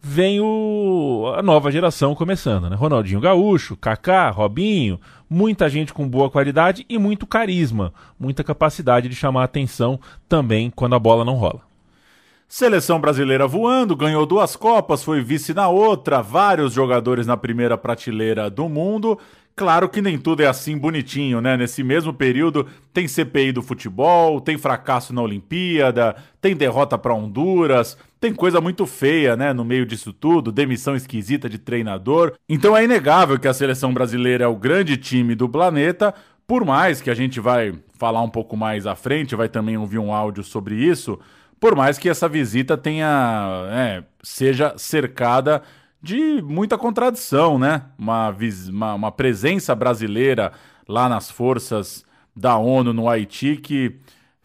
vem 0.03 0.41
o, 0.41 1.32
a 1.37 1.43
nova 1.43 1.70
geração 1.72 2.14
começando, 2.14 2.70
né? 2.70 2.76
Ronaldinho 2.76 3.20
Gaúcho, 3.20 3.76
Kaká, 3.76 4.30
Robinho, 4.30 5.01
muita 5.28 5.68
gente 5.68 5.93
com 5.93 6.09
boa 6.09 6.30
qualidade 6.30 6.87
e 6.89 6.97
muito 6.97 7.26
carisma, 7.26 7.93
muita 8.18 8.45
capacidade 8.45 9.09
de 9.09 9.16
chamar 9.16 9.43
a 9.43 9.45
atenção 9.47 9.99
também 10.28 10.70
quando 10.70 10.95
a 10.95 10.99
bola 10.99 11.24
não 11.24 11.34
rola. 11.34 11.65
Seleção 12.49 13.01
brasileira 13.01 13.44
voando, 13.47 13.97
ganhou 13.97 14.24
duas 14.24 14.55
Copas, 14.55 15.03
foi 15.03 15.20
vice 15.20 15.53
na 15.53 15.68
outra, 15.68 16.22
vários 16.22 16.72
jogadores 16.72 17.26
na 17.26 17.36
primeira 17.36 17.76
prateleira 17.76 18.49
do 18.49 18.68
mundo. 18.68 19.18
Claro 19.57 19.88
que 19.88 20.01
nem 20.01 20.16
tudo 20.16 20.42
é 20.42 20.47
assim 20.47 20.78
bonitinho, 20.78 21.40
né? 21.40 21.57
Nesse 21.57 21.82
mesmo 21.82 22.12
período 22.12 22.64
tem 22.92 23.09
CPI 23.09 23.51
do 23.51 23.62
futebol, 23.62 24.40
tem 24.40 24.57
fracasso 24.57 25.12
na 25.12 25.22
Olimpíada, 25.22 26.14
tem 26.40 26.55
derrota 26.55 26.97
para 26.97 27.14
Honduras, 27.14 27.99
tem 28.20 28.32
coisa 28.32 28.61
muito 28.61 28.86
feia, 28.86 29.34
né? 29.34 29.53
No 29.53 29.64
meio 29.64 29.84
disso 29.84 30.12
tudo, 30.12 30.53
demissão 30.53 30.94
esquisita 30.94 31.49
de 31.49 31.59
treinador. 31.59 32.34
Então 32.49 32.76
é 32.76 32.84
inegável 32.84 33.40
que 33.40 33.49
a 33.49 33.55
seleção 33.55 33.92
brasileira 33.92 34.44
é 34.44 34.49
o 34.49 34.55
grande 34.55 34.97
time 34.97 35.34
do 35.34 35.49
planeta, 35.49 36.14
por 36.47 36.64
mais 36.64 37.01
que 37.01 37.11
a 37.11 37.14
gente 37.14 37.40
vai 37.40 37.74
falar 37.99 38.22
um 38.22 38.30
pouco 38.30 38.57
mais 38.57 38.86
à 38.86 38.94
frente, 38.94 39.34
vai 39.34 39.49
também 39.49 39.76
ouvir 39.76 39.99
um 39.99 40.12
áudio 40.12 40.44
sobre 40.44 40.76
isso. 40.76 41.18
Por 41.59 41.74
mais 41.74 41.98
que 41.98 42.09
essa 42.09 42.28
visita 42.28 42.76
tenha 42.76 43.66
é, 43.70 44.04
seja 44.22 44.74
cercada 44.76 45.62
de 46.02 46.42
muita 46.42 46.76
contradição, 46.76 47.59
né? 47.59 47.82
Uma, 47.98 48.34
uma, 48.68 48.94
uma, 48.94 49.12
presença 49.12 49.74
brasileira 49.74 50.52
lá 50.86 51.09
nas 51.09 51.30
forças 51.30 52.04
da 52.34 52.57
ONU 52.57 52.92
no 52.92 53.09
Haiti 53.09 53.57
que 53.57 53.96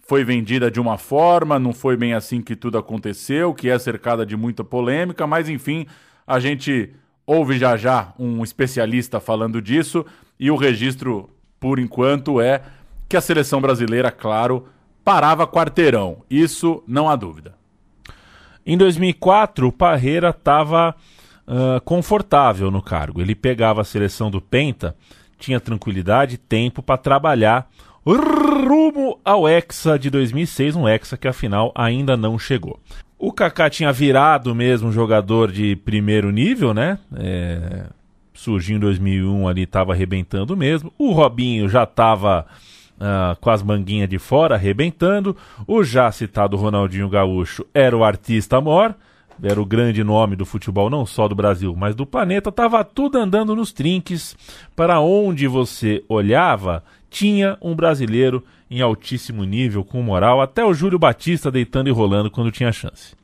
foi 0.01 0.23
vendida 0.23 0.71
de 0.71 0.79
uma 0.79 0.97
forma, 0.97 1.59
não 1.59 1.73
foi 1.73 1.95
bem 1.95 2.13
assim 2.13 2.41
que 2.41 2.55
tudo 2.55 2.77
aconteceu, 2.77 3.53
que 3.53 3.69
é 3.69 3.77
cercada 3.77 4.25
de 4.25 4.35
muita 4.35 4.63
polêmica, 4.63 5.27
mas 5.27 5.47
enfim, 5.47 5.85
a 6.25 6.39
gente 6.39 6.93
ouve 7.25 7.57
já 7.57 7.77
já 7.77 8.13
um 8.17 8.43
especialista 8.43 9.19
falando 9.19 9.61
disso 9.61 10.05
e 10.39 10.49
o 10.49 10.55
registro, 10.55 11.29
por 11.59 11.79
enquanto, 11.79 12.41
é 12.41 12.61
que 13.07 13.15
a 13.15 13.21
seleção 13.21 13.61
brasileira, 13.61 14.11
claro, 14.11 14.67
parava 15.03 15.47
quarteirão. 15.47 16.17
Isso 16.29 16.83
não 16.87 17.09
há 17.09 17.15
dúvida. 17.15 17.55
Em 18.65 18.77
2004, 18.77 19.67
o 19.67 19.71
Parreira 19.71 20.29
estava 20.29 20.95
uh, 21.47 21.81
confortável 21.81 22.69
no 22.69 22.81
cargo. 22.81 23.21
Ele 23.21 23.35
pegava 23.35 23.81
a 23.81 23.85
seleção 23.85 24.29
do 24.29 24.39
Penta, 24.39 24.95
tinha 25.39 25.59
tranquilidade, 25.59 26.37
tempo 26.37 26.83
para 26.83 26.97
trabalhar 26.97 27.69
rumo 28.05 29.19
ao 29.23 29.47
Hexa 29.47 29.97
de 29.97 30.09
2006, 30.09 30.75
um 30.75 30.87
Hexa 30.87 31.17
que 31.17 31.27
afinal 31.27 31.71
ainda 31.75 32.17
não 32.17 32.37
chegou. 32.37 32.79
O 33.17 33.31
Kaká 33.31 33.69
tinha 33.69 33.91
virado 33.93 34.55
mesmo 34.55 34.91
jogador 34.91 35.51
de 35.51 35.75
primeiro 35.75 36.31
nível, 36.31 36.73
né? 36.73 36.97
É... 37.15 37.85
Surgiu 38.33 38.77
em 38.77 38.79
2001 38.79 39.47
ali, 39.47 39.63
estava 39.63 39.93
arrebentando 39.93 40.57
mesmo. 40.57 40.91
O 40.97 41.11
Robinho 41.11 41.69
já 41.69 41.83
estava 41.83 42.47
uh, 43.01 43.35
com 43.41 43.49
as 43.49 43.63
manguinhas 43.63 44.07
de 44.07 44.19
fora, 44.19 44.55
arrebentando. 44.55 45.35
O 45.67 45.83
já 45.83 46.11
citado 46.11 46.55
Ronaldinho 46.55 47.09
Gaúcho 47.09 47.65
era 47.73 47.97
o 47.97 48.03
artista 48.03 48.61
mor, 48.61 48.95
era 49.41 49.59
o 49.59 49.65
grande 49.65 50.03
nome 50.03 50.35
do 50.35 50.45
futebol, 50.45 50.89
não 50.89 51.05
só 51.05 51.27
do 51.27 51.35
Brasil, 51.35 51.75
mas 51.75 51.95
do 51.95 52.05
planeta. 52.05 52.51
Tava 52.51 52.83
tudo 52.83 53.17
andando 53.17 53.55
nos 53.55 53.73
trinques. 53.73 54.35
Para 54.75 54.99
onde 54.99 55.47
você 55.47 56.03
olhava, 56.07 56.83
tinha 57.09 57.57
um 57.61 57.75
brasileiro 57.75 58.43
em 58.69 58.81
altíssimo 58.81 59.43
nível, 59.43 59.83
com 59.83 60.01
moral, 60.01 60.39
até 60.39 60.63
o 60.63 60.73
Júlio 60.73 60.97
Batista 60.97 61.51
deitando 61.51 61.89
e 61.89 61.91
rolando 61.91 62.31
quando 62.31 62.51
tinha 62.51 62.71
chance. 62.71 63.15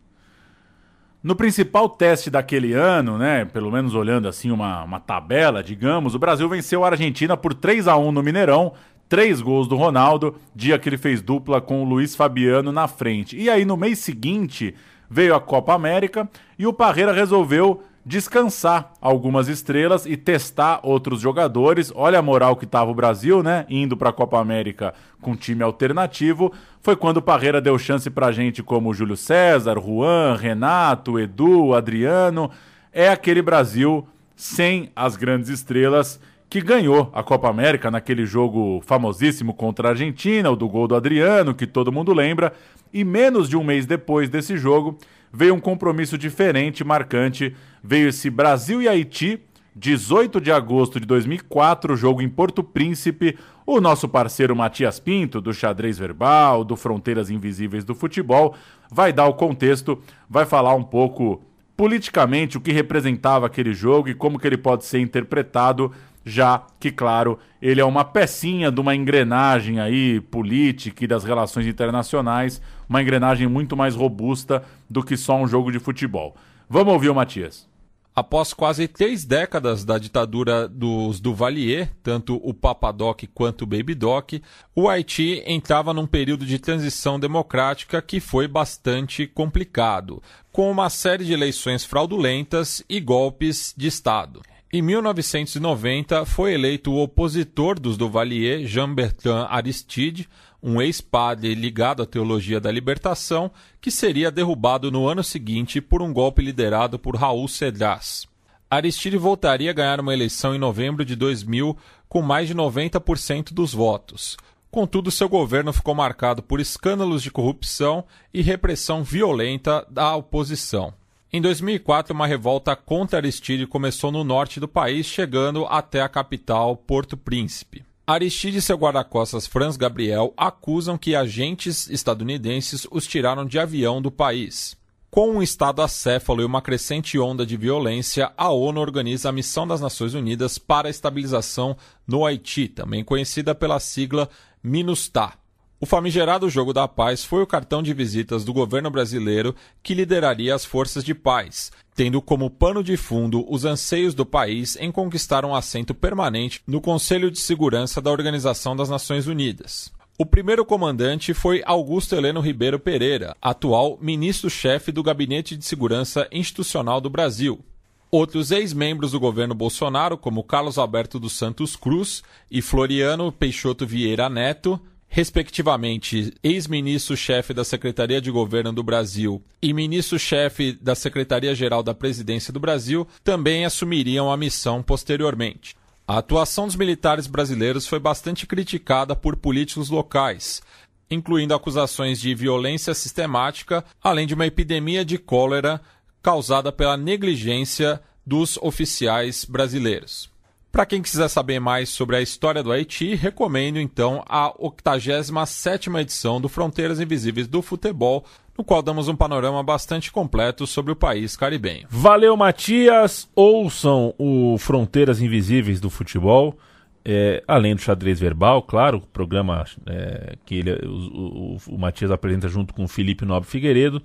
No 1.23 1.35
principal 1.35 1.89
teste 1.89 2.29
daquele 2.29 2.73
ano, 2.73 3.17
né, 3.17 3.43
pelo 3.45 3.71
menos 3.71 3.95
olhando 3.95 4.27
assim 4.27 4.51
uma, 4.51 4.83
uma 4.83 4.99
tabela, 4.99 5.63
digamos, 5.63 6.13
o 6.13 6.19
Brasil 6.19 6.47
venceu 6.47 6.83
a 6.83 6.89
Argentina 6.89 7.35
por 7.35 7.53
3 7.53 7.87
a 7.87 7.97
1 7.97 8.11
no 8.11 8.21
Mineirão, 8.21 8.73
três 9.09 9.41
gols 9.41 9.67
do 9.67 9.75
Ronaldo, 9.75 10.35
dia 10.55 10.77
que 10.77 10.89
ele 10.89 10.97
fez 10.97 11.21
dupla 11.21 11.61
com 11.61 11.81
o 11.81 11.85
Luiz 11.85 12.15
Fabiano 12.15 12.71
na 12.71 12.87
frente. 12.87 13.37
E 13.37 13.49
aí 13.49 13.65
no 13.65 13.77
mês 13.77 13.99
seguinte 13.99 14.75
veio 15.09 15.35
a 15.35 15.39
Copa 15.39 15.73
América 15.73 16.29
e 16.57 16.67
o 16.67 16.73
Parreira 16.73 17.13
resolveu 17.13 17.83
descansar 18.05 18.93
algumas 19.01 19.49
estrelas 19.49 20.05
e 20.05 20.15
testar 20.15 20.79
outros 20.81 21.19
jogadores. 21.19 21.91
Olha 21.93 22.19
a 22.19 22.21
moral 22.21 22.55
que 22.55 22.63
estava 22.63 22.89
o 22.89 22.95
Brasil, 22.95 23.43
né? 23.43 23.65
Indo 23.69 23.97
para 23.97 24.11
a 24.11 24.13
Copa 24.13 24.39
América 24.39 24.93
com 25.21 25.35
time 25.35 25.61
alternativo. 25.61 26.53
Foi 26.79 26.95
quando 26.95 27.17
o 27.17 27.21
Parreira 27.21 27.59
deu 27.59 27.77
chance 27.77 28.09
para 28.09 28.31
gente 28.31 28.63
como 28.63 28.93
Júlio 28.93 29.17
César, 29.17 29.77
Juan, 29.77 30.37
Renato, 30.37 31.19
Edu, 31.19 31.73
Adriano. 31.73 32.49
É 32.93 33.09
aquele 33.09 33.41
Brasil 33.41 34.07
sem 34.37 34.89
as 34.95 35.17
grandes 35.17 35.49
estrelas 35.49 36.17
que 36.49 36.61
ganhou 36.61 37.09
a 37.13 37.21
Copa 37.21 37.49
América 37.49 37.91
naquele 37.91 38.25
jogo 38.25 38.81
famosíssimo 38.85 39.53
contra 39.53 39.89
a 39.89 39.91
Argentina, 39.91 40.49
o 40.49 40.55
do 40.55 40.67
gol 40.67 40.87
do 40.87 40.95
Adriano, 40.95 41.53
que 41.53 41.67
todo 41.67 41.91
mundo 41.91 42.13
lembra, 42.13 42.53
e 42.93 43.03
menos 43.03 43.49
de 43.49 43.57
um 43.57 43.63
mês 43.63 43.85
depois 43.85 44.29
desse 44.29 44.57
jogo 44.57 44.97
veio 45.31 45.53
um 45.53 45.59
compromisso 45.59 46.17
diferente, 46.17 46.83
marcante, 46.83 47.53
veio 47.83 48.09
esse 48.09 48.29
Brasil 48.29 48.81
e 48.81 48.87
Haiti, 48.87 49.41
18 49.75 50.41
de 50.41 50.51
agosto 50.51 50.99
de 50.99 51.05
2004, 51.05 51.95
jogo 51.95 52.21
em 52.21 52.29
Porto 52.29 52.63
Príncipe, 52.63 53.37
o 53.65 53.79
nosso 53.79 54.07
parceiro 54.07 54.55
Matias 54.55 54.99
Pinto, 54.99 55.39
do 55.41 55.53
Xadrez 55.53 55.99
Verbal, 55.99 56.63
do 56.63 56.75
Fronteiras 56.75 57.29
Invisíveis 57.29 57.83
do 57.83 57.93
Futebol, 57.93 58.55
vai 58.89 59.11
dar 59.13 59.27
o 59.27 59.33
contexto, 59.33 60.01
vai 60.29 60.45
falar 60.45 60.73
um 60.73 60.83
pouco 60.83 61.43
politicamente 61.75 62.57
o 62.57 62.61
que 62.61 62.71
representava 62.71 63.45
aquele 63.45 63.73
jogo 63.73 64.09
e 64.09 64.15
como 64.15 64.39
que 64.39 64.47
ele 64.47 64.57
pode 64.57 64.83
ser 64.83 64.99
interpretado 64.99 65.91
já 66.27 66.61
que, 66.77 66.91
claro, 66.91 67.39
ele 67.61 67.79
é 67.79 67.85
uma 67.85 68.03
pecinha 68.03 68.69
de 68.69 68.81
uma 68.81 68.93
engrenagem 68.93 69.79
aí 69.79 70.19
política 70.19 71.05
e 71.05 71.07
das 71.07 71.23
relações 71.23 71.65
internacionais, 71.65 72.61
uma 72.89 73.01
engrenagem 73.01 73.47
muito 73.47 73.77
mais 73.77 73.95
robusta 73.95 74.61
do 74.89 75.01
que 75.01 75.15
só 75.15 75.37
um 75.37 75.47
jogo 75.47 75.71
de 75.71 75.79
futebol. 75.79 76.35
Vamos 76.69 76.93
ouvir 76.93 77.09
o 77.09 77.15
Matias. 77.15 77.65
Após 78.13 78.51
quase 78.51 78.87
três 78.87 79.23
décadas 79.23 79.85
da 79.85 79.97
ditadura 79.97 80.67
dos 80.67 81.19
Duvalier, 81.21 81.93
tanto 82.01 82.41
o 82.43 82.53
Papadoc 82.53 83.21
quanto 83.33 83.61
o 83.61 83.67
Baby 83.67 83.93
Doc, 83.93 84.33
o 84.75 84.89
Haiti 84.89 85.43
entrava 85.45 85.93
num 85.93 86.07
período 86.07 86.45
de 86.45 86.59
transição 86.59 87.19
democrática 87.19 88.01
que 88.01 88.19
foi 88.19 88.47
bastante 88.47 89.27
complicado, 89.27 90.21
com 90.51 90.69
uma 90.69 90.89
série 90.89 91.25
de 91.25 91.31
eleições 91.31 91.85
fraudulentas 91.85 92.83
e 92.89 92.99
golpes 92.99 93.73
de 93.77 93.87
Estado. 93.87 94.41
Em 94.71 94.81
1990, 94.81 96.25
foi 96.25 96.53
eleito 96.53 96.91
o 96.91 97.01
opositor 97.01 97.79
dos 97.79 97.95
Duvalier, 97.95 98.67
Jean-Bertrand 98.67 99.47
Aristide, 99.49 100.27
um 100.61 100.81
ex-padre 100.81 101.55
ligado 101.55 102.03
à 102.03 102.05
teologia 102.05 102.59
da 102.59 102.69
libertação, 102.69 103.49
que 103.79 103.89
seria 103.89 104.29
derrubado 104.29 104.91
no 104.91 105.07
ano 105.07 105.23
seguinte 105.23 105.79
por 105.79 106.01
um 106.01 106.11
golpe 106.11 106.41
liderado 106.41 106.99
por 106.99 107.15
Raul 107.15 107.47
Cedras. 107.47 108.27
Aristide 108.69 109.15
voltaria 109.15 109.71
a 109.71 109.73
ganhar 109.73 110.01
uma 110.01 110.13
eleição 110.13 110.53
em 110.53 110.59
novembro 110.59 111.05
de 111.05 111.15
2000 111.15 111.77
com 112.09 112.21
mais 112.21 112.49
de 112.49 112.53
90% 112.53 113.53
dos 113.53 113.73
votos. 113.73 114.35
Contudo, 114.69 115.09
seu 115.09 115.29
governo 115.29 115.71
ficou 115.71 115.95
marcado 115.95 116.43
por 116.43 116.59
escândalos 116.59 117.23
de 117.23 117.31
corrupção 117.31 118.03
e 118.33 118.41
repressão 118.41 119.01
violenta 119.01 119.87
da 119.89 120.13
oposição. 120.13 120.93
Em 121.31 121.41
2004, 121.41 122.13
uma 122.13 122.25
revolta 122.25 122.73
contra 122.73 123.19
Aristide 123.19 123.67
começou 123.67 124.13
no 124.13 124.23
norte 124.23 124.61
do 124.61 124.67
país, 124.67 125.05
chegando 125.05 125.65
até 125.65 126.01
a 126.01 126.07
capital, 126.07 126.77
Porto 126.77 127.17
Príncipe. 127.17 127.83
Aristide 128.05 128.59
e 128.59 128.61
seu 128.61 128.77
guarda-costas 128.77 129.45
Franz 129.45 129.75
Gabriel 129.75 130.33
acusam 130.37 130.97
que 130.97 131.13
agentes 131.13 131.89
estadunidenses 131.89 132.87
os 132.89 133.05
tiraram 133.05 133.45
de 133.45 133.59
avião 133.59 134.01
do 134.01 134.09
país. 134.09 134.77
Com 135.11 135.31
um 135.31 135.43
estado 135.43 135.81
acéfalo 135.81 136.41
e 136.41 136.45
uma 136.45 136.61
crescente 136.61 137.19
onda 137.19 137.45
de 137.45 137.57
violência, 137.57 138.31
a 138.37 138.49
ONU 138.49 138.79
organiza 138.79 139.27
a 139.27 139.33
Missão 139.33 139.67
das 139.67 139.81
Nações 139.81 140.13
Unidas 140.13 140.57
para 140.57 140.87
a 140.87 140.91
Estabilização 140.91 141.75
no 142.07 142.25
Haiti, 142.25 142.69
também 142.69 143.03
conhecida 143.03 143.53
pela 143.53 143.79
sigla 143.81 144.29
MINUSTAH. 144.63 145.37
O 145.79 145.85
famigerado 145.85 146.49
Jogo 146.49 146.73
da 146.73 146.87
Paz 146.87 147.23
foi 147.23 147.43
o 147.43 147.47
cartão 147.47 147.83
de 147.83 147.93
visitas 147.93 148.43
do 148.43 148.51
governo 148.51 148.89
brasileiro 148.89 149.55
que 149.83 149.93
lideraria 149.93 150.55
as 150.55 150.65
forças 150.65 151.03
de 151.03 151.13
paz, 151.13 151.71
tendo 151.93 152.19
como 152.19 152.49
pano 152.49 152.83
de 152.83 152.97
fundo 152.97 153.45
os 153.47 153.63
anseios 153.63 154.15
do 154.15 154.25
país 154.25 154.75
em 154.77 154.91
conquistar 154.91 155.45
um 155.45 155.53
assento 155.53 155.93
permanente 155.93 156.61
no 156.65 156.81
Conselho 156.81 157.29
de 157.29 157.37
Segurança 157.37 158.01
da 158.01 158.09
Organização 158.09 158.75
das 158.75 158.89
Nações 158.89 159.27
Unidas. 159.27 159.91
O 160.17 160.25
primeiro 160.25 160.65
comandante 160.65 161.31
foi 161.31 161.61
Augusto 161.63 162.15
Heleno 162.15 162.39
Ribeiro 162.39 162.79
Pereira, 162.79 163.37
atual 163.39 163.99
ministro-chefe 164.01 164.91
do 164.91 165.03
Gabinete 165.03 165.55
de 165.55 165.63
Segurança 165.63 166.27
Institucional 166.31 166.99
do 166.99 167.07
Brasil. 167.07 167.63
Outros 168.09 168.49
ex-membros 168.49 169.11
do 169.11 169.19
governo 169.19 169.53
Bolsonaro, 169.53 170.17
como 170.17 170.43
Carlos 170.43 170.79
Alberto 170.79 171.19
dos 171.19 171.33
Santos 171.33 171.75
Cruz 171.75 172.23
e 172.49 172.63
Floriano 172.63 173.31
Peixoto 173.31 173.85
Vieira 173.85 174.27
Neto, 174.27 174.81
respectivamente 175.17 176.31
ex-ministro-chefe 176.43 177.51
da 177.51 177.63
Secretaria 177.63 178.21
de 178.21 178.29
Governo 178.29 178.71
do 178.71 178.83
Brasil 178.83 179.41
e 179.59 179.73
ministro-chefe 179.73 180.73
da 180.73 180.93
Secretaria-Geral 180.93 181.81
da 181.81 181.95
Presidência 181.95 182.53
do 182.53 182.59
Brasil, 182.59 183.07
também 183.23 183.65
assumiriam 183.65 184.31
a 184.31 184.37
missão 184.37 184.83
posteriormente. 184.83 185.75
A 186.07 186.19
atuação 186.19 186.67
dos 186.67 186.75
militares 186.75 187.25
brasileiros 187.25 187.87
foi 187.87 187.97
bastante 187.97 188.45
criticada 188.45 189.15
por 189.15 189.35
políticos 189.35 189.89
locais, 189.89 190.61
incluindo 191.09 191.55
acusações 191.55 192.21
de 192.21 192.35
violência 192.35 192.93
sistemática, 192.93 193.83
além 194.03 194.27
de 194.27 194.35
uma 194.35 194.45
epidemia 194.45 195.03
de 195.03 195.17
cólera 195.17 195.81
causada 196.21 196.71
pela 196.71 196.95
negligência 196.95 197.99
dos 198.23 198.55
oficiais 198.57 199.45
brasileiros. 199.45 200.29
Para 200.77 200.85
quem 200.85 201.01
quiser 201.01 201.27
saber 201.27 201.59
mais 201.59 201.89
sobre 201.89 202.17
a 202.17 202.21
história 202.21 202.61
do 202.61 202.71
Haiti, 202.71 203.15
recomendo 203.15 203.79
então 203.79 204.23
a 204.29 204.53
87ª 204.59 205.99
edição 206.01 206.39
do 206.39 206.47
Fronteiras 206.47 206.99
Invisíveis 206.99 207.47
do 207.47 207.63
Futebol, 207.63 208.23
no 208.55 208.63
qual 208.63 208.83
damos 208.83 209.07
um 209.07 209.15
panorama 209.15 209.63
bastante 209.63 210.11
completo 210.11 210.67
sobre 210.67 210.91
o 210.91 210.95
país 210.95 211.35
caribenho. 211.35 211.87
Valeu, 211.89 212.37
Matias! 212.37 213.27
Ouçam 213.35 214.13
o 214.19 214.55
Fronteiras 214.59 215.19
Invisíveis 215.19 215.79
do 215.79 215.89
Futebol, 215.89 216.55
é, 217.03 217.43
além 217.47 217.73
do 217.73 217.81
xadrez 217.81 218.19
verbal, 218.19 218.61
claro, 218.61 219.01
programa 219.11 219.65
é, 219.87 220.35
que 220.45 220.59
ele, 220.59 220.73
o, 220.85 221.55
o, 221.55 221.57
o 221.69 221.77
Matias 221.79 222.11
apresenta 222.11 222.47
junto 222.47 222.71
com 222.71 222.83
o 222.83 222.87
Felipe 222.87 223.25
Nobre 223.25 223.49
Figueiredo. 223.49 223.99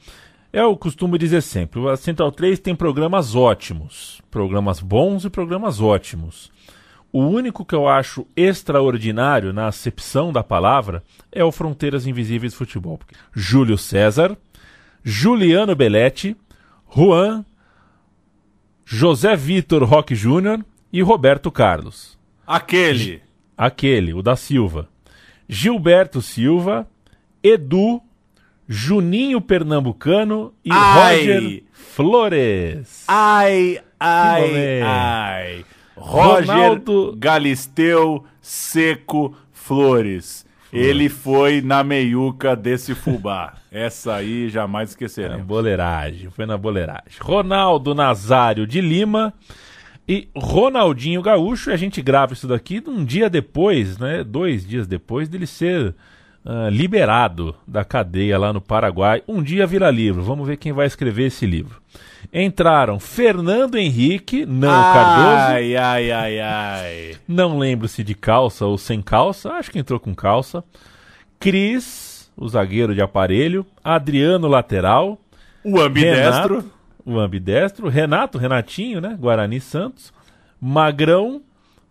É 0.51 0.64
o 0.64 0.77
costume 0.77 1.18
dizer 1.18 1.43
sempre, 1.43 1.87
a 1.89 1.97
Central 1.99 2.33
3 2.33 2.59
tem 2.59 2.75
programas 2.75 3.35
ótimos, 3.35 4.23
programas 4.31 4.81
bons 4.81 5.27
e 5.27 5.31
programas 5.31 5.79
ótimos. 5.79 6.52
O 7.13 7.21
único 7.21 7.63
que 7.65 7.75
eu 7.75 7.87
acho 7.87 8.27
extraordinário 8.35 9.53
na 9.53 9.67
acepção 9.67 10.33
da 10.33 10.43
palavra 10.43 11.03
é 11.31 11.45
o 11.45 11.53
Fronteiras 11.53 12.07
Invisíveis 12.07 12.55
Futebol. 12.55 12.99
Júlio 13.35 13.77
César, 13.77 14.35
Juliano 15.05 15.77
Belletti, 15.77 16.35
Juan, 16.89 17.45
José 18.85 19.37
Vitor 19.37 19.85
Roque 19.85 20.15
Júnior 20.15 20.65
e 20.91 21.03
Roberto 21.03 21.51
Carlos. 21.51 22.19
Aquele. 22.47 23.23
Aquele, 23.57 24.15
o 24.15 24.23
da 24.23 24.35
Silva. 24.35 24.89
Gilberto 25.47 26.23
Silva, 26.23 26.89
Edu, 27.43 28.01
Juninho 28.67 29.41
Pernambucano 29.41 30.55
e 30.65 30.71
Ai. 30.73 31.17
Roger 31.17 31.63
Flores. 31.73 33.05
Ai, 33.07 33.79
ai, 34.01 34.81
ai. 34.81 35.65
Roger 36.03 36.51
Ronaldo- 36.55 37.15
Galisteu 37.17 38.25
Seco 38.41 39.35
Flores. 39.53 40.45
Ele 40.73 41.09
foi 41.11 41.61
na 41.61 41.85
meiuca 41.85 42.57
desse 42.57 42.95
fubá. 42.95 43.55
Essa 43.71 44.15
aí 44.17 44.49
jamais 44.49 44.89
Na 44.89 44.93
esqueceremos. 44.93 45.45
boleiragem, 45.47 46.31
foi 46.31 46.47
na 46.47 46.57
boleiragem. 46.57 47.13
Ronaldo 47.21 47.95
Nazário 47.95 48.67
de 48.67 48.81
Lima 48.81 49.35
e 50.09 50.29
Ronaldinho 50.35 51.21
Gaúcho. 51.23 51.71
E 51.71 51.73
a 51.75 51.77
gente 51.77 52.01
grava 52.01 52.33
isso 52.33 52.49
daqui 52.49 52.83
um 52.87 53.05
dia 53.05 53.29
depois, 53.29 53.99
né? 53.99 54.25
Dois 54.25 54.67
dias 54.67 54.87
depois 54.87 55.29
dele 55.29 55.47
ser 55.47 55.95
ah, 56.45 56.68
liberado 56.70 57.55
da 57.66 57.84
cadeia 57.84 58.38
lá 58.38 58.53
no 58.53 58.61
Paraguai. 58.61 59.22
Um 59.28 59.43
dia 59.43 59.66
vira 59.66 59.90
livro. 59.90 60.22
Vamos 60.22 60.47
ver 60.47 60.57
quem 60.57 60.72
vai 60.72 60.86
escrever 60.86 61.26
esse 61.26 61.47
livro. 61.47 61.80
Entraram 62.32 62.99
Fernando 62.99 63.76
Henrique, 63.76 64.45
não 64.47 64.70
Cardoso. 64.70 65.36
Ai, 65.36 65.76
ai, 65.76 66.11
ai, 66.11 66.40
ai. 66.40 67.16
Não 67.28 67.59
lembro 67.59 67.86
se 67.86 68.03
de 68.03 68.14
calça 68.14 68.66
ou 68.66 68.76
sem 68.76 69.01
calça. 69.03 69.53
Acho 69.53 69.70
que 69.70 69.78
entrou 69.78 70.01
com 70.01 70.14
calça. 70.14 70.64
Cris, 71.38 72.30
o 72.36 72.49
zagueiro 72.49 72.95
de 72.95 73.03
aparelho. 73.03 73.64
Adriano, 73.84 74.49
lateral. 74.49 75.20
O 75.64 75.78
ambidestro. 75.80 76.57
Renato, 76.57 76.72
o 77.05 77.18
ambidestro. 77.20 77.88
Renato, 77.88 78.38
Renatinho, 78.38 79.01
né? 79.01 79.16
Guarani 79.18 79.61
Santos. 79.61 80.12
Magrão, 80.61 81.43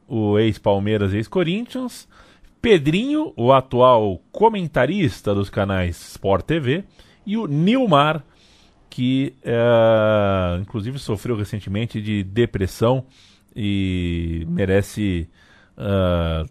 o 0.07 0.39
ex-Palmeiras, 0.39 1.13
ex-Corinthians. 1.13 2.07
Pedrinho, 2.61 3.33
o 3.35 3.51
atual 3.51 4.21
comentarista 4.31 5.33
dos 5.33 5.49
canais 5.49 5.99
Sport 6.11 6.45
TV. 6.45 6.83
E 7.25 7.37
o 7.37 7.47
Nilmar, 7.47 8.23
que 8.89 9.33
eh, 9.43 10.59
inclusive 10.61 10.99
sofreu 10.99 11.35
recentemente 11.35 12.01
de 12.01 12.23
depressão 12.23 13.05
e 13.55 14.45
merece 14.49 15.29
ah, 15.77 16.45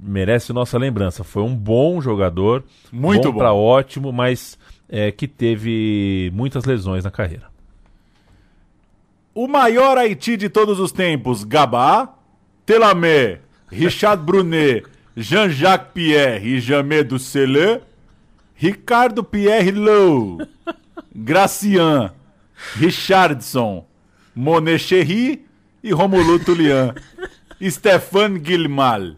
merece 0.00 0.52
nossa 0.52 0.78
lembrança. 0.78 1.24
Foi 1.24 1.42
um 1.42 1.54
bom 1.54 2.00
jogador, 2.00 2.64
Muito 2.92 3.32
bom. 3.32 3.38
para 3.38 3.52
ótimo, 3.52 4.12
mas 4.12 4.58
eh, 4.88 5.10
que 5.10 5.26
teve 5.26 6.30
muitas 6.34 6.64
lesões 6.64 7.04
na 7.04 7.10
carreira. 7.10 7.52
O 9.34 9.48
maior 9.48 9.98
Haiti 9.98 10.36
de 10.36 10.48
todos 10.48 10.78
os 10.78 10.92
tempos, 10.92 11.42
Gabá, 11.42 12.14
Telamé, 12.64 13.40
Richard 13.68 14.22
Brunet, 14.22 14.84
Jean-Jacques 15.16 15.92
Pierre 15.92 16.44
e 16.44 16.60
Jamé 16.60 17.04
do 17.04 17.18
Celê, 17.18 17.80
Ricardo 18.56 19.22
Pierre 19.22 19.70
Lowe, 19.70 20.38
Gracian, 21.14 22.12
Richardson, 22.76 23.86
Monet 24.34 24.78
Cherry 24.78 25.44
e 25.82 25.92
Romulo 25.92 26.38
Tulian, 26.38 26.94
Stéphane 27.70 28.38
Guilmal. 28.38 29.16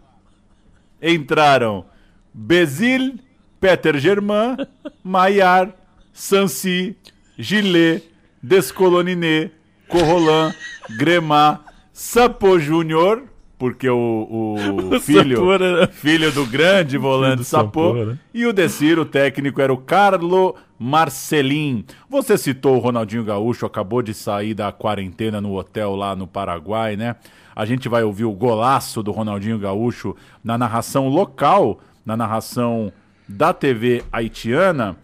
Entraram 1.00 1.84
Bézil, 2.32 3.18
Peter 3.60 3.98
Germain, 3.98 4.56
Maillard, 5.02 5.72
Sancy, 6.12 6.96
Gilet, 7.38 8.02
Descoloniné, 8.42 9.50
Corrolan, 9.88 10.52
Gremar, 10.98 11.64
Sapo 11.92 12.58
Júnior, 12.58 13.22
porque 13.58 13.88
o, 13.88 13.96
o 13.96 14.94
O 14.96 15.00
filho, 15.00 15.36
Sapô 15.36 15.52
era- 15.52 15.86
filho 15.88 16.32
do 16.32 16.46
grande 16.46 16.96
volante 16.98 17.36
do 17.38 17.44
Sapô, 17.44 17.92
né? 17.94 18.18
e 18.34 18.46
o 18.46 18.52
Desir, 18.52 18.98
o 18.98 19.04
técnico, 19.04 19.60
era 19.60 19.72
o 19.72 19.78
Carlo 19.78 20.54
Marcelin. 20.78 21.84
Você 22.08 22.36
citou 22.38 22.76
o 22.76 22.78
Ronaldinho 22.78 23.24
Gaúcho, 23.24 23.66
acabou 23.66 24.02
de 24.02 24.12
sair 24.14 24.54
da 24.54 24.72
quarentena 24.72 25.40
no 25.40 25.54
hotel 25.56 25.94
lá 25.94 26.14
no 26.16 26.26
Paraguai, 26.26 26.96
né? 26.96 27.16
A 27.54 27.64
gente 27.64 27.88
vai 27.88 28.02
ouvir 28.02 28.24
o 28.24 28.32
golaço 28.32 29.02
do 29.02 29.10
Ronaldinho 29.12 29.58
Gaúcho 29.58 30.14
na 30.44 30.58
narração 30.58 31.08
local, 31.08 31.80
na 32.04 32.16
narração 32.16 32.92
da 33.28 33.52
TV 33.54 34.02
haitiana. 34.12 34.96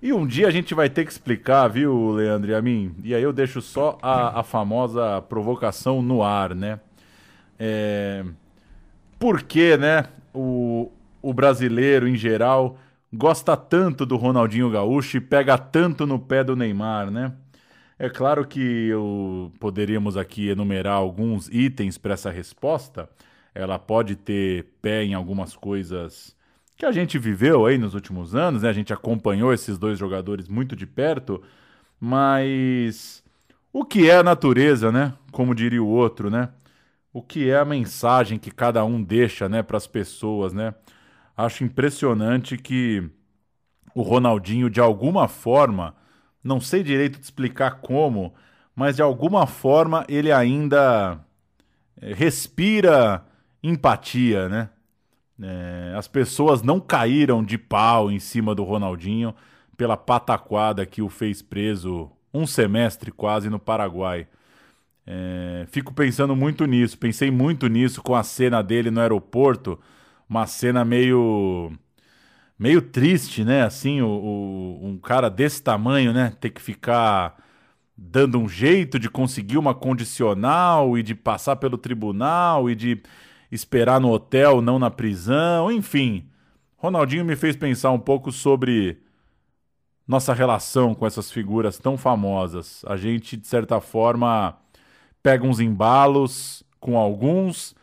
E 0.00 0.12
um 0.12 0.26
dia 0.26 0.46
a 0.46 0.50
gente 0.50 0.74
vai 0.74 0.88
ter 0.88 1.04
que 1.04 1.10
explicar, 1.10 1.68
viu, 1.68 2.12
Leandro 2.12 2.50
e 2.50 2.54
a 2.54 2.62
mim? 2.62 2.94
E 3.04 3.14
aí 3.14 3.22
eu 3.22 3.32
deixo 3.32 3.60
só 3.60 3.98
a, 4.00 4.40
a 4.40 4.42
famosa 4.42 5.20
provocação 5.28 6.00
no 6.00 6.22
ar, 6.22 6.54
né? 6.54 6.78
É, 7.58 8.24
por 9.18 9.42
que, 9.42 9.76
né, 9.76 10.04
o, 10.32 10.90
o 11.20 11.32
brasileiro 11.34 12.06
em 12.06 12.16
geral 12.16 12.78
gosta 13.12 13.56
tanto 13.56 14.06
do 14.06 14.16
Ronaldinho 14.16 14.70
Gaúcho 14.70 15.16
e 15.16 15.20
pega 15.20 15.58
tanto 15.58 16.06
no 16.06 16.18
pé 16.18 16.44
do 16.44 16.54
Neymar, 16.54 17.10
né? 17.10 17.32
É 17.98 18.08
claro 18.08 18.46
que 18.46 18.60
eu 18.60 19.52
poderíamos 19.58 20.16
aqui 20.16 20.48
enumerar 20.48 20.94
alguns 20.94 21.48
itens 21.48 21.98
para 21.98 22.14
essa 22.14 22.30
resposta. 22.30 23.08
Ela 23.54 23.78
pode 23.78 24.14
ter 24.14 24.66
pé 24.80 25.02
em 25.02 25.14
algumas 25.14 25.56
coisas 25.56 26.36
que 26.76 26.86
a 26.86 26.92
gente 26.92 27.18
viveu 27.18 27.66
aí 27.66 27.76
nos 27.76 27.94
últimos 27.94 28.36
anos, 28.36 28.62
né? 28.62 28.68
A 28.68 28.72
gente 28.72 28.92
acompanhou 28.92 29.52
esses 29.52 29.76
dois 29.78 29.98
jogadores 29.98 30.48
muito 30.48 30.76
de 30.76 30.86
perto, 30.86 31.42
mas 32.00 33.24
o 33.72 33.84
que 33.84 34.08
é 34.08 34.16
a 34.18 34.22
natureza, 34.22 34.92
né? 34.92 35.12
Como 35.32 35.54
diria 35.54 35.82
o 35.82 35.88
outro, 35.88 36.30
né? 36.30 36.50
O 37.12 37.22
que 37.22 37.50
é 37.50 37.56
a 37.58 37.64
mensagem 37.64 38.38
que 38.38 38.50
cada 38.50 38.84
um 38.84 39.02
deixa, 39.02 39.48
né, 39.48 39.62
para 39.62 39.76
as 39.76 39.86
pessoas, 39.86 40.52
né? 40.52 40.74
Acho 41.36 41.64
impressionante 41.64 42.56
que 42.58 43.08
o 43.94 44.02
Ronaldinho, 44.02 44.68
de 44.70 44.80
alguma 44.80 45.28
forma, 45.28 45.94
não 46.42 46.60
sei 46.60 46.82
direito 46.82 47.18
de 47.18 47.24
explicar 47.24 47.80
como, 47.80 48.34
mas 48.74 48.96
de 48.96 49.02
alguma 49.02 49.46
forma 49.46 50.04
ele 50.08 50.30
ainda 50.30 51.20
eh, 52.00 52.14
respira 52.14 53.24
empatia, 53.62 54.48
né? 54.48 54.70
É, 55.40 55.94
as 55.96 56.08
pessoas 56.08 56.62
não 56.62 56.80
caíram 56.80 57.44
de 57.44 57.56
pau 57.56 58.10
em 58.10 58.18
cima 58.18 58.54
do 58.54 58.64
Ronaldinho 58.64 59.34
pela 59.76 59.96
pataquada 59.96 60.84
que 60.84 61.00
o 61.00 61.08
fez 61.08 61.40
preso 61.40 62.10
um 62.34 62.46
semestre 62.46 63.12
quase 63.12 63.48
no 63.48 63.58
Paraguai. 63.58 64.26
É, 65.10 65.64
fico 65.70 65.94
pensando 65.94 66.36
muito 66.36 66.66
nisso, 66.66 66.98
pensei 66.98 67.30
muito 67.30 67.66
nisso 67.66 68.02
com 68.02 68.14
a 68.14 68.22
cena 68.22 68.62
dele 68.62 68.90
no 68.90 69.00
aeroporto, 69.00 69.78
uma 70.28 70.46
cena 70.46 70.84
meio 70.84 71.72
meio 72.58 72.82
triste, 72.82 73.44
né? 73.44 73.62
Assim, 73.62 74.02
o, 74.02 74.08
o- 74.08 74.86
um 74.88 74.98
cara 74.98 75.28
desse 75.30 75.62
tamanho, 75.62 76.12
né? 76.12 76.32
Ter 76.40 76.50
que 76.50 76.60
ficar 76.62 77.36
dando 77.96 78.38
um 78.40 78.48
jeito 78.48 78.98
de 78.98 79.10
conseguir 79.10 79.58
uma 79.58 79.74
condicional 79.74 80.98
e 80.98 81.02
de 81.04 81.14
passar 81.14 81.56
pelo 81.56 81.78
tribunal 81.78 82.70
e 82.70 82.74
de 82.76 83.02
esperar 83.52 84.00
no 84.00 84.10
hotel, 84.12 84.60
não 84.62 84.78
na 84.78 84.90
prisão, 84.90 85.70
enfim. 85.72 86.26
Ronaldinho 86.78 87.24
me 87.24 87.36
fez 87.36 87.56
pensar 87.56 87.90
um 87.92 87.98
pouco 88.00 88.32
sobre 88.32 88.98
nossa 90.06 90.32
relação 90.32 90.94
com 90.94 91.06
essas 91.06 91.30
figuras 91.30 91.78
tão 91.78 91.96
famosas. 91.98 92.82
A 92.86 92.96
gente, 92.96 93.36
de 93.36 93.46
certa 93.46 93.80
forma, 93.80 94.56
pega 95.28 95.46
uns 95.46 95.60
embalos 95.60 96.64
com 96.80 96.96
alguns, 96.96 97.76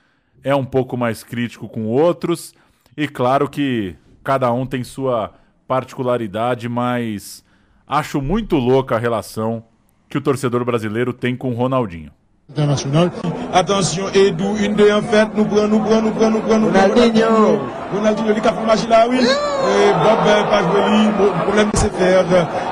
é 0.43 0.55
um 0.55 0.65
pouco 0.65 0.97
mais 0.97 1.23
crítico 1.23 1.69
com 1.69 1.85
outros, 1.85 2.55
e 2.97 3.07
claro 3.07 3.47
que 3.47 3.95
cada 4.23 4.51
um 4.51 4.65
tem 4.65 4.83
sua 4.83 5.31
particularidade, 5.67 6.67
mas 6.67 7.45
acho 7.85 8.19
muito 8.19 8.55
louca 8.55 8.95
a 8.95 8.97
relação 8.97 9.63
que 10.09 10.17
o 10.17 10.21
torcedor 10.21 10.65
brasileiro 10.65 11.13
tem 11.13 11.35
com 11.37 11.51
o 11.51 11.53
Ronaldinho. 11.53 12.11
International. 12.47 13.09
Attention, 13.53 14.05
Edou, 14.13 14.55
une 14.59 14.75
deux 14.75 14.91
en 14.93 15.01
fait, 15.01 15.27
nous 15.35 15.45
prenons, 15.45 15.67
nous 15.67 15.79
prenons, 15.79 16.01
nous 16.03 16.11
prenons, 16.11 16.29
nous 16.29 16.41
prenons. 16.41 16.67
Ronaldinho. 16.67 17.59
Ronaldinho, 17.91 18.33
il 18.37 18.47
a 18.47 18.53
fait 18.53 18.65
match 18.67 18.87
là, 18.87 19.05
oui. 19.09 19.17
Et 19.19 19.91
Bob, 20.03 20.49
pas 20.51 20.61
joué, 20.61 20.81
le 21.19 21.43
problème 21.43 21.71
c'est 21.73 21.91
faire. 21.95 22.23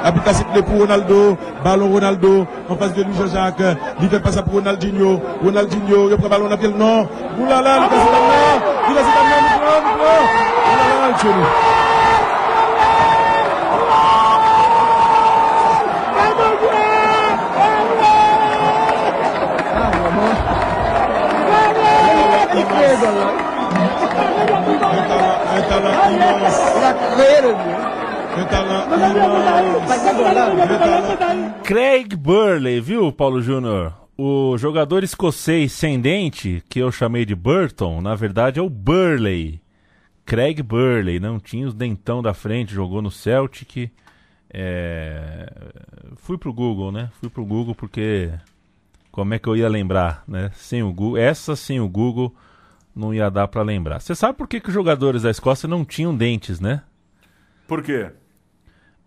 Application 0.04 0.46
pour 0.64 0.80
Ronaldo, 0.82 1.38
ballon 1.64 1.90
Ronaldo, 1.90 2.46
en 2.70 2.76
face 2.76 2.94
de 2.94 3.02
lui 3.02 3.14
Jean-Jacques. 3.18 3.78
Il 4.00 4.10
fait 4.10 4.20
passer 4.20 4.44
pour 4.44 4.54
Ronaldinho. 4.54 5.20
Ronaldinho, 5.44 6.10
il 6.12 6.18
prend 6.18 6.30
ballon, 6.30 6.46
on 6.50 6.52
appelle 6.52 6.76
non. 6.78 7.08
Oulala, 7.40 7.78
il 7.78 7.90
casse 7.90 8.12
la 8.12 8.20
main. 8.30 8.62
Il 8.90 8.96
casse 8.96 9.06
la 9.06 9.24
main, 9.24 9.42
nous 9.42 9.58
prenons, 9.58 9.82
nous 9.82 9.96
prenons. 9.98 10.26
Oulala, 10.70 11.83
Craig 31.64 32.16
Burley, 32.16 32.80
viu, 32.82 33.12
Paulo 33.12 33.42
Júnior? 33.42 33.94
O 34.18 34.58
jogador 34.58 35.04
escocês 35.04 35.72
sem 35.72 36.00
dente, 36.00 36.64
que 36.70 36.80
eu 36.80 36.92
chamei 36.92 37.26
de 37.26 37.36
Burton, 37.36 38.02
na 38.02 38.16
verdade 38.16 38.60
é 38.60 38.64
o 38.64 38.70
Burley. 38.70 39.62
Craig 40.26 40.62
Burley, 40.62 41.20
não 41.20 41.40
tinha 41.40 41.68
os 41.68 41.74
dentão 41.74 42.22
da 42.22 42.34
frente, 42.34 42.74
jogou 42.74 43.02
no 43.02 43.12
Celtic. 43.12 43.92
É... 44.50 45.52
Fui 46.16 46.38
pro 46.38 46.54
Google, 46.54 46.92
né? 46.92 47.10
Fui 47.20 47.30
pro 47.30 47.46
Google 47.46 47.76
porque 47.76 48.32
como 49.12 49.34
é 49.34 49.40
que 49.40 49.48
eu 49.48 49.56
ia 49.56 49.68
lembrar, 49.68 50.24
né? 50.28 50.52
Sem 50.54 50.84
o 50.84 50.94
Google, 50.94 51.18
essa 51.18 51.56
sem 51.56 51.80
o 51.80 51.90
Google 51.90 52.34
não 52.96 53.14
ia 53.14 53.30
dar 53.30 53.48
para 53.48 53.62
lembrar. 53.62 54.00
Você 54.00 54.16
sabe 54.16 54.38
por 54.38 54.48
que, 54.48 54.60
que 54.60 54.70
os 54.70 54.74
jogadores 54.74 55.24
da 55.24 55.32
Escócia 55.32 55.68
não 55.68 55.84
tinham 55.84 56.16
dentes, 56.16 56.60
né? 56.60 56.82
Por 57.68 57.82
quê? 57.82 58.12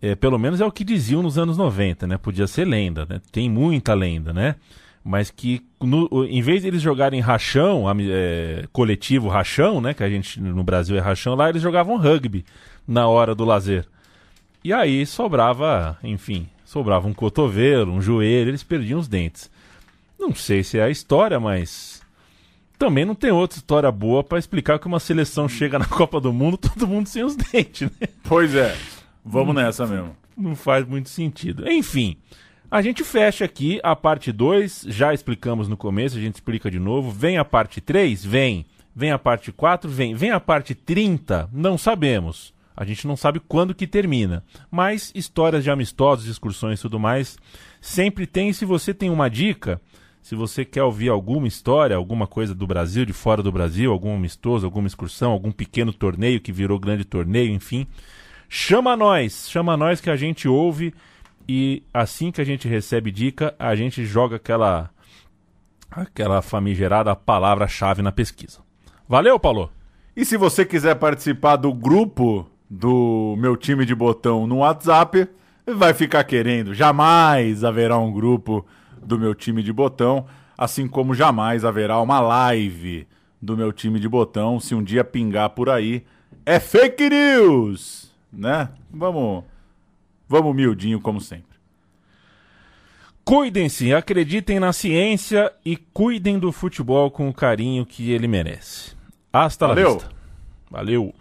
É, 0.01 0.15
pelo 0.15 0.37
menos 0.37 0.61
é 0.61 0.65
o 0.65 0.71
que 0.71 0.83
diziam 0.83 1.23
nos 1.23 1.37
anos 1.37 1.57
90, 1.57 2.05
né? 2.05 2.17
Podia 2.17 2.47
ser 2.47 2.65
lenda, 2.65 3.05
né? 3.09 3.21
Tem 3.31 3.49
muita 3.49 3.93
lenda, 3.93 4.33
né? 4.33 4.55
Mas 5.03 5.31
que 5.31 5.65
no, 5.81 6.25
em 6.25 6.41
vez 6.41 6.61
de 6.61 6.67
eles 6.67 6.81
jogarem 6.81 7.19
rachão, 7.19 7.85
é, 7.99 8.65
coletivo 8.71 9.27
rachão, 9.27 9.79
né? 9.79 9.93
Que 9.93 10.03
a 10.03 10.09
gente 10.09 10.39
no 10.39 10.63
Brasil 10.63 10.97
é 10.97 10.99
rachão, 10.99 11.33
lá 11.33 11.49
eles 11.49 11.61
jogavam 11.61 11.97
rugby 11.97 12.45
na 12.87 13.07
hora 13.07 13.33
do 13.33 13.45
lazer. 13.45 13.87
E 14.63 14.73
aí 14.73 15.05
sobrava, 15.05 15.97
enfim, 16.03 16.47
sobrava 16.65 17.07
um 17.07 17.13
cotovelo, 17.13 17.93
um 17.93 18.01
joelho, 18.01 18.49
eles 18.49 18.63
perdiam 18.63 18.99
os 18.99 19.07
dentes. 19.07 19.49
Não 20.19 20.35
sei 20.35 20.63
se 20.63 20.77
é 20.77 20.83
a 20.83 20.89
história, 20.89 21.39
mas 21.39 21.96
também 22.77 23.05
não 23.05 23.15
tem 23.15 23.31
outra 23.31 23.57
história 23.57 23.91
boa 23.91 24.23
para 24.23 24.37
explicar 24.37 24.79
que 24.79 24.87
uma 24.87 24.99
seleção 24.99 25.49
chega 25.49 25.79
na 25.79 25.85
Copa 25.85 26.19
do 26.21 26.31
Mundo 26.31 26.57
todo 26.59 26.87
mundo 26.87 27.07
sem 27.07 27.23
os 27.23 27.35
dentes, 27.35 27.89
né? 27.99 28.07
Pois 28.23 28.53
é. 28.53 28.75
Vamos 29.25 29.55
nessa 29.55 29.85
mesmo. 29.85 30.15
Não 30.37 30.55
faz 30.55 30.85
muito 30.85 31.09
sentido. 31.09 31.69
Enfim, 31.69 32.17
a 32.69 32.81
gente 32.81 33.03
fecha 33.03 33.43
aqui 33.45 33.79
a 33.83 33.95
parte 33.95 34.31
2, 34.31 34.85
já 34.87 35.13
explicamos 35.13 35.67
no 35.67 35.75
começo, 35.75 36.17
a 36.17 36.21
gente 36.21 36.35
explica 36.35 36.69
de 36.69 36.79
novo. 36.79 37.11
Vem 37.11 37.37
a 37.37 37.45
parte 37.45 37.81
3? 37.81 38.23
Vem. 38.23 38.65
Vem 38.95 39.11
a 39.11 39.19
parte 39.19 39.51
4? 39.51 39.89
Vem. 39.89 40.13
Vem 40.15 40.31
a 40.31 40.39
parte 40.39 40.75
30? 40.75 41.49
Não 41.51 41.77
sabemos. 41.77 42.53
A 42.75 42.85
gente 42.85 43.07
não 43.07 43.17
sabe 43.17 43.39
quando 43.39 43.73
que 43.73 43.87
termina. 43.87 44.43
Mas 44.69 45.11
histórias 45.15 45.63
de 45.63 45.71
amistosos, 45.71 46.27
excursões 46.27 46.79
e 46.79 46.81
tudo 46.83 46.99
mais 46.99 47.37
sempre 47.81 48.27
tem. 48.27 48.53
Se 48.53 48.65
você 48.65 48.93
tem 48.93 49.09
uma 49.09 49.29
dica, 49.29 49.81
se 50.27 50.35
você 50.35 50.65
quer 50.65 50.83
ouvir 50.83 51.07
alguma 51.07 51.47
história, 51.47 51.95
alguma 51.95 52.27
coisa 52.27 52.53
do 52.53 52.67
Brasil, 52.67 53.05
de 53.05 53.13
fora 53.13 53.41
do 53.41 53.49
Brasil, 53.49 53.89
algum 53.89 54.13
amistoso, 54.13 54.65
alguma 54.65 54.85
excursão, 54.85 55.31
algum 55.31 55.53
pequeno 55.53 55.93
torneio 55.93 56.41
que 56.41 56.51
virou 56.51 56.77
grande 56.77 57.05
torneio, 57.05 57.53
enfim, 57.53 57.87
chama 58.49 58.97
nós, 58.97 59.47
chama 59.49 59.77
nós 59.77 60.01
que 60.01 60.09
a 60.09 60.17
gente 60.17 60.45
ouve 60.45 60.93
e 61.47 61.81
assim 61.93 62.29
que 62.29 62.41
a 62.41 62.43
gente 62.43 62.67
recebe 62.67 63.09
dica, 63.09 63.55
a 63.57 63.73
gente 63.73 64.05
joga 64.05 64.35
aquela 64.35 64.89
aquela 65.89 66.41
famigerada 66.41 67.15
palavra-chave 67.15 68.01
na 68.01 68.11
pesquisa. 68.11 68.59
Valeu, 69.07 69.39
Paulo. 69.39 69.71
E 70.13 70.25
se 70.25 70.35
você 70.35 70.65
quiser 70.65 70.95
participar 70.95 71.55
do 71.55 71.73
grupo 71.73 72.45
do 72.69 73.37
meu 73.37 73.55
time 73.55 73.85
de 73.85 73.95
botão 73.95 74.45
no 74.45 74.57
WhatsApp, 74.57 75.25
vai 75.65 75.93
ficar 75.93 76.25
querendo. 76.25 76.73
Jamais 76.73 77.63
haverá 77.63 77.97
um 77.97 78.11
grupo 78.11 78.65
do 79.07 79.17
meu 79.17 79.33
time 79.33 79.63
de 79.63 79.71
botão, 79.71 80.25
assim 80.57 80.87
como 80.87 81.15
jamais 81.15 81.63
haverá 81.63 81.99
uma 82.01 82.19
live 82.19 83.07
do 83.41 83.55
meu 83.55 83.71
time 83.71 83.99
de 83.99 84.09
botão 84.09 84.59
se 84.59 84.75
um 84.75 84.83
dia 84.83 85.03
pingar 85.03 85.51
por 85.51 85.69
aí. 85.69 86.03
É 86.45 86.59
fake 86.59 87.09
news, 87.09 88.11
né? 88.31 88.69
Vamos, 88.91 89.45
vamos 90.27 90.55
miudinho 90.55 90.99
como 90.99 91.21
sempre. 91.21 91.57
Cuidem-se, 93.23 93.93
acreditem 93.93 94.59
na 94.59 94.71
ciência 94.71 95.51
e 95.65 95.75
cuidem 95.75 96.39
do 96.39 96.51
futebol 96.51 97.09
com 97.11 97.27
o 97.27 97.33
carinho 97.33 97.85
que 97.85 98.11
ele 98.11 98.27
merece. 98.27 98.95
Hasta 99.31 99.67
Valeu. 99.67 99.87
la 99.87 99.93
vista. 99.93 100.09
Valeu. 100.69 101.13